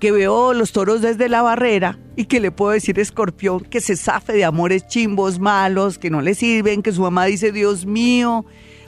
que 0.00 0.10
veo 0.10 0.54
los 0.54 0.72
toros 0.72 1.02
desde 1.02 1.28
la 1.28 1.42
barrera 1.42 1.98
y 2.16 2.24
que 2.24 2.40
le 2.40 2.50
puedo 2.50 2.72
decir 2.72 2.98
escorpión 2.98 3.60
que 3.60 3.80
se 3.80 3.96
zafe 3.96 4.32
de 4.32 4.44
amores 4.44 4.86
chimbos 4.88 5.38
malos, 5.38 5.98
que 5.98 6.10
no 6.10 6.22
le 6.22 6.34
sirven, 6.34 6.82
que 6.82 6.90
su 6.90 7.02
mamá 7.02 7.26
dice, 7.26 7.52
Dios 7.52 7.84
mío, 7.84 8.46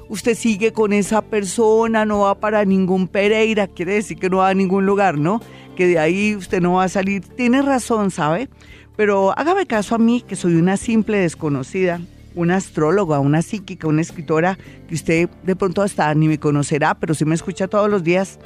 usted 0.09 0.35
sigue 0.35 0.73
con 0.73 0.95
esa 0.95 1.21
persona, 1.21 2.07
no 2.07 2.21
va 2.21 2.35
para 2.35 2.65
ningún 2.65 3.09
Pereira, 3.09 3.69
quiere 3.69 3.95
decir 3.95 4.19
que 4.19 4.31
no 4.31 4.39
va 4.39 4.49
a 4.49 4.55
ningún 4.55 4.87
lugar, 4.87 5.19
¿no? 5.19 5.43
Que 5.77 5.87
de 5.87 5.99
ahí 5.99 6.35
usted 6.35 6.63
no 6.63 6.75
va 6.75 6.85
a 6.85 6.89
salir. 6.89 7.23
Tiene 7.23 7.61
razón, 7.61 8.11
¿sabe? 8.11 8.49
Pero 8.97 9.39
hágame 9.39 9.67
caso 9.67 9.95
a 9.95 9.99
mí, 9.99 10.23
que 10.27 10.35
soy 10.35 10.55
una 10.55 10.79
simple 10.79 11.19
desconocida, 11.19 12.01
una 12.35 12.57
astróloga, 12.57 13.21
una 13.21 13.43
psíquica, 13.43 13.87
una 13.87 14.01
escritora, 14.01 14.59
que 14.89 14.95
usted 14.95 15.29
de 15.43 15.57
pronto 15.57 15.83
hasta 15.83 16.15
ni 16.15 16.29
me 16.29 16.39
conocerá, 16.39 16.95
pero 16.95 17.15
sí 17.15 17.27
me 17.27 17.35
escucha 17.35 17.69
todos 17.69 17.91
los 17.91 18.03
días 18.03 18.39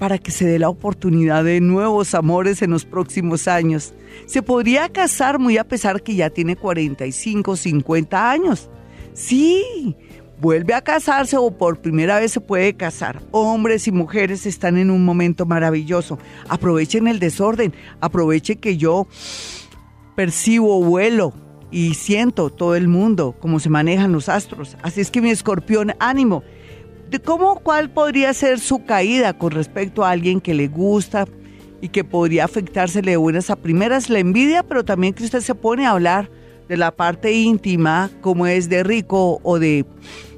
para 0.00 0.16
que 0.16 0.30
se 0.30 0.46
dé 0.46 0.58
la 0.58 0.70
oportunidad 0.70 1.44
de 1.44 1.60
nuevos 1.60 2.14
amores 2.14 2.62
en 2.62 2.70
los 2.70 2.86
próximos 2.86 3.46
años. 3.46 3.92
Se 4.24 4.42
podría 4.42 4.88
casar 4.88 5.38
muy 5.38 5.58
a 5.58 5.68
pesar 5.68 6.02
que 6.02 6.14
ya 6.14 6.30
tiene 6.30 6.56
45, 6.56 7.54
50 7.54 8.30
años. 8.30 8.70
Sí, 9.12 9.94
vuelve 10.40 10.72
a 10.72 10.80
casarse 10.80 11.36
o 11.36 11.50
por 11.50 11.82
primera 11.82 12.18
vez 12.18 12.32
se 12.32 12.40
puede 12.40 12.72
casar. 12.72 13.20
Hombres 13.30 13.86
y 13.88 13.92
mujeres 13.92 14.46
están 14.46 14.78
en 14.78 14.90
un 14.90 15.04
momento 15.04 15.44
maravilloso. 15.44 16.18
Aprovechen 16.48 17.06
el 17.06 17.18
desorden, 17.18 17.74
aprovechen 18.00 18.56
que 18.56 18.78
yo 18.78 19.06
percibo, 20.16 20.82
vuelo 20.82 21.34
y 21.70 21.92
siento 21.92 22.48
todo 22.48 22.74
el 22.74 22.88
mundo, 22.88 23.36
cómo 23.38 23.60
se 23.60 23.68
manejan 23.68 24.12
los 24.12 24.30
astros. 24.30 24.78
Así 24.82 25.02
es 25.02 25.10
que 25.10 25.20
mi 25.20 25.28
escorpión, 25.28 25.92
ánimo. 25.98 26.42
¿De 27.10 27.18
cómo, 27.18 27.56
cuál 27.56 27.90
podría 27.90 28.32
ser 28.32 28.60
su 28.60 28.84
caída 28.84 29.32
con 29.32 29.50
respecto 29.50 30.04
a 30.04 30.10
alguien 30.10 30.40
que 30.40 30.54
le 30.54 30.68
gusta 30.68 31.26
y 31.80 31.88
que 31.88 32.04
podría 32.04 32.44
afectársele 32.44 33.10
de 33.10 33.16
buenas 33.16 33.50
a 33.50 33.56
primeras? 33.56 34.08
La 34.08 34.20
envidia, 34.20 34.62
pero 34.62 34.84
también 34.84 35.12
que 35.12 35.24
usted 35.24 35.40
se 35.40 35.56
pone 35.56 35.86
a 35.86 35.90
hablar 35.90 36.30
de 36.68 36.76
la 36.76 36.92
parte 36.92 37.32
íntima, 37.32 38.10
como 38.20 38.46
es 38.46 38.68
de 38.68 38.84
rico 38.84 39.40
o 39.42 39.58
de 39.58 39.84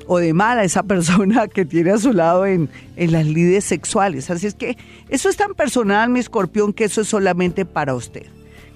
o 0.07 0.18
de 0.18 0.33
mala 0.33 0.64
esa 0.64 0.83
persona 0.95 1.47
que 1.47 1.66
tiene 1.66 1.91
a 1.91 1.99
su 1.99 2.14
lado 2.14 2.47
en, 2.47 2.70
en, 2.97 3.12
las 3.12 3.27
lides 3.27 3.66
sexuales. 3.66 4.31
Así 4.31 4.47
es 4.47 4.55
que 4.55 4.79
eso 5.11 5.29
es 5.29 5.37
tan 5.37 5.53
personal, 5.53 6.09
mi 6.09 6.20
escorpión, 6.20 6.73
que 6.73 6.85
eso 6.85 7.03
es 7.03 7.09
solamente 7.09 7.66
para 7.66 7.95
usted. 7.95 8.25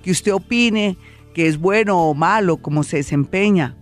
Que 0.05 0.11
usted 0.11 0.35
opine, 0.35 0.99
que 1.33 1.47
es 1.47 1.59
bueno 1.59 1.99
o 1.99 2.13
malo, 2.13 2.59
cómo 2.59 2.83
se 2.83 2.99
desempeña 2.99 3.75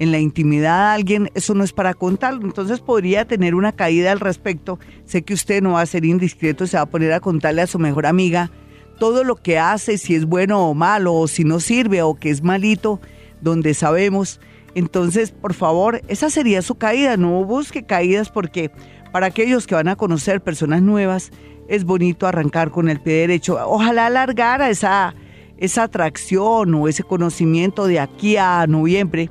en 0.00 0.12
la 0.12 0.18
intimidad 0.18 0.88
de 0.88 0.94
alguien, 0.94 1.30
eso 1.34 1.54
no 1.54 1.62
es 1.62 1.74
para 1.74 1.92
contarlo. 1.92 2.42
Entonces 2.42 2.80
podría 2.80 3.26
tener 3.26 3.54
una 3.54 3.72
caída 3.72 4.10
al 4.10 4.18
respecto. 4.18 4.78
Sé 5.04 5.22
que 5.22 5.34
usted 5.34 5.62
no 5.62 5.72
va 5.72 5.82
a 5.82 5.86
ser 5.86 6.06
indiscreto, 6.06 6.66
se 6.66 6.78
va 6.78 6.84
a 6.84 6.90
poner 6.90 7.12
a 7.12 7.20
contarle 7.20 7.60
a 7.62 7.66
su 7.66 7.78
mejor 7.78 8.06
amiga 8.06 8.50
todo 8.98 9.24
lo 9.24 9.36
que 9.36 9.58
hace, 9.58 9.98
si 9.98 10.14
es 10.14 10.24
bueno 10.24 10.66
o 10.68 10.74
malo, 10.74 11.14
o 11.14 11.28
si 11.28 11.44
no 11.44 11.60
sirve 11.60 12.02
o 12.02 12.14
que 12.14 12.30
es 12.30 12.42
malito, 12.42 12.98
donde 13.42 13.74
sabemos. 13.74 14.40
Entonces, 14.74 15.32
por 15.32 15.52
favor, 15.52 16.00
esa 16.08 16.30
sería 16.30 16.62
su 16.62 16.76
caída. 16.76 17.18
No 17.18 17.44
busque 17.44 17.84
caídas 17.84 18.30
porque 18.30 18.70
para 19.12 19.26
aquellos 19.26 19.66
que 19.66 19.74
van 19.74 19.88
a 19.88 19.96
conocer 19.96 20.40
personas 20.40 20.80
nuevas, 20.80 21.30
es 21.68 21.84
bonito 21.84 22.26
arrancar 22.26 22.70
con 22.70 22.88
el 22.88 23.00
pie 23.00 23.14
derecho. 23.14 23.58
Ojalá 23.66 24.06
alargara 24.06 24.70
esa 24.70 25.14
esa 25.58 25.82
atracción 25.82 26.74
o 26.74 26.88
ese 26.88 27.02
conocimiento 27.02 27.86
de 27.86 28.00
aquí 28.00 28.38
a 28.38 28.66
noviembre 28.66 29.30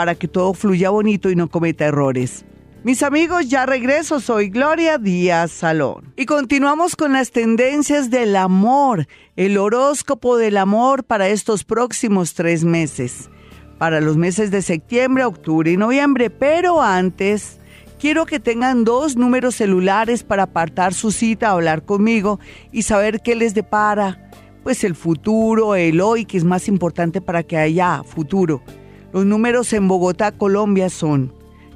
para 0.00 0.14
que 0.14 0.28
todo 0.28 0.54
fluya 0.54 0.88
bonito 0.88 1.28
y 1.28 1.36
no 1.36 1.50
cometa 1.50 1.84
errores. 1.84 2.46
Mis 2.84 3.02
amigos, 3.02 3.50
ya 3.50 3.66
regreso, 3.66 4.18
soy 4.18 4.48
Gloria 4.48 4.96
Díaz 4.96 5.50
Salón. 5.50 6.14
Y 6.16 6.24
continuamos 6.24 6.96
con 6.96 7.12
las 7.12 7.32
tendencias 7.32 8.08
del 8.08 8.34
amor, 8.34 9.06
el 9.36 9.58
horóscopo 9.58 10.38
del 10.38 10.56
amor 10.56 11.04
para 11.04 11.28
estos 11.28 11.64
próximos 11.64 12.32
tres 12.32 12.64
meses, 12.64 13.28
para 13.76 14.00
los 14.00 14.16
meses 14.16 14.50
de 14.50 14.62
septiembre, 14.62 15.26
octubre 15.26 15.70
y 15.70 15.76
noviembre. 15.76 16.30
Pero 16.30 16.80
antes, 16.80 17.58
quiero 17.98 18.24
que 18.24 18.40
tengan 18.40 18.84
dos 18.84 19.18
números 19.18 19.56
celulares 19.56 20.22
para 20.22 20.44
apartar 20.44 20.94
su 20.94 21.12
cita, 21.12 21.50
hablar 21.50 21.84
conmigo 21.84 22.40
y 22.72 22.84
saber 22.84 23.20
qué 23.20 23.34
les 23.34 23.52
depara 23.52 24.30
pues 24.62 24.82
el 24.82 24.94
futuro, 24.94 25.74
el 25.74 26.00
hoy, 26.00 26.24
que 26.24 26.38
es 26.38 26.44
más 26.44 26.68
importante 26.68 27.20
para 27.20 27.42
que 27.42 27.58
haya 27.58 28.02
futuro. 28.02 28.62
Los 29.12 29.26
números 29.26 29.72
en 29.72 29.88
Bogotá, 29.88 30.30
Colombia 30.32 30.88
son 30.88 31.32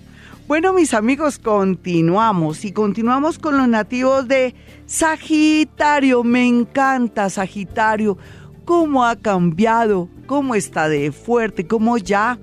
Bueno, 0.47 0.73
mis 0.73 0.93
amigos, 0.93 1.39
continuamos 1.39 2.63
y 2.63 2.71
continuamos 2.71 3.39
con 3.39 3.57
los 3.57 3.67
nativos 3.67 4.29
de 4.29 4.55
Sagitario. 4.85 6.23
Me 6.23 6.47
encanta 6.47 7.29
Sagitario. 7.29 8.17
¿Cómo 8.63 9.03
ha 9.05 9.17
cambiado? 9.17 10.07
¿Cómo 10.25 10.55
está 10.55 10.87
de 10.87 11.11
fuerte? 11.11 11.67
¿Cómo 11.67 11.97
ya 11.97 12.39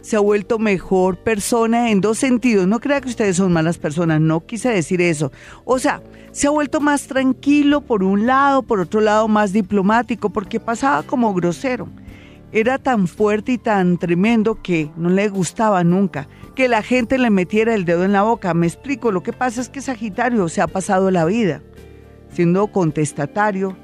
se 0.00 0.16
ha 0.16 0.20
vuelto 0.20 0.58
mejor 0.58 1.18
persona 1.18 1.90
en 1.90 2.00
dos 2.00 2.18
sentidos. 2.18 2.66
No 2.66 2.80
crea 2.80 3.00
que 3.00 3.08
ustedes 3.08 3.36
son 3.36 3.52
malas 3.52 3.78
personas, 3.78 4.20
no 4.20 4.46
quise 4.46 4.70
decir 4.70 5.02
eso. 5.02 5.32
O 5.64 5.78
sea, 5.78 6.02
se 6.38 6.46
ha 6.46 6.50
vuelto 6.50 6.80
más 6.80 7.08
tranquilo 7.08 7.80
por 7.80 8.04
un 8.04 8.24
lado, 8.24 8.62
por 8.62 8.78
otro 8.78 9.00
lado 9.00 9.26
más 9.26 9.52
diplomático, 9.52 10.30
porque 10.30 10.60
pasaba 10.60 11.02
como 11.02 11.34
grosero. 11.34 11.88
Era 12.52 12.78
tan 12.78 13.08
fuerte 13.08 13.52
y 13.52 13.58
tan 13.58 13.98
tremendo 13.98 14.62
que 14.62 14.88
no 14.96 15.08
le 15.08 15.28
gustaba 15.30 15.82
nunca 15.82 16.28
que 16.54 16.68
la 16.68 16.82
gente 16.82 17.18
le 17.18 17.30
metiera 17.30 17.74
el 17.74 17.84
dedo 17.84 18.04
en 18.04 18.12
la 18.12 18.22
boca. 18.22 18.54
Me 18.54 18.68
explico, 18.68 19.10
lo 19.10 19.24
que 19.24 19.32
pasa 19.32 19.60
es 19.60 19.68
que 19.68 19.80
Sagitario 19.80 20.48
se 20.48 20.60
ha 20.60 20.68
pasado 20.68 21.10
la 21.10 21.24
vida 21.24 21.60
siendo 22.30 22.68
contestatario, 22.68 23.76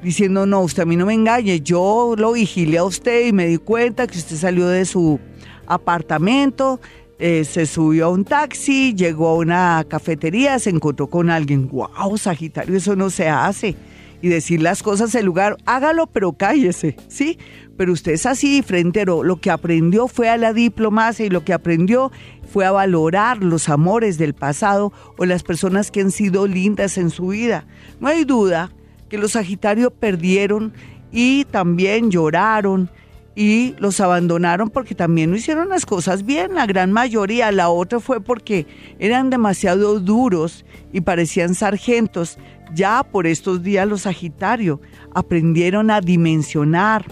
diciendo, 0.00 0.46
no, 0.46 0.60
usted 0.60 0.84
a 0.84 0.86
mí 0.86 0.94
no 0.94 1.06
me 1.06 1.14
engañe, 1.14 1.60
yo 1.60 2.14
lo 2.16 2.32
vigilé 2.32 2.78
a 2.78 2.84
usted 2.84 3.26
y 3.26 3.32
me 3.32 3.48
di 3.48 3.58
cuenta 3.58 4.06
que 4.06 4.18
usted 4.18 4.36
salió 4.36 4.68
de 4.68 4.84
su 4.84 5.18
apartamento, 5.66 6.80
eh, 7.18 7.44
se 7.44 7.64
subió 7.64 8.06
a 8.06 8.08
un 8.10 8.24
taxi, 8.24 8.94
llegó 8.94 9.28
a 9.28 9.36
una 9.36 9.84
cafetería, 9.88 10.58
se 10.58 10.70
encontró 10.70 11.06
con 11.06 11.30
alguien. 11.30 11.68
¡Wow, 11.68 12.18
Sagitario, 12.18 12.76
eso 12.76 12.94
no 12.94 13.08
se 13.08 13.28
hace! 13.28 13.74
Y 14.20 14.28
decir 14.28 14.60
las 14.62 14.82
cosas 14.82 15.14
en 15.14 15.24
lugar, 15.24 15.56
hágalo, 15.66 16.06
pero 16.06 16.32
cállese, 16.32 16.96
¿sí? 17.08 17.38
Pero 17.76 17.92
usted 17.92 18.12
es 18.12 18.26
así, 18.26 18.62
frentero. 18.62 19.22
Lo 19.22 19.40
que 19.40 19.50
aprendió 19.50 20.08
fue 20.08 20.28
a 20.28 20.36
la 20.36 20.52
diplomacia 20.52 21.26
y 21.26 21.30
lo 21.30 21.44
que 21.44 21.52
aprendió 21.52 22.10
fue 22.50 22.64
a 22.64 22.70
valorar 22.70 23.42
los 23.42 23.68
amores 23.68 24.18
del 24.18 24.34
pasado 24.34 24.92
o 25.18 25.24
las 25.26 25.42
personas 25.42 25.90
que 25.90 26.00
han 26.00 26.10
sido 26.10 26.46
lindas 26.46 26.96
en 26.98 27.10
su 27.10 27.28
vida. 27.28 27.66
No 28.00 28.08
hay 28.08 28.24
duda 28.24 28.72
que 29.08 29.18
los 29.18 29.32
Sagitarios 29.32 29.92
perdieron 29.92 30.72
y 31.12 31.44
también 31.46 32.10
lloraron 32.10 32.90
y 33.38 33.74
los 33.78 34.00
abandonaron 34.00 34.70
porque 34.70 34.94
también 34.94 35.30
no 35.30 35.36
hicieron 35.36 35.68
las 35.68 35.84
cosas 35.84 36.24
bien, 36.24 36.54
la 36.54 36.64
gran 36.64 36.90
mayoría. 36.90 37.52
La 37.52 37.68
otra 37.68 38.00
fue 38.00 38.20
porque 38.22 38.66
eran 38.98 39.28
demasiado 39.28 40.00
duros 40.00 40.64
y 40.90 41.02
parecían 41.02 41.54
sargentos. 41.54 42.38
Ya 42.74 43.02
por 43.04 43.26
estos 43.26 43.62
días 43.62 43.86
los 43.86 44.02
Sagitarios 44.02 44.80
aprendieron 45.14 45.90
a 45.90 46.00
dimensionar, 46.00 47.04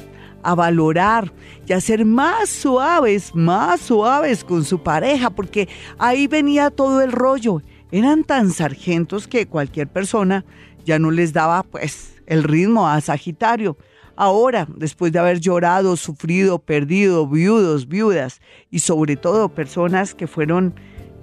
a 0.42 0.54
valorar 0.54 1.30
y 1.66 1.74
a 1.74 1.80
ser 1.80 2.06
más 2.06 2.48
suaves, 2.48 3.34
más 3.34 3.82
suaves 3.82 4.44
con 4.44 4.64
su 4.64 4.82
pareja, 4.82 5.28
porque 5.28 5.68
ahí 5.98 6.26
venía 6.26 6.70
todo 6.70 7.02
el 7.02 7.12
rollo. 7.12 7.60
Eran 7.92 8.24
tan 8.24 8.50
sargentos 8.50 9.28
que 9.28 9.46
cualquier 9.46 9.88
persona 9.88 10.46
ya 10.86 10.98
no 10.98 11.10
les 11.10 11.34
daba 11.34 11.62
pues 11.64 12.14
el 12.26 12.44
ritmo 12.44 12.88
a 12.88 12.98
Sagitario. 13.02 13.76
Ahora, 14.16 14.68
después 14.76 15.12
de 15.12 15.18
haber 15.18 15.40
llorado, 15.40 15.96
sufrido, 15.96 16.60
perdido, 16.60 17.26
viudos, 17.26 17.88
viudas 17.88 18.40
y 18.70 18.78
sobre 18.78 19.16
todo 19.16 19.48
personas 19.48 20.14
que 20.14 20.26
fueron 20.26 20.74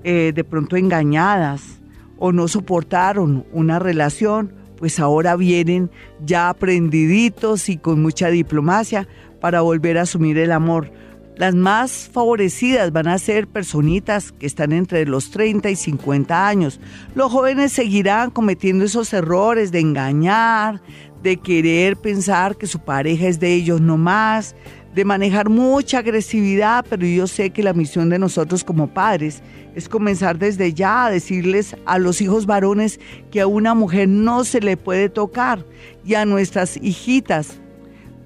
eh, 0.03 0.31
de 0.35 0.43
pronto 0.43 0.75
engañadas 0.75 1.81
o 2.17 2.31
no 2.31 2.47
soportaron 2.47 3.45
una 3.53 3.79
relación, 3.79 4.53
pues 4.77 4.99
ahora 4.99 5.35
vienen 5.35 5.89
ya 6.25 6.49
aprendiditos 6.49 7.69
y 7.69 7.77
con 7.77 8.01
mucha 8.01 8.29
diplomacia 8.29 9.07
para 9.39 9.61
volver 9.61 9.97
a 9.97 10.01
asumir 10.01 10.37
el 10.37 10.51
amor. 10.51 10.91
Las 11.37 11.55
más 11.55 12.09
favorecidas 12.11 12.91
van 12.91 13.07
a 13.07 13.17
ser 13.17 13.47
personitas 13.47 14.31
que 14.31 14.45
están 14.45 14.73
entre 14.73 15.05
los 15.05 15.31
30 15.31 15.69
y 15.69 15.75
50 15.75 16.47
años. 16.47 16.79
Los 17.15 17.31
jóvenes 17.31 17.71
seguirán 17.71 18.31
cometiendo 18.31 18.85
esos 18.85 19.13
errores 19.13 19.71
de 19.71 19.79
engañar, 19.79 20.81
de 21.23 21.37
querer 21.37 21.97
pensar 21.97 22.55
que 22.57 22.67
su 22.67 22.79
pareja 22.79 23.27
es 23.27 23.39
de 23.39 23.53
ellos 23.53 23.81
no 23.81 23.97
más, 23.97 24.55
de 24.93 25.05
manejar 25.05 25.49
mucha 25.49 25.99
agresividad, 25.99 26.85
pero 26.89 27.05
yo 27.05 27.27
sé 27.27 27.51
que 27.51 27.63
la 27.63 27.73
misión 27.73 28.09
de 28.09 28.19
nosotros 28.19 28.63
como 28.63 28.93
padres 28.93 29.41
es 29.75 29.87
comenzar 29.87 30.37
desde 30.37 30.73
ya 30.73 31.05
a 31.05 31.11
decirles 31.11 31.75
a 31.85 31.97
los 31.97 32.21
hijos 32.21 32.45
varones 32.45 32.99
que 33.31 33.41
a 33.41 33.47
una 33.47 33.73
mujer 33.73 34.09
no 34.09 34.43
se 34.43 34.59
le 34.59 34.75
puede 34.75 35.07
tocar 35.07 35.65
y 36.05 36.15
a 36.15 36.25
nuestras 36.25 36.77
hijitas 36.77 37.61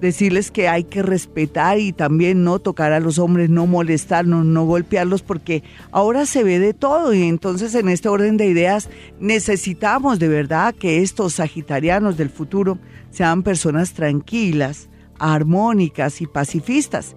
decirles 0.00 0.50
que 0.50 0.68
hay 0.68 0.84
que 0.84 1.02
respetar 1.02 1.78
y 1.78 1.92
también 1.92 2.44
no 2.44 2.58
tocar 2.58 2.92
a 2.92 3.00
los 3.00 3.18
hombres, 3.18 3.50
no 3.50 3.66
molestarnos, 3.66 4.44
no 4.44 4.64
golpearlos, 4.64 5.22
porque 5.22 5.62
ahora 5.90 6.26
se 6.26 6.44
ve 6.44 6.58
de 6.58 6.74
todo 6.74 7.14
y 7.14 7.22
entonces 7.22 7.74
en 7.74 7.88
este 7.88 8.08
orden 8.08 8.36
de 8.36 8.46
ideas 8.46 8.88
necesitamos 9.20 10.18
de 10.18 10.28
verdad 10.28 10.74
que 10.74 11.02
estos 11.02 11.34
sagitarianos 11.34 12.16
del 12.16 12.30
futuro 12.30 12.78
sean 13.10 13.42
personas 13.42 13.92
tranquilas, 13.92 14.88
armónicas 15.18 16.20
y 16.20 16.26
pacifistas. 16.26 17.16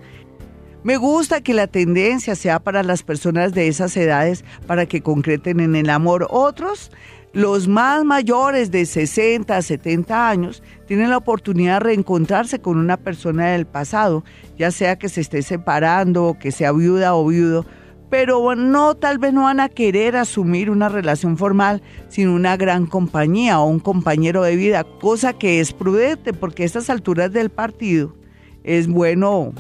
Me 0.82 0.96
gusta 0.96 1.42
que 1.42 1.54
la 1.54 1.68
tendencia 1.68 2.36
sea 2.36 2.60
para 2.60 2.84
las 2.84 3.04
personas 3.04 3.54
de 3.54 3.68
esas 3.68 3.98
edades 3.98 4.46
para 4.66 4.86
que 4.86 5.02
concreten 5.02 5.60
en 5.60 5.76
el 5.76 5.90
amor. 5.90 6.28
Otros 6.30 6.90
los 7.34 7.68
más 7.68 8.04
mayores 8.04 8.72
de 8.72 8.86
60, 8.86 9.62
70 9.62 10.30
años 10.30 10.64
tienen 10.88 11.12
la 11.12 11.18
oportunidad 11.18 11.76
de 11.76 11.80
reencontrarse 11.82 12.60
con 12.60 12.78
una 12.78 12.98
persona 12.98 13.52
del 13.52 13.68
pasado, 13.68 14.24
ya 14.58 14.72
sea 14.72 14.98
que 14.98 15.10
se 15.10 15.22
esté 15.22 15.42
separando 15.42 16.26
o 16.26 16.40
que 16.40 16.52
sea 16.52 16.72
viuda 16.72 17.14
o 17.14 17.28
viudo, 17.28 17.66
pero 18.10 18.56
no, 18.56 18.96
tal 18.96 19.20
vez 19.20 19.34
no 19.34 19.44
van 19.44 19.60
a 19.60 19.70
querer 19.70 20.16
asumir 20.16 20.72
una 20.72 20.90
relación 20.90 21.38
formal 21.38 21.84
sin 22.08 22.30
una 22.30 22.58
gran 22.58 22.88
compañía 22.88 23.60
o 23.60 23.68
un 23.68 23.80
compañero 23.80 24.42
de 24.42 24.56
vida, 24.56 24.84
cosa 24.84 25.34
que 25.34 25.60
es 25.60 25.74
prudente 25.74 26.34
porque 26.34 26.64
a 26.64 26.66
estas 26.66 26.90
alturas 26.90 27.32
del 27.32 27.52
partido 27.52 28.16
es 28.64 28.88
bueno 28.88 29.54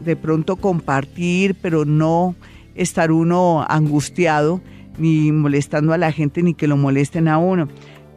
de 0.00 0.16
pronto 0.16 0.56
compartir, 0.56 1.54
pero 1.54 1.84
no 1.84 2.34
estar 2.74 3.12
uno 3.12 3.64
angustiado 3.68 4.60
ni 4.98 5.32
molestando 5.32 5.92
a 5.92 5.98
la 5.98 6.12
gente, 6.12 6.42
ni 6.42 6.54
que 6.54 6.66
lo 6.66 6.76
molesten 6.76 7.28
a 7.28 7.38
uno. 7.38 7.68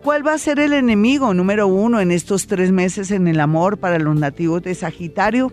¿Cuál 0.04 0.26
va 0.26 0.34
a 0.34 0.38
ser 0.38 0.60
el 0.60 0.74
enemigo 0.74 1.34
número 1.34 1.68
uno 1.68 2.00
en 2.00 2.12
estos 2.12 2.46
tres 2.46 2.72
meses 2.72 3.10
en 3.10 3.28
el 3.28 3.40
amor 3.40 3.80
para 3.80 3.98
los 3.98 4.16
nativos 4.16 4.62
de 4.62 4.76
Sagitario? 4.76 5.52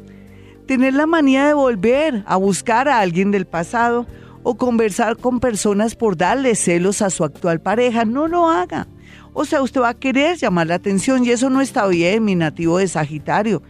Tener 0.66 0.94
la 0.94 1.06
manía 1.06 1.46
de 1.46 1.54
volver 1.54 2.22
a 2.26 2.36
buscar 2.36 2.88
a 2.88 3.00
alguien 3.00 3.30
del 3.30 3.46
pasado 3.46 4.06
o 4.42 4.56
conversar 4.56 5.16
con 5.16 5.40
personas 5.40 5.94
por 5.94 6.16
darle 6.16 6.54
celos 6.54 7.00
a 7.00 7.10
su 7.10 7.24
actual 7.24 7.60
pareja. 7.60 8.04
No 8.04 8.28
lo 8.28 8.48
haga. 8.48 8.88
O 9.32 9.44
sea, 9.44 9.62
usted 9.62 9.80
va 9.80 9.90
a 9.90 9.98
querer 9.98 10.36
llamar 10.36 10.66
la 10.66 10.74
atención 10.74 11.24
y 11.24 11.30
eso 11.30 11.48
no 11.48 11.60
está 11.60 11.86
bien, 11.86 12.24
mi 12.24 12.34
nativo 12.34 12.78
de 12.78 12.88
Sagitario. 12.88 13.62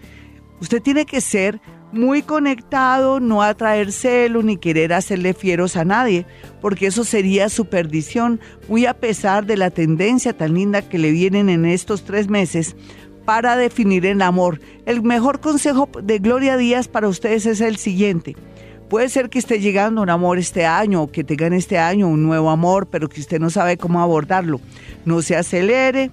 Usted 0.61 0.83
tiene 0.83 1.07
que 1.07 1.21
ser 1.21 1.61
muy 1.93 2.23
conectado, 2.23 3.21
no 3.21 3.43
atraer 3.43 3.93
celos 3.93 4.45
ni 4.45 4.57
querer 4.57 4.93
hacerle 4.93 5.35
fieros 5.35 5.77
a 5.77 5.85
nadie, 5.85 6.27
porque 6.61 6.87
eso 6.87 7.05
sería 7.05 7.49
su 7.49 7.67
perdición, 7.67 8.41
muy 8.69 8.87
a 8.87 8.95
pesar 8.95 9.47
de 9.47 9.57
la 9.57 9.71
tendencia 9.71 10.33
tan 10.33 10.55
linda 10.55 10.83
que 10.83 10.99
le 10.99 11.11
vienen 11.11 11.49
en 11.49 11.65
estos 11.65 12.05
tres 12.05 12.29
meses 12.29 12.75
para 13.25 13.57
definir 13.57 14.07
el 14.07 14.23
amor. 14.23 14.61
El 14.87 15.03
mejor 15.03 15.41
consejo 15.41 15.89
de 16.03 16.19
Gloria 16.19 16.57
Díaz 16.57 16.89
para 16.89 17.09
ustedes 17.09 17.47
es 17.47 17.61
el 17.61 17.77
siguiente. 17.77 18.35
Puede 18.89 19.09
ser 19.09 19.31
que 19.31 19.39
esté 19.39 19.61
llegando 19.61 20.03
un 20.03 20.11
amor 20.11 20.39
este 20.39 20.67
año 20.67 21.03
o 21.03 21.11
que 21.11 21.25
tengan 21.25 21.53
este 21.53 21.79
año 21.79 22.09
un 22.09 22.23
nuevo 22.23 22.51
amor, 22.51 22.89
pero 22.91 23.09
que 23.09 23.21
usted 23.21 23.41
no 23.41 23.49
sabe 23.49 23.79
cómo 23.79 24.01
abordarlo. 24.01 24.61
No 25.05 25.23
se 25.23 25.37
acelere, 25.37 26.11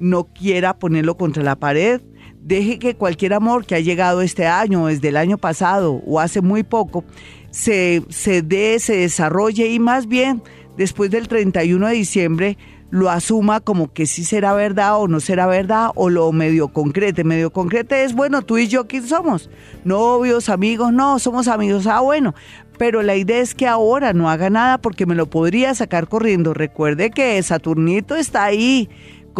no 0.00 0.24
quiera 0.24 0.78
ponerlo 0.78 1.16
contra 1.16 1.42
la 1.42 1.56
pared, 1.56 2.00
deje 2.42 2.78
que 2.78 2.96
cualquier 2.96 3.34
amor 3.34 3.66
que 3.66 3.74
ha 3.74 3.80
llegado 3.80 4.22
este 4.22 4.46
año, 4.46 4.86
desde 4.86 5.08
el 5.08 5.16
año 5.16 5.38
pasado 5.38 6.02
o 6.06 6.20
hace 6.20 6.40
muy 6.40 6.62
poco, 6.62 7.04
se, 7.50 8.02
se 8.08 8.42
dé, 8.42 8.78
se 8.78 8.96
desarrolle 8.96 9.68
y 9.68 9.78
más 9.78 10.06
bien 10.06 10.42
después 10.76 11.10
del 11.10 11.28
31 11.28 11.88
de 11.88 11.94
diciembre 11.94 12.58
lo 12.90 13.08
asuma 13.08 13.60
como 13.60 13.92
que 13.92 14.06
sí 14.06 14.24
será 14.24 14.52
verdad 14.52 15.00
o 15.00 15.08
no 15.08 15.20
será 15.20 15.46
verdad 15.46 15.90
o 15.94 16.10
lo 16.10 16.32
medio 16.32 16.68
concrete. 16.68 17.24
Medio 17.24 17.52
concrete 17.52 18.04
es, 18.04 18.14
bueno, 18.14 18.42
tú 18.42 18.58
y 18.58 18.66
yo, 18.66 18.88
¿quién 18.88 19.06
somos? 19.06 19.48
Novios, 19.84 20.48
amigos, 20.48 20.92
no, 20.92 21.18
somos 21.18 21.48
amigos, 21.48 21.86
ah, 21.86 22.00
bueno. 22.00 22.34
Pero 22.78 23.02
la 23.02 23.14
idea 23.14 23.38
es 23.38 23.54
que 23.54 23.66
ahora 23.66 24.12
no 24.12 24.30
haga 24.30 24.50
nada 24.50 24.78
porque 24.78 25.06
me 25.06 25.14
lo 25.14 25.28
podría 25.28 25.74
sacar 25.74 26.08
corriendo. 26.08 26.54
Recuerde 26.54 27.10
que 27.10 27.40
Saturnito 27.42 28.16
está 28.16 28.44
ahí 28.44 28.88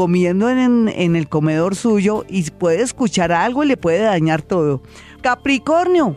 comiendo 0.01 0.49
en, 0.49 0.89
el 0.89 1.29
comedor 1.29 1.77
suyo 1.77 2.25
y 2.27 2.51
puede 2.53 2.81
escuchar 2.81 3.33
algo 3.33 3.65
y 3.65 3.67
le 3.67 3.77
puede 3.77 3.99
dañar 3.99 4.41
todo. 4.41 4.81
Capricornio, 5.21 6.17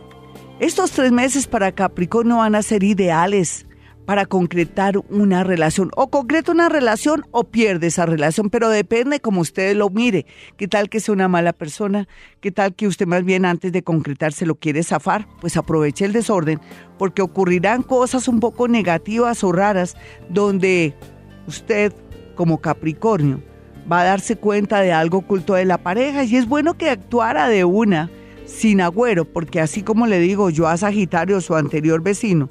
estos 0.58 0.92
tres 0.92 1.12
meses 1.12 1.46
para 1.46 1.70
Capricornio 1.70 2.38
van 2.38 2.54
a 2.54 2.62
ser 2.62 2.82
ideales 2.82 3.66
para 4.06 4.24
concretar 4.24 4.96
una 5.10 5.44
relación. 5.44 5.90
O 5.96 6.08
concreta 6.08 6.50
una 6.50 6.70
relación 6.70 7.26
o 7.30 7.44
pierde 7.44 7.88
esa 7.88 8.06
relación, 8.06 8.48
pero 8.48 8.70
depende 8.70 9.20
como 9.20 9.42
usted 9.42 9.76
lo 9.76 9.90
mire. 9.90 10.24
¿Qué 10.56 10.66
tal 10.66 10.88
que 10.88 10.98
sea 10.98 11.12
una 11.12 11.28
mala 11.28 11.52
persona? 11.52 12.08
¿Qué 12.40 12.50
tal 12.50 12.74
que 12.74 12.86
usted 12.86 13.06
más 13.06 13.22
bien 13.22 13.44
antes 13.44 13.70
de 13.70 13.82
concretar 13.82 14.32
se 14.32 14.46
lo 14.46 14.54
quiere 14.54 14.82
zafar? 14.82 15.28
Pues 15.42 15.58
aproveche 15.58 16.06
el 16.06 16.14
desorden 16.14 16.58
porque 16.96 17.20
ocurrirán 17.20 17.82
cosas 17.82 18.28
un 18.28 18.40
poco 18.40 18.66
negativas 18.66 19.44
o 19.44 19.52
raras 19.52 19.94
donde 20.30 20.94
usted 21.46 21.92
como 22.34 22.62
Capricornio 22.62 23.42
va 23.90 24.00
a 24.00 24.04
darse 24.04 24.36
cuenta 24.36 24.80
de 24.80 24.92
algo 24.92 25.18
oculto 25.18 25.54
de 25.54 25.64
la 25.64 25.78
pareja 25.78 26.24
y 26.24 26.36
es 26.36 26.48
bueno 26.48 26.74
que 26.74 26.90
actuara 26.90 27.48
de 27.48 27.64
una 27.64 28.10
sin 28.46 28.80
agüero, 28.80 29.24
porque 29.24 29.60
así 29.60 29.82
como 29.82 30.06
le 30.06 30.18
digo 30.18 30.50
yo 30.50 30.68
a 30.68 30.76
Sagitario, 30.76 31.40
su 31.40 31.54
anterior 31.54 32.02
vecino, 32.02 32.50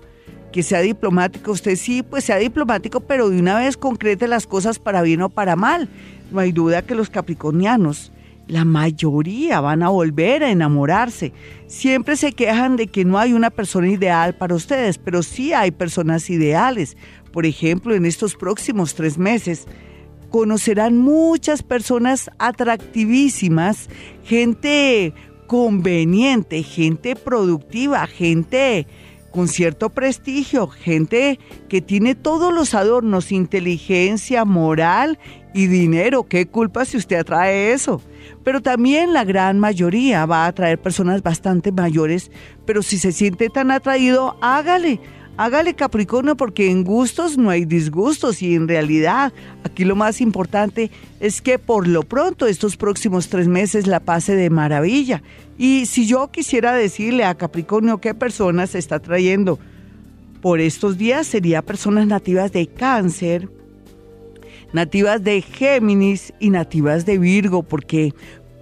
que 0.52 0.64
sea 0.64 0.82
diplomático, 0.82 1.52
usted 1.52 1.76
sí, 1.76 2.04
pues 2.04 2.26
sea 2.26 2.38
diplomático, 2.38 3.00
pero 3.00 3.30
de 3.30 3.40
una 3.40 3.58
vez 3.58 3.78
concrete 3.78 4.28
las 4.28 4.48
cosas 4.48 4.80
para 4.80 5.02
bien 5.02 5.22
o 5.22 5.30
para 5.30 5.56
mal. 5.56 5.90
No 6.32 6.40
hay 6.40 6.52
duda 6.52 6.82
que 6.82 6.96
los 6.96 7.10
capricornianos, 7.10 8.12
la 8.48 8.66
mayoría 8.66 9.62
van 9.62 9.84
a 9.84 9.90
volver 9.90 10.44
a 10.44 10.52
enamorarse. 10.52 11.32
Siempre 11.68 12.18
se 12.18 12.34
quejan 12.34 12.76
de 12.76 12.88
que 12.88 13.06
no 13.06 13.18
hay 13.18 13.34
una 13.34 13.50
persona 13.50 13.88
ideal 13.88 14.36
para 14.36 14.56
ustedes, 14.56 14.98
pero 14.98 15.24
sí 15.24 15.54
hay 15.54 15.72
personas 15.72 16.30
ideales. 16.30 16.98
Por 17.32 17.46
ejemplo, 17.46 17.96
en 17.96 18.06
estos 18.06 18.36
próximos 18.36 18.96
tres 18.96 19.18
meses 19.18 19.68
conocerán 20.34 20.98
muchas 20.98 21.62
personas 21.62 22.32
atractivísimas, 22.40 23.88
gente 24.24 25.14
conveniente, 25.46 26.64
gente 26.64 27.16
productiva, 27.16 28.08
gente 28.08 28.88
con 29.30 29.48
cierto 29.48 29.92
prestigio, 29.92 30.68
gente 30.68 31.40
que 31.70 31.82
tiene 31.82 32.16
todos 32.16 32.52
los 32.52 32.74
adornos, 32.74 33.32
inteligencia, 33.32 34.44
moral 34.44 35.20
y 35.54 35.68
dinero. 35.68 36.24
¿Qué 36.24 36.48
culpa 36.48 36.84
si 36.86 36.98
usted 36.98 37.18
atrae 37.18 37.72
eso? 37.72 38.02
Pero 38.44 38.60
también 38.60 39.14
la 39.14 39.26
gran 39.26 39.60
mayoría 39.60 40.26
va 40.26 40.46
a 40.46 40.48
atraer 40.48 40.82
personas 40.82 41.22
bastante 41.22 41.72
mayores, 41.72 42.32
pero 42.66 42.82
si 42.82 42.98
se 42.98 43.12
siente 43.12 43.50
tan 43.50 43.70
atraído, 43.70 44.36
hágale. 44.42 45.00
Hágale 45.36 45.74
Capricornio 45.74 46.38
porque 46.38 46.70
en 46.70 46.84
gustos 46.84 47.40
no 47.40 47.50
hay 47.50 47.66
disgustos 47.66 48.44
y 48.44 48.54
en 48.54 48.68
realidad 48.68 49.34
aquí 49.64 49.84
lo 49.84 49.96
más 49.96 50.22
importante 50.22 50.92
es 51.20 51.42
que 51.42 51.58
por 51.58 51.88
lo 51.88 52.04
pronto 52.04 52.46
estos 52.46 52.78
próximos 52.78 53.30
tres 53.30 53.48
meses 53.48 53.88
la 53.88 54.00
pase 54.00 54.36
de 54.36 54.52
maravilla. 54.52 55.24
Y 55.58 55.88
si 55.88 56.06
yo 56.06 56.30
quisiera 56.30 56.74
decirle 56.74 57.26
a 57.26 57.34
Capricornio 57.34 58.00
qué 58.00 58.14
personas 58.14 58.76
está 58.76 59.00
trayendo 59.00 59.58
por 60.40 60.60
estos 60.60 61.00
días, 61.00 61.26
sería 61.26 61.64
personas 61.64 62.06
nativas 62.06 62.52
de 62.52 62.68
cáncer, 62.68 63.50
nativas 64.72 65.24
de 65.24 65.42
Géminis 65.42 66.32
y 66.40 66.52
nativas 66.52 67.08
de 67.08 67.18
Virgo, 67.18 67.64
porque 67.64 68.14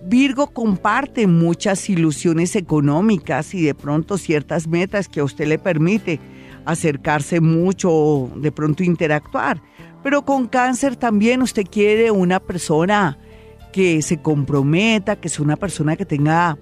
Virgo 0.06 0.48
comparte 0.48 1.28
muchas 1.28 1.90
ilusiones 1.90 2.56
económicas 2.56 3.54
y 3.54 3.62
de 3.62 3.76
pronto 3.76 4.18
ciertas 4.18 4.68
metas 4.68 5.10
que 5.10 5.20
a 5.20 5.26
usted 5.26 5.48
le 5.48 5.60
permite 5.60 6.22
acercarse 6.66 7.42
mucho 7.42 7.90
o 7.92 8.32
de 8.36 8.52
pronto 8.52 8.84
interactuar. 8.84 9.62
Pero 10.04 10.24
con 10.24 10.48
cáncer 10.48 10.96
también 10.96 11.42
usted 11.42 11.64
quiere 11.70 12.12
una 12.12 12.40
persona 12.40 13.18
que 13.72 14.02
se 14.02 14.22
comprometa, 14.22 15.16
que 15.16 15.30
sea 15.30 15.46
una 15.46 15.56
persona 15.56 15.96
que 15.96 16.06
tenga 16.06 16.58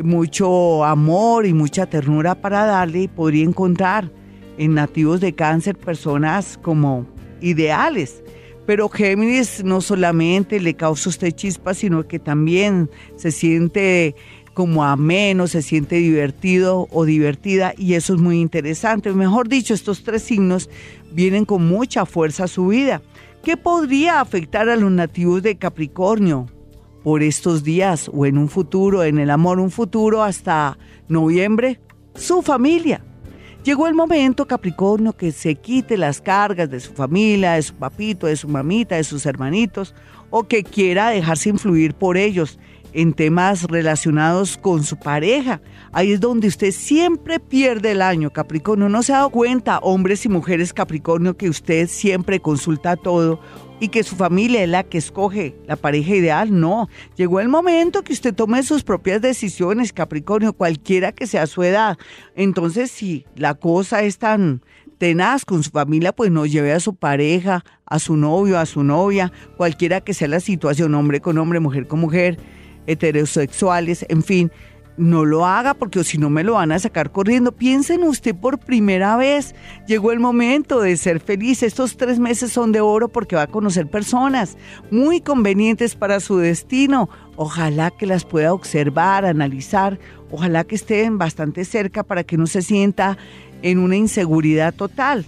mucho 0.00 0.84
amor 0.84 1.46
y 1.46 1.52
mucha 1.52 1.86
ternura 1.86 2.34
para 2.34 2.64
darle 2.66 3.02
y 3.02 3.08
podría 3.08 3.44
encontrar 3.44 4.10
en 4.58 4.74
nativos 4.74 5.20
de 5.20 5.34
cáncer 5.34 5.76
personas 5.76 6.58
como 6.60 7.06
ideales. 7.40 8.22
Pero 8.66 8.88
Géminis 8.88 9.64
no 9.64 9.80
solamente 9.80 10.60
le 10.60 10.74
causa 10.74 11.08
usted 11.08 11.32
chispas, 11.32 11.78
sino 11.78 12.06
que 12.06 12.18
también 12.18 12.90
se 13.16 13.32
siente 13.32 14.14
como 14.54 14.84
ameno, 14.84 15.46
se 15.46 15.62
siente 15.62 15.96
divertido 15.96 16.88
o 16.90 17.04
divertida 17.04 17.74
y 17.76 17.94
eso 17.94 18.14
es 18.14 18.20
muy 18.20 18.40
interesante. 18.40 19.12
Mejor 19.12 19.48
dicho, 19.48 19.74
estos 19.74 20.02
tres 20.02 20.22
signos 20.22 20.68
vienen 21.12 21.44
con 21.44 21.66
mucha 21.66 22.06
fuerza 22.06 22.44
a 22.44 22.48
su 22.48 22.68
vida. 22.68 23.02
¿Qué 23.42 23.56
podría 23.56 24.20
afectar 24.20 24.68
a 24.68 24.76
los 24.76 24.90
nativos 24.90 25.42
de 25.42 25.56
Capricornio? 25.56 26.46
por 27.02 27.22
estos 27.22 27.64
días 27.64 28.10
o 28.12 28.26
en 28.26 28.38
un 28.38 28.48
futuro, 28.48 29.02
en 29.04 29.18
el 29.18 29.30
amor, 29.30 29.58
un 29.58 29.70
futuro 29.70 30.22
hasta 30.22 30.78
noviembre, 31.08 31.80
su 32.14 32.42
familia. 32.42 33.04
Llegó 33.64 33.86
el 33.86 33.94
momento, 33.94 34.46
Capricornio, 34.46 35.12
que 35.12 35.30
se 35.30 35.54
quite 35.54 35.96
las 35.96 36.20
cargas 36.20 36.68
de 36.70 36.80
su 36.80 36.92
familia, 36.92 37.52
de 37.52 37.62
su 37.62 37.74
papito, 37.74 38.26
de 38.26 38.36
su 38.36 38.48
mamita, 38.48 38.96
de 38.96 39.04
sus 39.04 39.24
hermanitos, 39.24 39.94
o 40.30 40.44
que 40.44 40.64
quiera 40.64 41.10
dejarse 41.10 41.48
influir 41.48 41.94
por 41.94 42.16
ellos 42.16 42.58
en 42.92 43.12
temas 43.12 43.64
relacionados 43.64 44.56
con 44.56 44.84
su 44.84 44.98
pareja. 44.98 45.60
Ahí 45.92 46.12
es 46.12 46.20
donde 46.20 46.48
usted 46.48 46.72
siempre 46.72 47.40
pierde 47.40 47.92
el 47.92 48.02
año, 48.02 48.30
Capricornio. 48.30 48.88
¿No 48.88 49.02
se 49.02 49.12
ha 49.12 49.16
dado 49.16 49.30
cuenta, 49.30 49.78
hombres 49.78 50.24
y 50.24 50.28
mujeres 50.28 50.72
Capricornio, 50.72 51.36
que 51.36 51.48
usted 51.48 51.88
siempre 51.88 52.40
consulta 52.40 52.96
todo 52.96 53.40
y 53.82 53.88
que 53.88 54.04
su 54.04 54.14
familia 54.14 54.62
es 54.62 54.68
la 54.68 54.84
que 54.84 54.98
escoge 54.98 55.56
la 55.66 55.74
pareja 55.74 56.14
ideal. 56.14 56.60
No, 56.60 56.88
llegó 57.16 57.40
el 57.40 57.48
momento 57.48 58.02
que 58.02 58.12
usted 58.12 58.32
tome 58.32 58.62
sus 58.62 58.84
propias 58.84 59.20
decisiones, 59.20 59.92
Capricornio, 59.92 60.52
cualquiera 60.52 61.10
que 61.10 61.26
sea 61.26 61.48
su 61.48 61.64
edad. 61.64 61.98
Entonces, 62.36 62.92
si 62.92 63.26
la 63.34 63.54
cosa 63.54 64.02
es 64.02 64.18
tan 64.18 64.62
tenaz 64.98 65.44
con 65.44 65.64
su 65.64 65.70
familia, 65.70 66.12
pues 66.12 66.30
no 66.30 66.46
lleve 66.46 66.72
a 66.72 66.78
su 66.78 66.94
pareja, 66.94 67.64
a 67.84 67.98
su 67.98 68.16
novio, 68.16 68.56
a 68.56 68.66
su 68.66 68.84
novia, 68.84 69.32
cualquiera 69.56 70.00
que 70.00 70.14
sea 70.14 70.28
la 70.28 70.38
situación, 70.38 70.94
hombre 70.94 71.20
con 71.20 71.36
hombre, 71.38 71.58
mujer 71.58 71.88
con 71.88 71.98
mujer, 71.98 72.38
heterosexuales, 72.86 74.04
en 74.08 74.22
fin 74.22 74.50
no 74.96 75.24
lo 75.24 75.46
haga 75.46 75.74
porque 75.74 76.04
si 76.04 76.18
no 76.18 76.28
me 76.28 76.44
lo 76.44 76.54
van 76.54 76.72
a 76.72 76.78
sacar 76.78 77.12
corriendo. 77.12 77.52
Piensen 77.52 78.04
usted 78.04 78.34
por 78.34 78.58
primera 78.58 79.16
vez. 79.16 79.54
Llegó 79.86 80.12
el 80.12 80.20
momento 80.20 80.80
de 80.80 80.96
ser 80.96 81.20
feliz. 81.20 81.62
Estos 81.62 81.96
tres 81.96 82.18
meses 82.18 82.52
son 82.52 82.72
de 82.72 82.80
oro 82.80 83.08
porque 83.08 83.36
va 83.36 83.42
a 83.42 83.46
conocer 83.46 83.88
personas 83.88 84.56
muy 84.90 85.20
convenientes 85.20 85.94
para 85.94 86.20
su 86.20 86.36
destino. 86.36 87.08
Ojalá 87.36 87.90
que 87.90 88.06
las 88.06 88.24
pueda 88.24 88.52
observar, 88.52 89.24
analizar. 89.24 89.98
Ojalá 90.30 90.64
que 90.64 90.74
estén 90.74 91.18
bastante 91.18 91.64
cerca 91.64 92.02
para 92.02 92.24
que 92.24 92.36
no 92.36 92.46
se 92.46 92.62
sienta 92.62 93.16
en 93.62 93.78
una 93.78 93.96
inseguridad 93.96 94.74
total. 94.74 95.26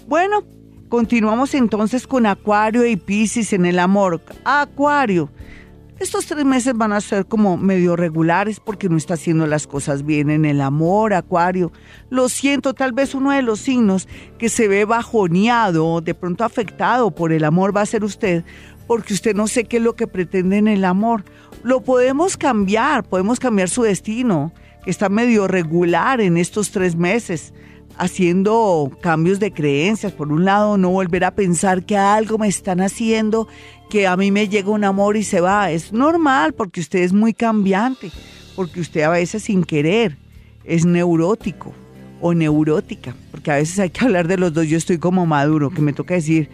Bueno, 0.08 0.44
continuamos 0.88 1.52
entonces 1.52 2.06
con 2.06 2.24
Acuario 2.24 2.86
y 2.86 2.96
Pisces 2.96 3.52
en 3.52 3.66
el 3.66 3.80
amor. 3.80 4.22
Acuario. 4.46 5.28
Estos 6.00 6.26
tres 6.26 6.44
meses 6.44 6.74
van 6.74 6.92
a 6.92 7.00
ser 7.00 7.24
como 7.24 7.56
medio 7.56 7.94
regulares 7.94 8.58
porque 8.58 8.88
no 8.88 8.96
está 8.96 9.14
haciendo 9.14 9.46
las 9.46 9.68
cosas 9.68 10.04
bien 10.04 10.28
en 10.28 10.44
el 10.44 10.60
amor, 10.60 11.14
Acuario. 11.14 11.70
Lo 12.10 12.28
siento, 12.28 12.74
tal 12.74 12.92
vez 12.92 13.14
uno 13.14 13.30
de 13.30 13.42
los 13.42 13.60
signos 13.60 14.08
que 14.36 14.48
se 14.48 14.66
ve 14.66 14.84
bajoneado, 14.86 16.00
de 16.00 16.14
pronto 16.14 16.42
afectado 16.42 17.12
por 17.12 17.32
el 17.32 17.44
amor 17.44 17.76
va 17.76 17.82
a 17.82 17.86
ser 17.86 18.02
usted, 18.02 18.44
porque 18.88 19.14
usted 19.14 19.36
no 19.36 19.46
sé 19.46 19.64
qué 19.64 19.76
es 19.76 19.82
lo 19.84 19.94
que 19.94 20.08
pretende 20.08 20.56
en 20.56 20.66
el 20.66 20.84
amor. 20.84 21.24
Lo 21.62 21.82
podemos 21.82 22.36
cambiar, 22.36 23.04
podemos 23.04 23.38
cambiar 23.38 23.68
su 23.68 23.84
destino, 23.84 24.52
que 24.84 24.90
está 24.90 25.08
medio 25.08 25.46
regular 25.46 26.20
en 26.20 26.36
estos 26.36 26.72
tres 26.72 26.96
meses 26.96 27.54
haciendo 27.96 28.90
cambios 29.00 29.40
de 29.40 29.52
creencias. 29.52 30.12
Por 30.12 30.32
un 30.32 30.44
lado, 30.44 30.76
no 30.76 30.90
volver 30.90 31.24
a 31.24 31.34
pensar 31.34 31.84
que 31.84 31.96
algo 31.96 32.38
me 32.38 32.48
están 32.48 32.80
haciendo 32.80 33.48
que 33.90 34.06
a 34.06 34.16
mí 34.16 34.30
me 34.30 34.48
llega 34.48 34.70
un 34.70 34.84
amor 34.84 35.16
y 35.16 35.24
se 35.24 35.40
va. 35.40 35.70
Es 35.70 35.92
normal 35.92 36.52
porque 36.54 36.80
usted 36.80 37.00
es 37.00 37.12
muy 37.12 37.34
cambiante, 37.34 38.10
porque 38.56 38.80
usted 38.80 39.02
a 39.02 39.10
veces 39.10 39.44
sin 39.44 39.64
querer 39.64 40.16
es 40.64 40.84
neurótico 40.84 41.72
o 42.20 42.32
neurótica, 42.34 43.14
porque 43.30 43.50
a 43.50 43.56
veces 43.56 43.78
hay 43.78 43.90
que 43.90 44.04
hablar 44.04 44.28
de 44.28 44.38
los 44.38 44.52
dos. 44.52 44.66
Yo 44.66 44.78
estoy 44.78 44.98
como 44.98 45.26
maduro, 45.26 45.70
que 45.70 45.82
me 45.82 45.92
toca 45.92 46.14
decir 46.14 46.48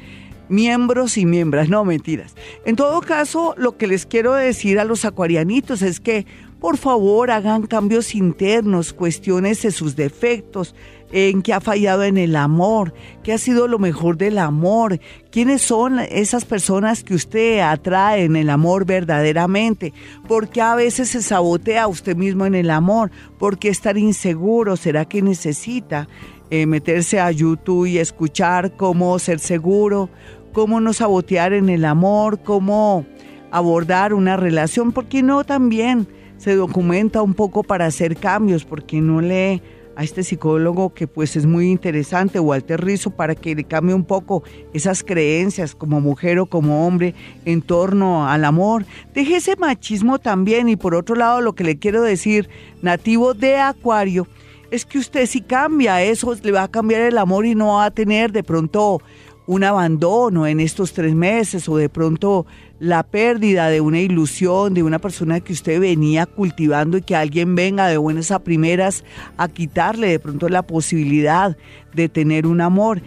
miembros 0.48 1.16
y 1.16 1.24
miembras, 1.24 1.68
no 1.68 1.84
mentiras. 1.84 2.34
En 2.64 2.76
todo 2.76 3.00
caso, 3.00 3.54
lo 3.56 3.76
que 3.76 3.86
les 3.86 4.04
quiero 4.04 4.34
decir 4.34 4.78
a 4.80 4.84
los 4.84 5.04
acuarianitos 5.04 5.80
es 5.82 6.00
que 6.00 6.26
por 6.60 6.76
favor 6.76 7.30
hagan 7.30 7.66
cambios 7.66 8.14
internos, 8.14 8.92
cuestiones 8.92 9.60
sus 9.70 9.96
defectos, 9.96 10.74
en 11.12 11.42
qué 11.42 11.52
ha 11.52 11.61
fallado 11.61 12.04
en 12.04 12.18
el 12.18 12.36
amor, 12.36 12.94
qué 13.22 13.32
ha 13.32 13.38
sido 13.38 13.66
lo 13.68 13.78
mejor 13.78 14.16
del 14.16 14.38
amor, 14.38 15.00
quiénes 15.30 15.62
son 15.62 15.98
esas 15.98 16.44
personas 16.44 17.02
que 17.02 17.14
usted 17.14 17.61
atrae 17.61 18.24
en 18.24 18.36
el 18.36 18.50
amor 18.50 18.84
verdaderamente, 18.84 19.92
por 20.28 20.48
qué 20.48 20.61
a 20.61 20.74
veces 20.74 21.11
se 21.11 21.22
sabotea 21.22 21.88
usted 21.88 22.16
mismo 22.16 22.46
en 22.46 22.54
el 22.54 22.70
amor, 22.70 23.11
por 23.38 23.58
qué 23.58 23.68
estar 23.68 23.98
inseguro, 23.98 24.76
será 24.76 25.04
que 25.04 25.22
necesita 25.22 26.08
eh, 26.50 26.66
meterse 26.66 27.20
a 27.20 27.30
YouTube 27.30 27.86
y 27.86 27.98
escuchar 27.98 28.76
cómo 28.76 29.18
ser 29.18 29.38
seguro, 29.38 30.11
cómo 30.52 30.80
no 30.80 30.92
sabotear 30.92 31.52
en 31.52 31.68
el 31.68 31.84
amor, 31.84 32.42
cómo 32.42 33.06
abordar 33.50 34.14
una 34.14 34.36
relación, 34.36 34.92
porque 34.92 35.22
no 35.22 35.44
también 35.44 36.08
se 36.38 36.54
documenta 36.54 37.22
un 37.22 37.34
poco 37.34 37.62
para 37.62 37.86
hacer 37.86 38.16
cambios, 38.16 38.64
porque 38.64 39.00
no 39.00 39.20
lee 39.20 39.62
a 40.01 40.03
este 40.03 40.22
psicólogo 40.24 40.94
que 40.94 41.07
pues 41.07 41.36
es 41.36 41.44
muy 41.44 41.70
interesante, 41.70 42.40
Walter 42.40 42.82
Rizzo, 42.82 43.11
para 43.11 43.34
que 43.34 43.55
le 43.55 43.64
cambie 43.64 43.94
un 43.94 44.05
poco 44.05 44.42
esas 44.72 45.05
creencias 45.05 45.74
como 45.74 46.01
mujer 46.01 46.38
o 46.38 46.46
como 46.46 46.86
hombre 46.86 47.14
en 47.44 47.61
torno 47.61 48.26
al 48.26 48.46
amor. 48.46 48.86
Deje 49.12 49.36
ese 49.36 49.57
machismo 49.57 50.18
también 50.18 50.70
y 50.70 50.76
por 50.76 50.94
otro 50.94 51.16
lado 51.16 51.42
lo 51.42 51.53
que 51.53 51.64
le 51.64 51.78
quiero 51.78 52.01
decir, 52.01 52.48
nativo 52.80 53.34
de 53.34 53.59
Acuario, 53.59 54.26
es 54.70 54.86
que 54.86 54.96
usted 54.96 55.26
si 55.26 55.42
cambia 55.42 56.03
eso, 56.03 56.34
le 56.42 56.53
va 56.53 56.62
a 56.62 56.68
cambiar 56.68 57.03
el 57.03 57.18
amor 57.18 57.44
y 57.44 57.55
no 57.55 57.74
va 57.74 57.84
a 57.84 57.90
tener 57.90 58.32
de 58.32 58.42
pronto 58.42 59.03
un 59.51 59.64
abandono 59.64 60.46
en 60.46 60.61
estos 60.61 60.92
tres 60.92 61.12
meses 61.12 61.68
o 61.68 61.76
de 61.76 61.88
pronto 61.88 62.46
la 62.78 63.03
pérdida 63.03 63.68
de 63.68 63.80
una 63.80 63.98
ilusión, 63.98 64.74
de 64.74 64.84
una 64.84 65.01
persona 65.01 65.40
que 65.40 65.53
usted 65.53 65.80
venía 65.80 66.24
cultivando 66.26 66.96
y 66.96 67.03
que 67.03 67.16
alguien 67.16 67.57
venga 67.57 67.88
de 67.88 67.96
buenas 67.96 68.30
a 68.30 68.38
primeras 68.44 69.05
a 69.38 69.48
quitarle 69.48 70.07
de 70.07 70.20
pronto 70.20 70.48
la 70.48 70.62
posibilidad 70.62 71.57
de 71.92 72.09
tener 72.09 72.46
un 72.46 72.61
amor. 72.61 73.03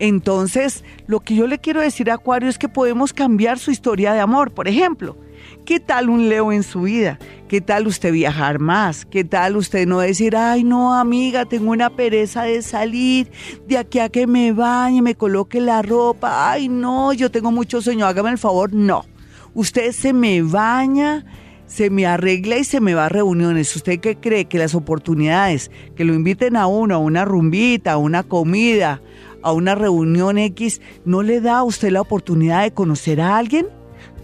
Entonces, 0.00 0.82
lo 1.06 1.20
que 1.20 1.36
yo 1.36 1.46
le 1.46 1.60
quiero 1.60 1.80
decir 1.80 2.10
a 2.10 2.14
Acuario 2.14 2.48
es 2.48 2.58
que 2.58 2.68
podemos 2.68 3.12
cambiar 3.12 3.60
su 3.60 3.70
historia 3.70 4.12
de 4.14 4.18
amor. 4.18 4.50
Por 4.50 4.66
ejemplo, 4.66 5.16
¿qué 5.64 5.80
tal 5.80 6.08
un 6.08 6.28
Leo 6.28 6.52
en 6.52 6.62
su 6.62 6.82
vida? 6.82 7.18
¿Qué 7.48 7.60
tal 7.60 7.86
usted 7.86 8.12
viajar 8.12 8.58
más? 8.58 9.04
¿Qué 9.04 9.24
tal 9.24 9.56
usted 9.56 9.86
no 9.86 10.00
decir, 10.00 10.36
ay 10.36 10.64
no 10.64 10.94
amiga, 10.94 11.44
tengo 11.44 11.70
una 11.70 11.90
pereza 11.90 12.44
de 12.44 12.62
salir, 12.62 13.30
de 13.66 13.78
aquí 13.78 13.98
a 13.98 14.08
que 14.08 14.26
me 14.26 14.52
bañe, 14.52 15.02
me 15.02 15.14
coloque 15.14 15.60
la 15.60 15.82
ropa, 15.82 16.50
ay 16.50 16.68
no, 16.68 17.12
yo 17.12 17.30
tengo 17.30 17.52
mucho 17.52 17.82
sueño, 17.82 18.06
hágame 18.06 18.30
el 18.30 18.38
favor, 18.38 18.72
no. 18.72 19.04
Usted 19.54 19.92
se 19.92 20.12
me 20.12 20.42
baña, 20.42 21.26
se 21.66 21.90
me 21.90 22.06
arregla 22.06 22.58
y 22.58 22.64
se 22.64 22.80
me 22.80 22.94
va 22.94 23.06
a 23.06 23.08
reuniones. 23.08 23.74
¿Usted 23.76 24.00
qué 24.00 24.16
cree 24.16 24.46
que 24.46 24.58
las 24.58 24.74
oportunidades 24.74 25.70
que 25.94 26.04
lo 26.04 26.14
inviten 26.14 26.56
a 26.56 26.66
uno, 26.66 26.94
a 26.94 26.98
una 26.98 27.24
rumbita, 27.24 27.92
a 27.92 27.96
una 27.98 28.22
comida, 28.22 29.02
a 29.42 29.52
una 29.52 29.74
reunión 29.74 30.38
X, 30.38 30.80
no 31.04 31.22
le 31.22 31.40
da 31.40 31.58
a 31.58 31.64
usted 31.64 31.90
la 31.90 32.00
oportunidad 32.00 32.62
de 32.62 32.72
conocer 32.72 33.20
a 33.20 33.36
alguien? 33.36 33.66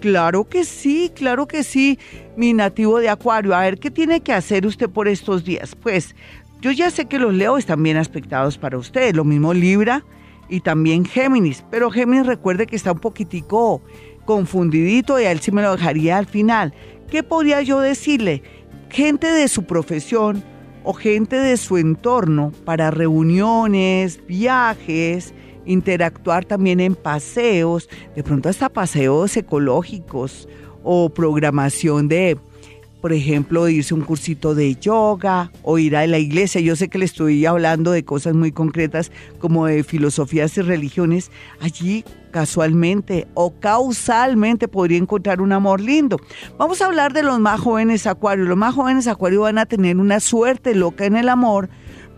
Claro 0.01 0.49
que 0.49 0.65
sí, 0.65 1.11
claro 1.13 1.49
que 1.49 1.65
sí, 1.65 1.99
mi 2.37 2.53
nativo 2.53 3.01
de 3.01 3.09
Acuario. 3.09 3.55
A 3.55 3.63
ver, 3.63 3.79
¿qué 3.79 3.91
tiene 3.91 4.21
que 4.21 4.33
hacer 4.33 4.65
usted 4.65 4.89
por 4.89 5.09
estos 5.09 5.45
días? 5.45 5.75
Pues 5.75 6.15
yo 6.61 6.71
ya 6.71 6.91
sé 6.91 7.07
que 7.07 7.19
los 7.19 7.35
Leo 7.35 7.59
están 7.59 7.83
bien 7.83 7.97
aspectados 7.97 8.59
para 8.59 8.79
usted, 8.79 9.15
lo 9.15 9.25
mismo 9.25 9.53
Libra 9.53 10.05
y 10.49 10.61
también 10.61 11.05
Géminis, 11.05 11.65
pero 11.71 11.91
Géminis 11.91 12.27
recuerde 12.27 12.67
que 12.67 12.77
está 12.77 12.93
un 12.93 13.01
poquitico 13.01 13.83
confundidito 14.25 15.19
y 15.19 15.25
a 15.25 15.33
él 15.33 15.41
sí 15.41 15.51
me 15.51 15.63
lo 15.63 15.73
dejaría 15.73 16.17
al 16.17 16.27
final. 16.27 16.73
¿Qué 17.11 17.23
podría 17.23 17.63
yo 17.63 17.81
decirle? 17.81 18.43
Gente 18.91 19.27
de 19.27 19.49
su 19.49 19.65
profesión 19.65 20.45
o 20.85 20.93
gente 20.93 21.37
de 21.37 21.57
su 21.57 21.77
entorno 21.77 22.53
para 22.65 22.91
reuniones, 22.91 24.25
viajes, 24.27 25.35
interactuar 25.69 26.45
también 26.45 26.81
en 26.81 26.95
paseos, 26.95 27.89
de 28.17 28.23
pronto 28.23 28.49
hasta 28.49 28.69
paseos 28.69 29.37
ecológicos 29.37 30.49
o 30.83 31.11
programación 31.11 32.09
de, 32.09 32.39
por 33.01 33.13
ejemplo, 33.13 33.69
irse 33.69 33.95
un 33.95 34.01
cursito 34.01 34.55
de 34.55 34.75
yoga 34.77 35.53
o 35.63 35.79
ir 35.79 35.95
a 35.95 36.07
la 36.07 36.19
iglesia. 36.19 36.61
Yo 36.61 36.75
sé 36.75 36.89
que 36.89 36.99
le 36.99 37.05
estoy 37.05 37.45
hablando 37.45 37.93
de 37.93 38.05
cosas 38.05 38.35
muy 38.35 38.51
concretas 38.51 39.13
como 39.39 39.67
de 39.67 39.85
filosofías 39.85 40.57
y 40.57 40.63
religiones. 40.63 41.31
Allí 41.61 42.05
casualmente 42.31 43.27
o 43.35 43.53
causalmente 43.61 44.69
podría 44.69 44.99
encontrar 44.99 45.41
un 45.41 45.53
amor 45.53 45.81
lindo. 45.81 46.19
Vamos 46.57 46.81
a 46.81 46.87
hablar 46.87 47.13
de 47.13 47.23
los 47.23 47.39
más 47.39 47.61
jóvenes 47.61 48.07
acuarios. 48.07 48.49
Los 48.49 48.57
más 48.57 48.75
jóvenes 48.75 49.07
acuarios 49.07 49.43
van 49.43 49.59
a 49.59 49.67
tener 49.67 49.99
una 49.99 50.21
suerte 50.21 50.75
loca 50.75 51.05
en 51.05 51.17
el 51.17 51.29
amor 51.29 51.69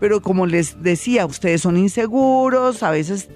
pero 0.01 0.19
como 0.19 0.47
les 0.47 0.81
decía, 0.81 1.27
ustedes 1.27 1.61
son 1.61 1.77
inseguros, 1.77 2.81
a 2.81 2.89
veces 2.89 3.29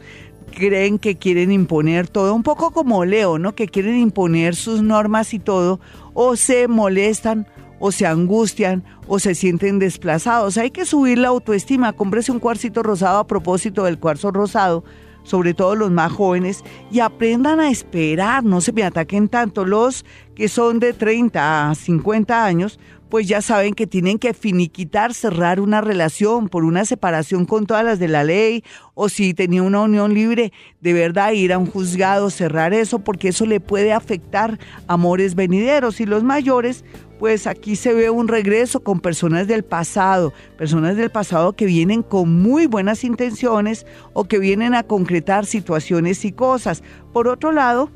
creen 0.51 0.97
que 0.97 1.15
quieren 1.15 1.51
imponer 1.51 2.07
todo, 2.07 2.33
un 2.33 2.41
poco 2.41 2.71
como 2.71 3.05
Leo, 3.05 3.37
¿no? 3.37 3.53
Que 3.53 3.67
quieren 3.67 3.99
imponer 3.99 4.55
sus 4.55 4.81
normas 4.81 5.35
y 5.35 5.39
todo, 5.39 5.79
o 6.15 6.35
se 6.35 6.67
molestan, 6.67 7.45
o 7.77 7.91
se 7.91 8.07
angustian, 8.07 8.83
o 9.05 9.19
se 9.19 9.35
sienten 9.35 9.77
desplazados. 9.77 10.57
Hay 10.57 10.71
que 10.71 10.85
subir 10.85 11.19
la 11.19 11.27
autoestima, 11.27 11.93
cómprese 11.93 12.31
un 12.31 12.39
cuarcito 12.39 12.81
rosado 12.81 13.19
a 13.19 13.27
propósito 13.27 13.83
del 13.83 13.99
cuarzo 13.99 14.31
rosado 14.31 14.83
sobre 15.25 15.53
todo 15.53 15.75
los 15.75 15.91
más 15.91 16.11
jóvenes, 16.11 16.63
y 16.91 16.99
aprendan 16.99 17.59
a 17.59 17.69
esperar, 17.69 18.43
no 18.45 18.61
se 18.61 18.71
me 18.71 18.83
ataquen 18.83 19.27
tanto 19.27 19.65
los 19.65 20.05
que 20.35 20.47
son 20.47 20.79
de 20.79 20.93
30 20.93 21.69
a 21.69 21.75
50 21.75 22.45
años, 22.45 22.79
pues 23.09 23.27
ya 23.27 23.41
saben 23.41 23.73
que 23.73 23.87
tienen 23.87 24.19
que 24.19 24.33
finiquitar, 24.33 25.13
cerrar 25.13 25.59
una 25.59 25.81
relación 25.81 26.49
por 26.49 26.63
una 26.63 26.85
separación 26.85 27.45
con 27.45 27.65
todas 27.65 27.85
las 27.85 27.99
de 27.99 28.07
la 28.07 28.23
ley, 28.23 28.63
o 28.93 29.09
si 29.09 29.33
tenía 29.33 29.63
una 29.63 29.81
unión 29.81 30.13
libre, 30.13 30.51
de 30.81 30.93
verdad 30.93 31.31
ir 31.31 31.53
a 31.53 31.57
un 31.57 31.67
juzgado, 31.67 32.29
cerrar 32.29 32.73
eso, 32.73 32.99
porque 32.99 33.29
eso 33.29 33.45
le 33.45 33.59
puede 33.59 33.93
afectar 33.93 34.59
amores 34.87 35.35
venideros. 35.35 35.99
Y 35.99 36.05
los 36.05 36.23
mayores, 36.23 36.83
pues 37.19 37.47
aquí 37.47 37.75
se 37.75 37.93
ve 37.93 38.09
un 38.09 38.27
regreso 38.27 38.81
con 38.81 38.99
personas 38.99 39.47
del 39.47 39.63
pasado, 39.63 40.33
personas 40.57 40.95
del 40.95 41.09
pasado 41.09 41.53
que 41.53 41.65
vienen 41.65 42.03
con 42.03 42.41
muy 42.41 42.65
buenas 42.65 43.03
intenciones 43.03 43.85
o 44.13 44.25
que 44.25 44.39
vienen 44.39 44.73
a 44.73 44.83
concretar 44.83 45.45
situaciones 45.45 46.25
y 46.25 46.31
cosas. 46.31 46.83
Por 47.13 47.27
otro 47.27 47.51
lado, 47.51 47.91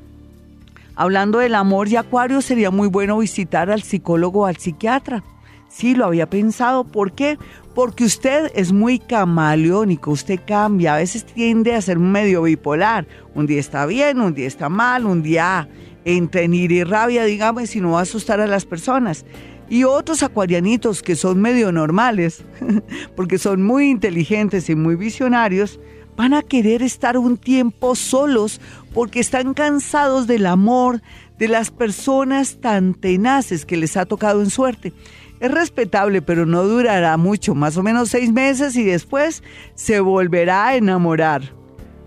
Hablando 1.00 1.40
del 1.40 1.56
amor 1.56 1.88
y 1.88 1.96
Acuario, 1.96 2.42
sería 2.42 2.72
muy 2.72 2.90
bueno 2.90 3.20
visitar 3.20 3.72
al 3.72 3.84
psicólogo 3.84 4.42
o 4.42 4.46
al 4.48 4.58
psiquiatra. 4.58 5.24
Sí, 5.70 5.96
lo 5.96 6.04
había 6.04 6.30
pensado. 6.30 6.84
¿Por 6.84 7.14
qué? 7.14 7.38
Porque 7.74 8.04
usted 8.04 8.52
es 8.54 8.74
muy 8.74 9.00
camaleónico, 9.00 10.12
usted 10.12 10.42
cambia, 10.46 10.96
a 10.96 10.98
veces 10.98 11.24
tiende 11.26 11.74
a 11.74 11.82
ser 11.82 12.00
medio 12.00 12.42
bipolar. 12.42 13.08
Un 13.34 13.46
día 13.46 13.62
está 13.62 13.86
bien, 13.86 14.20
un 14.20 14.34
día 14.34 14.46
está 14.46 14.68
mal, 14.68 15.06
un 15.06 15.24
día 15.24 15.70
entre 16.04 16.44
ira 16.44 16.74
y 16.74 16.84
rabia, 16.84 17.24
digamos, 17.24 17.74
y 17.78 17.80
no 17.80 17.92
va 17.92 18.00
a 18.00 18.02
asustar 18.02 18.42
a 18.42 18.48
las 18.48 18.66
personas. 18.66 19.26
Y 19.70 19.86
otros 19.86 20.22
acuarianitos 20.22 21.02
que 21.02 21.16
son 21.16 21.40
medio 21.40 21.72
normales, 21.72 22.44
porque 23.16 23.38
son 23.38 23.64
muy 23.64 23.90
inteligentes 23.90 24.70
y 24.70 24.76
muy 24.76 24.98
visionarios, 24.98 25.80
van 26.20 26.34
a 26.34 26.42
querer 26.42 26.82
estar 26.82 27.18
un 27.18 27.38
tiempo 27.38 27.96
solos 27.96 28.60
porque 28.94 29.22
están 29.22 29.54
cansados 29.54 30.28
del 30.28 30.48
amor 30.48 31.02
de 31.38 31.48
las 31.48 31.72
personas 31.72 32.58
tan 32.60 32.94
tenaces 32.94 33.66
que 33.66 33.78
les 33.78 33.96
ha 33.96 34.06
tocado 34.06 34.42
en 34.42 34.50
suerte. 34.50 34.92
Es 35.40 35.50
respetable, 35.50 36.22
pero 36.22 36.46
no 36.46 36.64
durará 36.64 37.16
mucho, 37.16 37.56
más 37.56 37.78
o 37.78 37.84
menos 37.84 38.10
seis 38.10 38.34
meses 38.34 38.76
y 38.76 38.84
después 38.84 39.44
se 39.76 40.02
volverá 40.02 40.68
a 40.68 40.76
enamorar. 40.76 41.54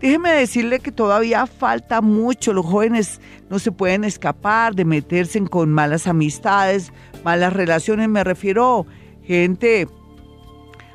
Déjeme 0.00 0.32
decirle 0.32 0.80
que 0.80 0.92
todavía 0.92 1.46
falta 1.46 2.00
mucho. 2.00 2.54
Los 2.54 2.64
jóvenes 2.64 3.20
no 3.50 3.58
se 3.58 3.70
pueden 3.70 4.04
escapar 4.04 4.74
de 4.74 4.86
meterse 4.86 5.42
con 5.44 5.70
malas 5.70 6.06
amistades, 6.06 6.92
malas 7.22 7.52
relaciones. 7.52 8.08
Me 8.08 8.24
refiero 8.24 8.86
gente 9.22 9.88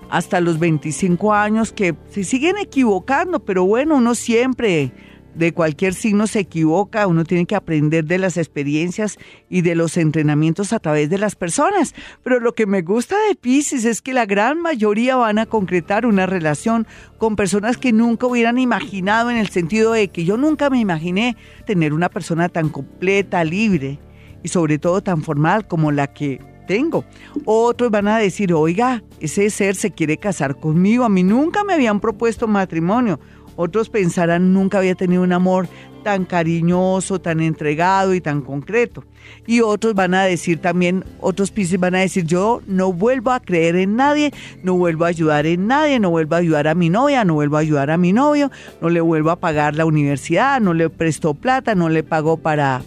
hasta 0.10 0.42
los 0.42 0.58
25 0.60 1.34
años 1.34 1.72
que 1.72 1.96
se 2.10 2.24
siguen 2.24 2.58
equivocando, 2.58 3.40
pero 3.40 3.66
bueno, 3.66 3.98
uno 3.98 4.16
siempre 4.16 4.92
de 5.36 5.54
cualquier 5.54 5.94
signo 5.94 6.28
se 6.28 6.40
equivoca, 6.40 7.08
uno 7.08 7.24
tiene 7.24 7.46
que 7.46 7.56
aprender 7.56 8.06
de 8.06 8.18
las 8.18 8.38
experiencias 8.38 9.18
y 9.50 9.62
de 9.62 9.76
los 9.76 9.98
entrenamientos 9.98 10.74
a 10.74 10.80
través 10.80 11.10
de 11.10 11.18
las 11.18 11.36
personas. 11.36 11.94
Pero 12.24 12.40
lo 12.40 12.54
que 12.54 12.66
me 12.66 12.82
gusta 12.82 13.16
de 13.28 13.36
Pisces 13.36 13.86
es 13.86 14.02
que 14.02 14.14
la 14.14 14.26
gran 14.26 14.62
mayoría 14.62 15.16
van 15.16 15.38
a 15.40 15.46
concretar 15.46 16.06
una 16.06 16.26
relación 16.26 16.88
con 17.18 17.36
personas 17.36 17.78
que 17.78 17.92
nunca 17.92 18.28
hubieran 18.28 18.58
imaginado 18.58 19.30
en 19.30 19.38
el 19.38 19.50
sentido 19.50 19.92
de 19.92 20.08
que 20.08 20.26
yo 20.26 20.38
nunca 20.38 20.70
me 20.70 20.80
imaginé 20.80 21.36
tener 21.66 21.94
una 21.94 22.10
persona 22.10 22.50
tan 22.50 22.70
completa, 22.70 23.44
libre 23.44 24.00
y 24.44 24.48
sobre 24.48 24.80
todo 24.80 25.02
tan 25.02 25.22
formal 25.22 25.68
como 25.68 25.92
la 25.92 26.08
que 26.08 26.40
tengo. 26.66 27.06
Otros 27.46 27.92
van 27.92 28.08
a 28.08 28.18
decir, 28.18 28.54
oiga, 28.54 29.04
ese 29.20 29.50
ser 29.50 29.76
se 29.76 29.92
quiere 29.92 30.18
casar 30.18 30.58
conmigo, 30.60 31.06
a 31.06 31.10
mí 31.10 31.24
nunca 31.24 31.64
me 31.64 31.74
habían 31.74 32.00
propuesto 32.00 32.48
matrimonio. 32.48 33.20
Otros 33.56 33.90
pensarán 33.90 34.54
nunca 34.54 34.80
había 34.80 34.96
tenido 34.96 35.24
un 35.24 35.34
amor 35.34 35.68
tan 36.04 36.26
cariñoso, 36.26 37.20
tan 37.20 37.40
entregado 37.40 38.14
y 38.14 38.22
tan 38.22 38.42
concreto. 38.42 39.04
Y 39.48 39.62
otros 39.62 39.96
van 39.96 40.14
a 40.14 40.24
decir 40.24 40.62
también, 40.62 41.04
otros 41.20 41.50
piscis 41.50 41.80
van 41.80 41.96
a 41.96 42.00
decir, 42.00 42.26
yo 42.26 42.62
no 42.68 42.94
vuelvo 42.94 43.32
a 43.32 43.40
creer 43.40 43.76
en 43.76 43.96
nadie, 43.96 44.32
no 44.62 44.76
vuelvo 44.76 45.06
a 45.06 45.08
ayudar 45.08 45.48
en 45.48 45.66
nadie, 45.66 46.00
no 46.00 46.12
vuelvo 46.12 46.36
a 46.36 46.40
ayudar 46.40 46.68
a 46.68 46.76
mi 46.76 46.92
novia, 46.92 47.26
no 47.26 47.34
vuelvo 47.34 47.58
a 47.58 47.62
ayudar 47.62 47.90
a 47.90 47.98
mi 47.98 48.14
novio, 48.14 48.52
no 48.82 48.90
le 48.90 49.02
vuelvo 49.02 49.32
a 49.32 49.38
pagar 49.38 49.76
la 49.76 49.86
universidad, 49.86 50.62
no 50.62 50.76
le 50.76 50.92
prestó 50.92 51.34
plata, 51.34 51.74
no 51.74 51.90
le 51.90 52.04
pagó 52.04 52.38
para 52.38 52.84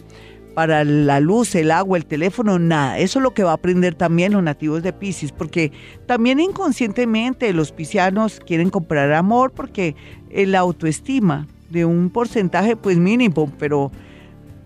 para 0.58 0.82
la 0.82 1.20
luz, 1.20 1.54
el 1.54 1.70
agua, 1.70 1.98
el 1.98 2.04
teléfono, 2.04 2.58
nada. 2.58 2.98
Eso 2.98 3.20
es 3.20 3.22
lo 3.22 3.32
que 3.32 3.44
va 3.44 3.52
a 3.52 3.54
aprender 3.54 3.94
también 3.94 4.32
los 4.32 4.42
nativos 4.42 4.82
de 4.82 4.92
Pisces, 4.92 5.30
porque 5.30 5.70
también 6.06 6.40
inconscientemente 6.40 7.52
los 7.52 7.70
piscianos 7.70 8.40
quieren 8.44 8.68
comprar 8.68 9.12
amor 9.12 9.52
porque 9.52 9.94
la 10.32 10.58
autoestima 10.58 11.46
de 11.70 11.84
un 11.84 12.10
porcentaje 12.10 12.74
pues 12.74 12.98
mínimo, 12.98 13.52
pero 13.56 13.92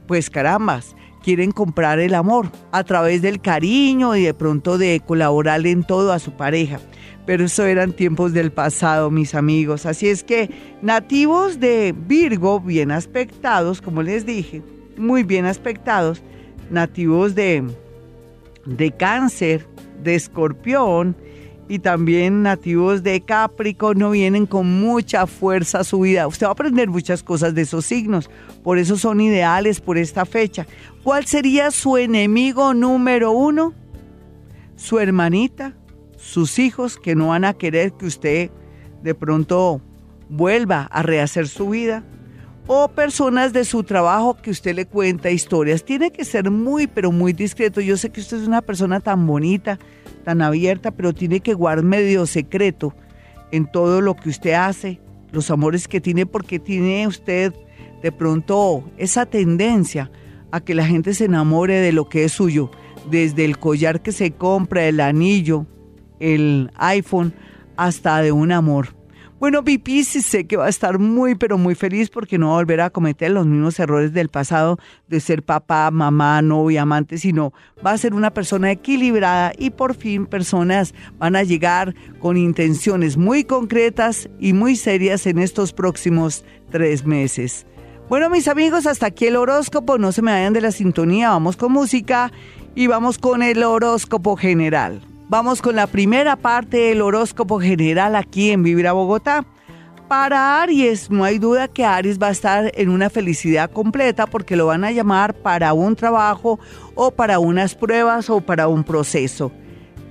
pues 0.07 0.31
carambas, 0.31 0.97
quieren 1.23 1.51
comprar 1.51 1.99
el 1.99 2.15
amor 2.15 2.51
a 2.71 2.85
través 2.85 3.21
del 3.21 3.43
cariño 3.43 4.17
y 4.17 4.23
de 4.23 4.33
pronto 4.33 4.79
de 4.79 5.03
colaborar 5.07 5.67
en 5.67 5.85
todo 5.85 6.15
a 6.15 6.19
su 6.19 6.33
pareja. 6.33 6.81
Pero 7.27 7.45
eso 7.45 7.67
eran 7.67 7.93
tiempos 7.93 8.33
del 8.33 8.51
pasado, 8.51 9.11
mis 9.11 9.35
amigos. 9.35 9.85
Así 9.85 10.09
es 10.09 10.25
que 10.25 10.49
nativos 10.81 11.61
de 11.61 11.95
Virgo, 11.95 12.61
bien 12.61 12.91
aspectados, 12.91 13.83
como 13.83 14.03
les 14.03 14.25
dije, 14.25 14.63
muy 14.97 15.23
bien 15.23 15.45
aspectados, 15.47 16.23
nativos 16.71 17.35
de, 17.35 17.65
de 18.67 18.91
cáncer, 18.93 19.67
de 20.03 20.15
escorpión 20.15 21.17
y 21.69 21.79
también 21.79 22.43
nativos 22.43 23.03
de 23.03 23.21
Capricornio 23.21 24.11
vienen 24.11 24.47
con 24.47 24.67
mucha 24.81 25.27
fuerza 25.27 25.81
a 25.81 25.85
su 25.85 26.01
vida. 26.01 26.27
Usted 26.27 26.47
va 26.47 26.51
a 26.51 26.53
aprender 26.53 26.89
muchas 26.89 27.23
cosas 27.23 27.55
de 27.55 27.63
esos 27.63 27.87
signos, 27.87 28.29
por 28.63 28.79
eso 28.79 28.97
son 28.97 29.21
ideales 29.21 29.81
por 29.81 29.97
esta 29.97 30.27
fecha. 30.27 30.67
¿Cuál 31.03 31.27
sería 31.27 31.71
su 31.71 31.97
enemigo 31.97 32.75
número 32.75 33.33
uno? 33.33 33.75
Su 34.77 34.99
hermanita, 34.99 35.75
sus 36.17 36.59
hijos 36.59 36.99
que 36.99 37.15
no 37.15 37.29
van 37.29 37.45
a 37.45 37.55
querer 37.55 37.93
que 37.93 38.07
usted 38.07 38.51
de 39.03 39.15
pronto 39.15 39.81
vuelva 40.29 40.83
a 40.91 41.03
rehacer 41.03 41.49
su 41.49 41.71
vida 41.71 42.05
o 42.67 42.89
personas 42.89 43.53
de 43.53 43.65
su 43.65 43.83
trabajo 43.83 44.37
que 44.41 44.51
usted 44.51 44.75
le 44.75 44.87
cuenta 44.87 45.31
historias. 45.31 45.85
Tiene 45.85 46.11
que 46.11 46.25
ser 46.25 46.51
muy, 46.51 46.87
pero 46.87 47.11
muy 47.11 47.33
discreto. 47.33 47.81
Yo 47.81 47.97
sé 47.97 48.11
que 48.11 48.21
usted 48.21 48.41
es 48.41 48.49
una 48.49 48.63
persona 48.63 49.01
tan 49.01 49.27
bonita, 49.27 49.79
tan 50.25 50.43
abierta, 50.43 50.91
pero 50.91 51.13
tiene 51.13 51.41
que 51.41 51.55
guardar 51.55 51.85
medio 51.85 52.27
secreto 52.27 52.95
en 53.51 53.71
todo 53.71 54.01
lo 54.01 54.15
que 54.15 54.29
usted 54.29 54.53
hace, 54.53 55.01
los 55.33 55.51
amores 55.51 55.89
que 55.89 56.01
tiene, 56.01 56.25
porque 56.27 56.59
tiene 56.59 57.07
usted 57.07 57.53
de 58.03 58.13
pronto 58.13 58.85
esa 58.97 59.27
tendencia 59.27 60.11
a 60.51 60.61
que 60.61 60.75
la 60.75 60.87
gente 60.87 61.15
se 61.15 61.25
enamore 61.25 61.75
de 61.75 61.93
lo 61.93 62.09
que 62.09 62.25
es 62.25 62.33
suyo, 62.33 62.71
desde 63.11 63.45
el 63.45 63.59
collar 63.59 64.03
que 64.03 64.13
se 64.13 64.33
compra, 64.33 64.87
el 64.87 65.01
anillo, 65.01 65.67
el 66.21 66.71
iPhone, 66.77 67.35
hasta 67.77 68.21
de 68.23 68.33
un 68.33 68.53
amor. 68.53 68.95
Bueno, 69.43 69.65
Pipi 69.65 70.05
sí 70.05 70.23
sé 70.23 70.47
que 70.47 70.57
va 70.57 70.67
a 70.67 70.69
estar 70.69 71.01
muy, 71.01 71.35
pero 71.35 71.59
muy 71.59 71.75
feliz 71.75 72.11
porque 72.11 72.39
no 72.39 72.51
va 72.51 72.53
a 72.53 72.57
volver 72.59 72.81
a 72.81 72.91
cometer 72.91 73.33
los 73.33 73.45
mismos 73.45 73.77
errores 73.81 74.13
del 74.13 74.29
pasado 74.29 74.79
de 75.09 75.19
ser 75.19 75.43
papá, 75.43 75.91
mamá, 75.91 76.41
novia, 76.43 76.83
amante, 76.83 77.19
sino 77.19 77.53
va 77.85 77.91
a 77.91 77.99
ser 77.99 78.15
una 78.15 78.33
persona 78.33 78.71
equilibrada 78.71 79.53
y 79.59 79.71
por 79.71 79.97
fin 79.97 80.27
personas 80.27 80.95
van 81.19 81.35
a 81.35 81.43
llegar 81.43 81.93
con 82.21 82.37
intenciones 82.37 83.17
muy 83.17 83.43
concretas 83.43 84.31
y 84.39 84.53
muy 84.53 84.77
serias 84.77 85.27
en 85.27 85.41
estos 85.41 85.73
próximos 85.73 86.45
tres 86.71 87.05
meses. 87.05 87.67
Bueno, 88.09 88.31
mis 88.31 88.47
amigos, 88.47 88.87
hasta 88.87 89.07
aquí 89.07 89.27
el 89.27 89.35
horóscopo. 89.35 89.99
No 89.99 90.13
se 90.13 90.23
me 90.23 90.31
vayan 90.31 90.53
de 90.53 90.61
la 90.61 90.71
sintonía. 90.71 91.31
Vamos 91.31 91.57
con 91.57 91.73
música 91.73 92.31
y 92.77 92.87
vamos 92.87 93.19
con 93.19 93.43
el 93.43 93.65
horóscopo 93.65 94.37
general. 94.37 95.03
Vamos 95.33 95.63
con 95.63 95.77
la 95.77 95.87
primera 95.87 96.37
parte 96.37 96.77
del 96.77 97.01
horóscopo 97.01 97.59
general 97.59 98.17
aquí 98.17 98.51
en 98.51 98.63
Vivir 98.63 98.87
a 98.87 98.93
Bogotá. 98.93 99.47
Para 100.07 100.61
Aries, 100.61 101.11
no 101.11 101.25
hay 101.25 101.39
duda 101.39 101.69
que 101.69 101.87
Aries 101.87 102.19
va 102.21 102.27
a 102.27 102.33
estar 102.33 102.71
en 102.75 102.91
una 102.91 103.09
felicidad 103.09 103.71
completa 103.71 104.27
porque 104.27 104.57
lo 104.57 104.67
van 104.67 104.85
a 104.85 104.93
llamar 104.93 105.33
para 105.33 105.73
un 105.73 105.97
trabajo 105.97 106.61
o 106.95 107.13
para 107.13 107.39
unas 107.39 107.75
pruebas 107.75 108.29
o 108.29 108.43
para 108.43 108.69
un 108.69 108.85
proceso. 108.85 109.51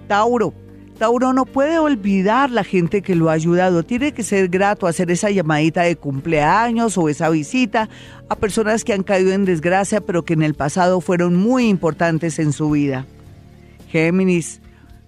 Tauro, 0.08 0.56
Tauro 0.98 1.34
no 1.34 1.46
puede 1.46 1.78
olvidar 1.78 2.50
la 2.50 2.64
gente 2.64 3.04
que 3.04 3.14
lo 3.14 3.30
ha 3.30 3.34
ayudado. 3.34 3.84
Tiene 3.84 4.14
que 4.14 4.24
ser 4.24 4.48
grato 4.48 4.88
hacer 4.88 5.12
esa 5.12 5.30
llamadita 5.30 5.84
de 5.84 5.98
cumpleaños 5.98 6.98
o 6.98 7.10
esa 7.10 7.30
visita 7.30 7.90
a 8.28 8.36
personas 8.36 8.84
que 8.84 8.94
han 8.94 9.04
caído 9.04 9.34
en 9.34 9.46
desgracia 9.46 10.02
pero 10.02 10.26
que 10.26 10.34
en 10.34 10.42
el 10.42 10.56
pasado 10.56 11.00
fueron 11.00 11.36
muy 11.36 11.68
importantes 11.68 12.40
en 12.40 12.54
su 12.54 12.72
vida. 12.72 13.06
Géminis, 13.88 14.61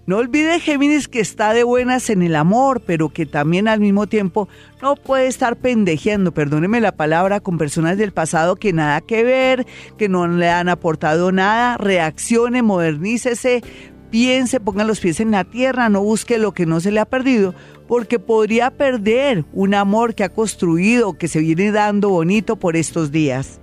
no 0.06 0.18
olvide 0.18 0.60
Géminis 0.60 1.08
que 1.08 1.20
está 1.20 1.54
de 1.54 1.64
buenas 1.64 2.10
en 2.10 2.22
el 2.22 2.36
amor, 2.36 2.82
pero 2.84 3.08
que 3.08 3.24
también 3.24 3.68
al 3.68 3.80
mismo 3.80 4.06
tiempo 4.06 4.48
no 4.82 4.96
puede 4.96 5.28
estar 5.28 5.56
pendejeando, 5.56 6.32
perdóneme 6.32 6.80
la 6.80 6.92
palabra, 6.92 7.40
con 7.40 7.56
personas 7.56 7.96
del 7.96 8.12
pasado 8.12 8.56
que 8.56 8.74
nada 8.74 9.00
que 9.00 9.24
ver, 9.24 9.66
que 9.96 10.10
no 10.10 10.26
le 10.26 10.50
han 10.50 10.68
aportado 10.68 11.32
nada. 11.32 11.78
Reaccione, 11.78 12.60
modernícese, 12.62 13.62
piense, 14.10 14.60
ponga 14.60 14.84
los 14.84 15.00
pies 15.00 15.20
en 15.20 15.30
la 15.30 15.44
tierra, 15.44 15.88
no 15.88 16.02
busque 16.02 16.38
lo 16.38 16.52
que 16.52 16.66
no 16.66 16.80
se 16.80 16.92
le 16.92 17.00
ha 17.00 17.06
perdido, 17.06 17.54
porque 17.88 18.18
podría 18.18 18.70
perder 18.70 19.46
un 19.54 19.72
amor 19.72 20.14
que 20.14 20.24
ha 20.24 20.28
construido, 20.28 21.16
que 21.16 21.28
se 21.28 21.40
viene 21.40 21.72
dando 21.72 22.10
bonito 22.10 22.56
por 22.56 22.76
estos 22.76 23.10
días. 23.10 23.58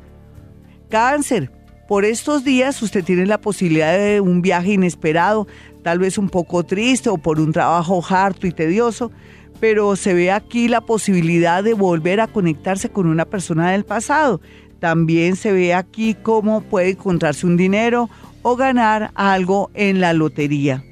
Cáncer. 0.89 1.60
Por 1.91 2.05
estos 2.05 2.45
días 2.45 2.81
usted 2.81 3.03
tiene 3.03 3.25
la 3.25 3.41
posibilidad 3.41 3.97
de 3.97 4.21
un 4.21 4.41
viaje 4.41 4.71
inesperado, 4.71 5.45
tal 5.83 5.99
vez 5.99 6.17
un 6.17 6.29
poco 6.29 6.63
triste 6.63 7.09
o 7.09 7.17
por 7.17 7.37
un 7.37 7.51
trabajo 7.51 8.01
harto 8.09 8.47
y 8.47 8.53
tedioso, 8.53 9.11
pero 9.59 9.97
se 9.97 10.13
ve 10.13 10.31
aquí 10.31 10.69
la 10.69 10.79
posibilidad 10.79 11.65
de 11.65 11.73
volver 11.73 12.21
a 12.21 12.27
conectarse 12.27 12.87
con 12.87 13.07
una 13.07 13.25
persona 13.25 13.71
del 13.71 13.83
pasado. 13.83 14.39
También 14.79 15.35
se 15.35 15.51
ve 15.51 15.73
aquí 15.73 16.13
cómo 16.13 16.61
puede 16.61 16.91
encontrarse 16.91 17.45
un 17.45 17.57
dinero 17.57 18.09
o 18.41 18.55
ganar 18.55 19.11
algo 19.15 19.69
en 19.73 19.99
la 19.99 20.13
lotería. 20.13 20.85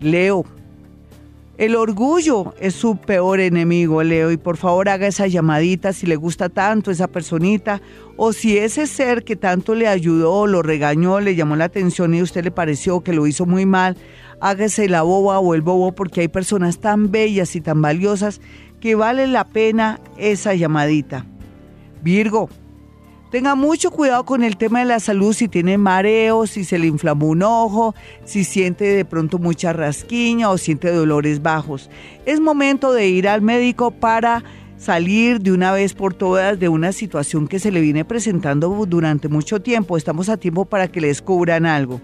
Leo, 0.00 0.44
el 1.56 1.76
orgullo 1.76 2.54
es 2.58 2.74
su 2.74 2.96
peor 2.96 3.38
enemigo, 3.38 4.02
Leo, 4.02 4.32
y 4.32 4.36
por 4.36 4.56
favor 4.56 4.88
haga 4.88 5.06
esa 5.06 5.28
llamadita 5.28 5.92
si 5.92 6.06
le 6.06 6.16
gusta 6.16 6.48
tanto 6.48 6.90
esa 6.90 7.06
personita 7.06 7.80
o 8.16 8.32
si 8.32 8.58
ese 8.58 8.86
ser 8.88 9.22
que 9.22 9.36
tanto 9.36 9.74
le 9.74 9.86
ayudó, 9.86 10.46
lo 10.46 10.62
regañó, 10.62 11.20
le 11.20 11.36
llamó 11.36 11.54
la 11.54 11.66
atención 11.66 12.12
y 12.14 12.20
a 12.20 12.24
usted 12.24 12.42
le 12.42 12.50
pareció 12.50 13.02
que 13.02 13.12
lo 13.12 13.26
hizo 13.28 13.46
muy 13.46 13.66
mal, 13.66 13.96
hágase 14.40 14.88
la 14.88 15.02
boba 15.02 15.38
o 15.38 15.54
el 15.54 15.62
bobo 15.62 15.94
porque 15.94 16.22
hay 16.22 16.28
personas 16.28 16.80
tan 16.80 17.12
bellas 17.12 17.54
y 17.54 17.60
tan 17.60 17.80
valiosas 17.80 18.40
que 18.80 18.96
vale 18.96 19.28
la 19.28 19.44
pena 19.44 20.00
esa 20.18 20.54
llamadita. 20.54 21.24
Virgo, 22.02 22.48
Tenga 23.34 23.56
mucho 23.56 23.90
cuidado 23.90 24.24
con 24.24 24.44
el 24.44 24.56
tema 24.56 24.78
de 24.78 24.84
la 24.84 25.00
salud, 25.00 25.32
si 25.32 25.48
tiene 25.48 25.76
mareo, 25.76 26.46
si 26.46 26.62
se 26.62 26.78
le 26.78 26.86
inflamó 26.86 27.26
un 27.26 27.42
ojo, 27.42 27.92
si 28.24 28.44
siente 28.44 28.84
de 28.84 29.04
pronto 29.04 29.40
mucha 29.40 29.72
rasquiña 29.72 30.50
o 30.50 30.56
siente 30.56 30.88
dolores 30.92 31.42
bajos. 31.42 31.90
Es 32.26 32.38
momento 32.38 32.92
de 32.92 33.08
ir 33.08 33.26
al 33.26 33.42
médico 33.42 33.90
para 33.90 34.44
salir 34.76 35.40
de 35.40 35.50
una 35.50 35.72
vez 35.72 35.94
por 35.94 36.14
todas 36.14 36.60
de 36.60 36.68
una 36.68 36.92
situación 36.92 37.48
que 37.48 37.58
se 37.58 37.72
le 37.72 37.80
viene 37.80 38.04
presentando 38.04 38.68
durante 38.86 39.26
mucho 39.26 39.60
tiempo. 39.60 39.96
Estamos 39.96 40.28
a 40.28 40.36
tiempo 40.36 40.64
para 40.64 40.86
que 40.86 41.00
le 41.00 41.08
descubran 41.08 41.66
algo. 41.66 42.00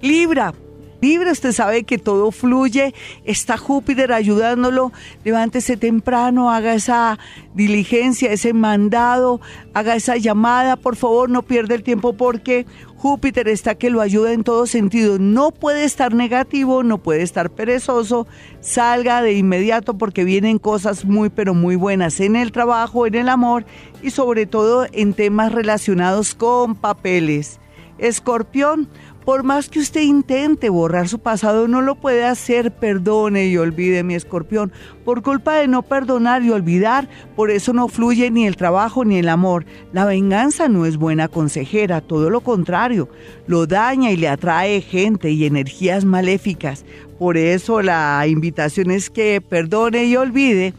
Libra, 0.00 0.54
Libra, 1.02 1.32
usted 1.32 1.50
sabe 1.50 1.82
que 1.82 1.98
todo 1.98 2.30
fluye, 2.30 2.94
está 3.24 3.58
Júpiter 3.58 4.12
ayudándolo, 4.12 4.92
levántese 5.24 5.76
temprano, 5.76 6.52
haga 6.52 6.74
esa 6.74 7.18
diligencia, 7.54 8.30
ese 8.30 8.52
mandado, 8.52 9.40
haga 9.74 9.96
esa 9.96 10.16
llamada, 10.16 10.76
por 10.76 10.94
favor, 10.94 11.28
no 11.28 11.42
pierda 11.42 11.74
el 11.74 11.82
tiempo 11.82 12.12
porque 12.12 12.66
Júpiter 12.94 13.48
está 13.48 13.74
que 13.74 13.90
lo 13.90 14.00
ayuda 14.00 14.32
en 14.32 14.44
todo 14.44 14.64
sentido. 14.68 15.18
No 15.18 15.50
puede 15.50 15.82
estar 15.82 16.14
negativo, 16.14 16.84
no 16.84 16.98
puede 16.98 17.22
estar 17.22 17.50
perezoso, 17.50 18.28
salga 18.60 19.22
de 19.22 19.32
inmediato 19.32 19.98
porque 19.98 20.22
vienen 20.22 20.60
cosas 20.60 21.04
muy 21.04 21.30
pero 21.30 21.52
muy 21.52 21.74
buenas 21.74 22.20
en 22.20 22.36
el 22.36 22.52
trabajo, 22.52 23.08
en 23.08 23.16
el 23.16 23.28
amor 23.28 23.64
y 24.04 24.10
sobre 24.10 24.46
todo 24.46 24.86
en 24.92 25.14
temas 25.14 25.50
relacionados 25.50 26.36
con 26.36 26.76
papeles. 26.76 27.58
Escorpión, 27.98 28.88
por 29.24 29.44
más 29.44 29.68
que 29.68 29.78
usted 29.78 30.00
intente 30.00 30.68
borrar 30.68 31.08
su 31.08 31.20
pasado, 31.20 31.68
no 31.68 31.80
lo 31.80 31.94
puede 31.94 32.24
hacer. 32.24 32.72
Perdone 32.72 33.46
y 33.46 33.56
olvide, 33.56 34.02
mi 34.02 34.14
escorpión. 34.14 34.72
Por 35.04 35.22
culpa 35.22 35.54
de 35.54 35.68
no 35.68 35.82
perdonar 35.82 36.42
y 36.42 36.50
olvidar, 36.50 37.08
por 37.36 37.50
eso 37.50 37.72
no 37.72 37.88
fluye 37.88 38.30
ni 38.30 38.46
el 38.46 38.56
trabajo 38.56 39.04
ni 39.04 39.18
el 39.18 39.28
amor. 39.28 39.64
La 39.92 40.04
venganza 40.04 40.68
no 40.68 40.86
es 40.86 40.96
buena 40.96 41.28
consejera, 41.28 42.00
todo 42.00 42.30
lo 42.30 42.40
contrario. 42.40 43.08
Lo 43.46 43.66
daña 43.66 44.10
y 44.10 44.16
le 44.16 44.28
atrae 44.28 44.80
gente 44.80 45.30
y 45.30 45.46
energías 45.46 46.04
maléficas. 46.04 46.84
Por 47.18 47.36
eso 47.36 47.82
la 47.82 48.26
invitación 48.26 48.90
es 48.90 49.08
que 49.08 49.40
perdone 49.40 50.04
y 50.06 50.16
olvide 50.16 50.74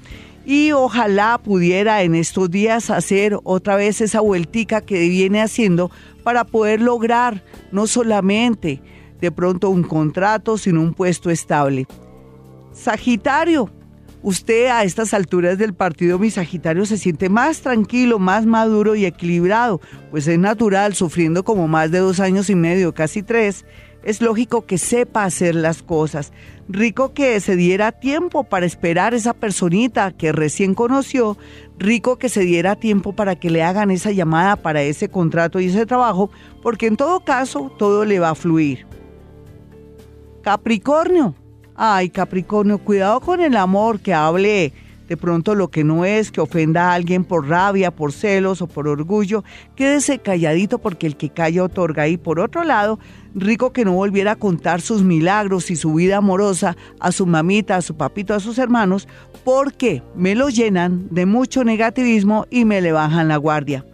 y 0.46 0.72
ojalá 0.72 1.38
pudiera 1.38 2.04
en 2.04 2.16
estos 2.16 2.50
días 2.52 2.90
hacer 2.90 3.38
otra 3.44 3.76
vez 3.76 4.02
esa 4.02 4.20
vueltica 4.20 4.82
que 4.82 5.08
viene 5.08 5.42
haciendo 5.42 5.92
para 6.24 6.44
poder 6.44 6.82
lograr 6.82 7.44
no 7.72 7.88
solamente 7.88 8.82
de 9.22 9.32
pronto 9.32 9.70
un 9.70 9.84
contrato, 9.84 10.58
sino 10.58 10.82
un 10.82 10.94
puesto 10.94 11.30
estable. 11.30 11.88
Sagitario, 12.74 13.70
usted 14.22 14.68
a 14.68 14.84
estas 14.84 15.14
alturas 15.14 15.58
del 15.58 15.74
partido, 15.74 16.20
mi 16.20 16.30
Sagitario, 16.30 16.86
se 16.86 16.98
siente 16.98 17.30
más 17.30 17.62
tranquilo, 17.62 18.20
más 18.20 18.46
maduro 18.46 18.96
y 18.96 19.06
equilibrado, 19.06 19.80
pues 20.12 20.28
es 20.28 20.40
natural, 20.40 20.94
sufriendo 20.94 21.44
como 21.44 21.70
más 21.70 21.92
de 21.92 22.00
dos 22.00 22.20
años 22.20 22.50
y 22.50 22.56
medio, 22.56 22.94
casi 22.94 23.24
tres, 23.24 23.66
es 24.04 24.22
lógico 24.22 24.66
que 24.66 24.78
sepa 24.78 25.24
hacer 25.24 25.56
las 25.56 25.82
cosas. 25.82 26.34
Rico 26.68 27.14
que 27.14 27.40
se 27.40 27.56
diera 27.56 27.92
tiempo 27.92 28.44
para 28.44 28.66
esperar 28.66 29.14
esa 29.14 29.34
personita 29.34 30.12
que 30.12 30.32
recién 30.32 30.76
conoció. 30.76 31.38
Rico 31.78 32.18
que 32.18 32.30
se 32.30 32.42
diera 32.42 32.76
tiempo 32.76 33.14
para 33.14 33.36
que 33.36 33.50
le 33.50 33.64
hagan 33.64 33.92
esa 33.92 34.12
llamada 34.12 34.56
para 34.56 34.82
ese 34.82 35.10
contrato 35.10 35.60
y 35.60 35.68
ese 35.68 35.86
trabajo, 35.86 36.30
porque 36.62 36.88
en 36.88 36.98
todo 36.98 37.22
caso 37.22 37.72
todo 37.78 38.06
le 38.06 38.20
va 38.20 38.30
a 38.30 38.36
fluir. 38.36 38.86
Capricornio. 40.42 41.36
Ay, 41.76 42.10
Capricornio, 42.10 42.78
cuidado 42.78 43.20
con 43.20 43.42
el 43.42 43.58
amor 43.58 44.00
que 44.00 44.14
hable 44.14 44.74
de 45.08 45.18
pronto 45.18 45.56
lo 45.56 45.70
que 45.70 45.84
no 45.84 46.06
es, 46.06 46.32
que 46.32 46.42
ofenda 46.42 46.90
a 46.90 46.94
alguien 46.94 47.24
por 47.24 47.48
rabia, 47.48 47.92
por 47.92 48.12
celos 48.12 48.62
o 48.62 48.68
por 48.68 48.88
orgullo, 48.88 49.44
quédese 49.76 50.20
calladito 50.20 50.80
porque 50.80 51.08
el 51.08 51.18
que 51.18 51.30
calla 51.30 51.64
otorga. 51.64 52.08
Y 52.08 52.18
por 52.18 52.40
otro 52.40 52.64
lado, 52.64 53.00
rico 53.36 53.74
que 53.74 53.86
no 53.86 53.94
volviera 53.94 54.34
a 54.34 54.36
contar 54.36 54.82
sus 54.82 55.04
milagros 55.04 55.72
y 55.72 55.76
su 55.76 55.94
vida 55.94 56.18
amorosa 56.18 56.76
a 57.00 57.12
su 57.12 57.26
mamita, 57.26 57.76
a 57.76 57.82
su 57.82 57.96
papito, 57.96 58.34
a 58.34 58.40
sus 58.40 58.58
hermanos, 58.58 59.08
porque 59.44 60.04
me 60.16 60.36
lo 60.36 60.50
llenan 60.50 61.08
de 61.10 61.26
mucho 61.26 61.64
negativismo 61.64 62.46
y 62.50 62.66
me 62.66 62.82
le 62.82 62.92
bajan 62.92 63.28
la 63.28 63.38
guardia. 63.38 63.86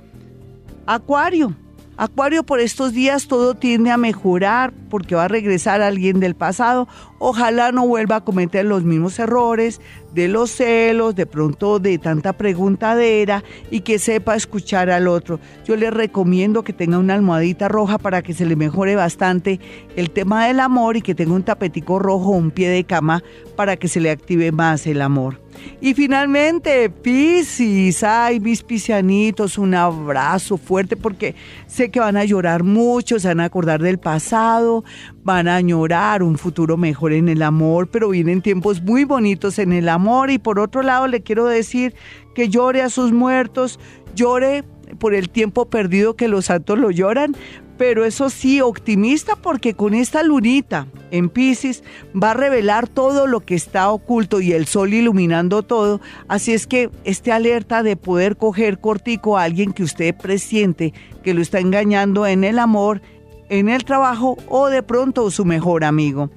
Acuario. 0.85 1.55
Acuario, 2.01 2.43
por 2.43 2.61
estos 2.61 2.93
días 2.93 3.27
todo 3.27 3.55
tiende 3.55 3.91
a 3.91 3.97
mejorar 3.97 4.71
porque 4.89 5.15
va 5.15 5.25
a 5.25 5.27
regresar 5.27 5.81
alguien 5.81 6.21
del 6.21 6.33
pasado. 6.33 6.87
Ojalá 7.17 7.73
no 7.73 7.85
vuelva 7.85 8.15
a 8.15 8.23
cometer 8.23 8.63
los 8.63 8.85
mismos 8.85 9.19
errores 9.19 9.81
de 10.13 10.29
los 10.29 10.49
celos, 10.49 11.13
de 11.13 11.25
pronto 11.25 11.77
de 11.77 11.97
tanta 11.97 12.31
preguntadera 12.31 13.43
y 13.69 13.81
que 13.81 13.99
sepa 13.99 14.37
escuchar 14.37 14.89
al 14.89 15.09
otro. 15.09 15.41
Yo 15.65 15.75
le 15.75 15.91
recomiendo 15.91 16.63
que 16.63 16.71
tenga 16.71 16.97
una 16.97 17.15
almohadita 17.15 17.67
roja 17.67 17.97
para 17.97 18.21
que 18.21 18.33
se 18.33 18.45
le 18.45 18.55
mejore 18.55 18.95
bastante 18.95 19.59
el 19.97 20.09
tema 20.09 20.47
del 20.47 20.61
amor 20.61 20.95
y 20.95 21.01
que 21.01 21.15
tenga 21.15 21.33
un 21.33 21.43
tapetico 21.43 21.99
rojo 21.99 22.29
o 22.29 22.37
un 22.37 22.51
pie 22.51 22.69
de 22.69 22.85
cama 22.85 23.25
para 23.57 23.75
que 23.75 23.89
se 23.89 23.99
le 23.99 24.09
active 24.09 24.53
más 24.53 24.87
el 24.87 25.01
amor. 25.01 25.48
Y 25.81 25.93
finalmente, 25.93 26.89
Piscis, 26.89 28.03
ay, 28.03 28.39
mis 28.39 28.63
piscianitos, 28.63 29.57
un 29.57 29.73
abrazo 29.73 30.57
fuerte 30.57 30.97
porque 30.97 31.35
sé 31.67 31.89
que 31.89 31.99
van 31.99 32.17
a 32.17 32.25
llorar 32.25 32.63
mucho, 32.63 33.19
se 33.19 33.29
van 33.29 33.39
a 33.39 33.45
acordar 33.45 33.81
del 33.81 33.97
pasado, 33.97 34.83
van 35.23 35.47
a 35.47 35.55
añorar 35.55 36.21
un 36.21 36.37
futuro 36.37 36.75
mejor 36.75 37.13
en 37.13 37.29
el 37.29 37.41
amor, 37.41 37.89
pero 37.89 38.09
vienen 38.09 38.41
tiempos 38.41 38.81
muy 38.81 39.05
bonitos 39.05 39.59
en 39.59 39.71
el 39.71 39.89
amor. 39.89 40.31
Y 40.31 40.37
por 40.37 40.59
otro 40.59 40.81
lado, 40.81 41.07
le 41.07 41.21
quiero 41.21 41.45
decir 41.45 41.95
que 42.35 42.49
llore 42.49 42.81
a 42.81 42.89
sus 42.89 43.11
muertos, 43.11 43.79
llore 44.15 44.63
por 44.99 45.13
el 45.13 45.29
tiempo 45.29 45.69
perdido 45.69 46.15
que 46.15 46.27
los 46.27 46.45
santos 46.45 46.79
lo 46.79 46.91
lloran, 46.91 47.35
pero 47.79 48.03
eso 48.03 48.29
sí, 48.29 48.59
optimista 48.59 49.37
porque 49.37 49.73
con 49.73 49.93
esta 49.93 50.21
lunita 50.21 50.87
en 51.11 51.29
Pisces 51.29 51.81
va 52.13 52.31
a 52.31 52.33
revelar 52.33 52.89
todo 52.89 53.25
lo 53.25 53.39
que 53.39 53.55
está 53.55 53.89
oculto 53.89 54.41
y 54.41 54.51
el 54.51 54.67
sol 54.67 54.93
iluminando 54.93 55.63
todo. 55.63 56.01
Así 56.27 56.51
es 56.51 56.67
que 56.67 56.89
esté 57.05 57.31
alerta 57.31 57.81
de 57.81 57.95
poder 57.95 58.35
coger 58.35 58.79
cortico 58.79 59.37
a 59.37 59.43
alguien 59.43 59.71
que 59.71 59.83
usted 59.83 60.13
presiente 60.13 60.93
que 61.23 61.33
lo 61.33 61.41
está 61.41 61.61
engañando 61.61 62.27
en 62.27 62.43
el 62.43 62.59
amor, 62.59 63.01
en 63.47 63.69
el 63.69 63.85
trabajo 63.85 64.37
o 64.49 64.67
de 64.67 64.83
pronto 64.83 65.31
su 65.31 65.45
mejor 65.45 65.85
amigo. 65.85 66.29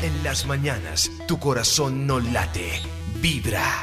En 0.00 0.22
las 0.22 0.46
mañanas, 0.46 1.10
tu 1.26 1.40
corazón 1.40 2.06
no 2.06 2.20
late, 2.20 2.70
vibra. 3.20 3.82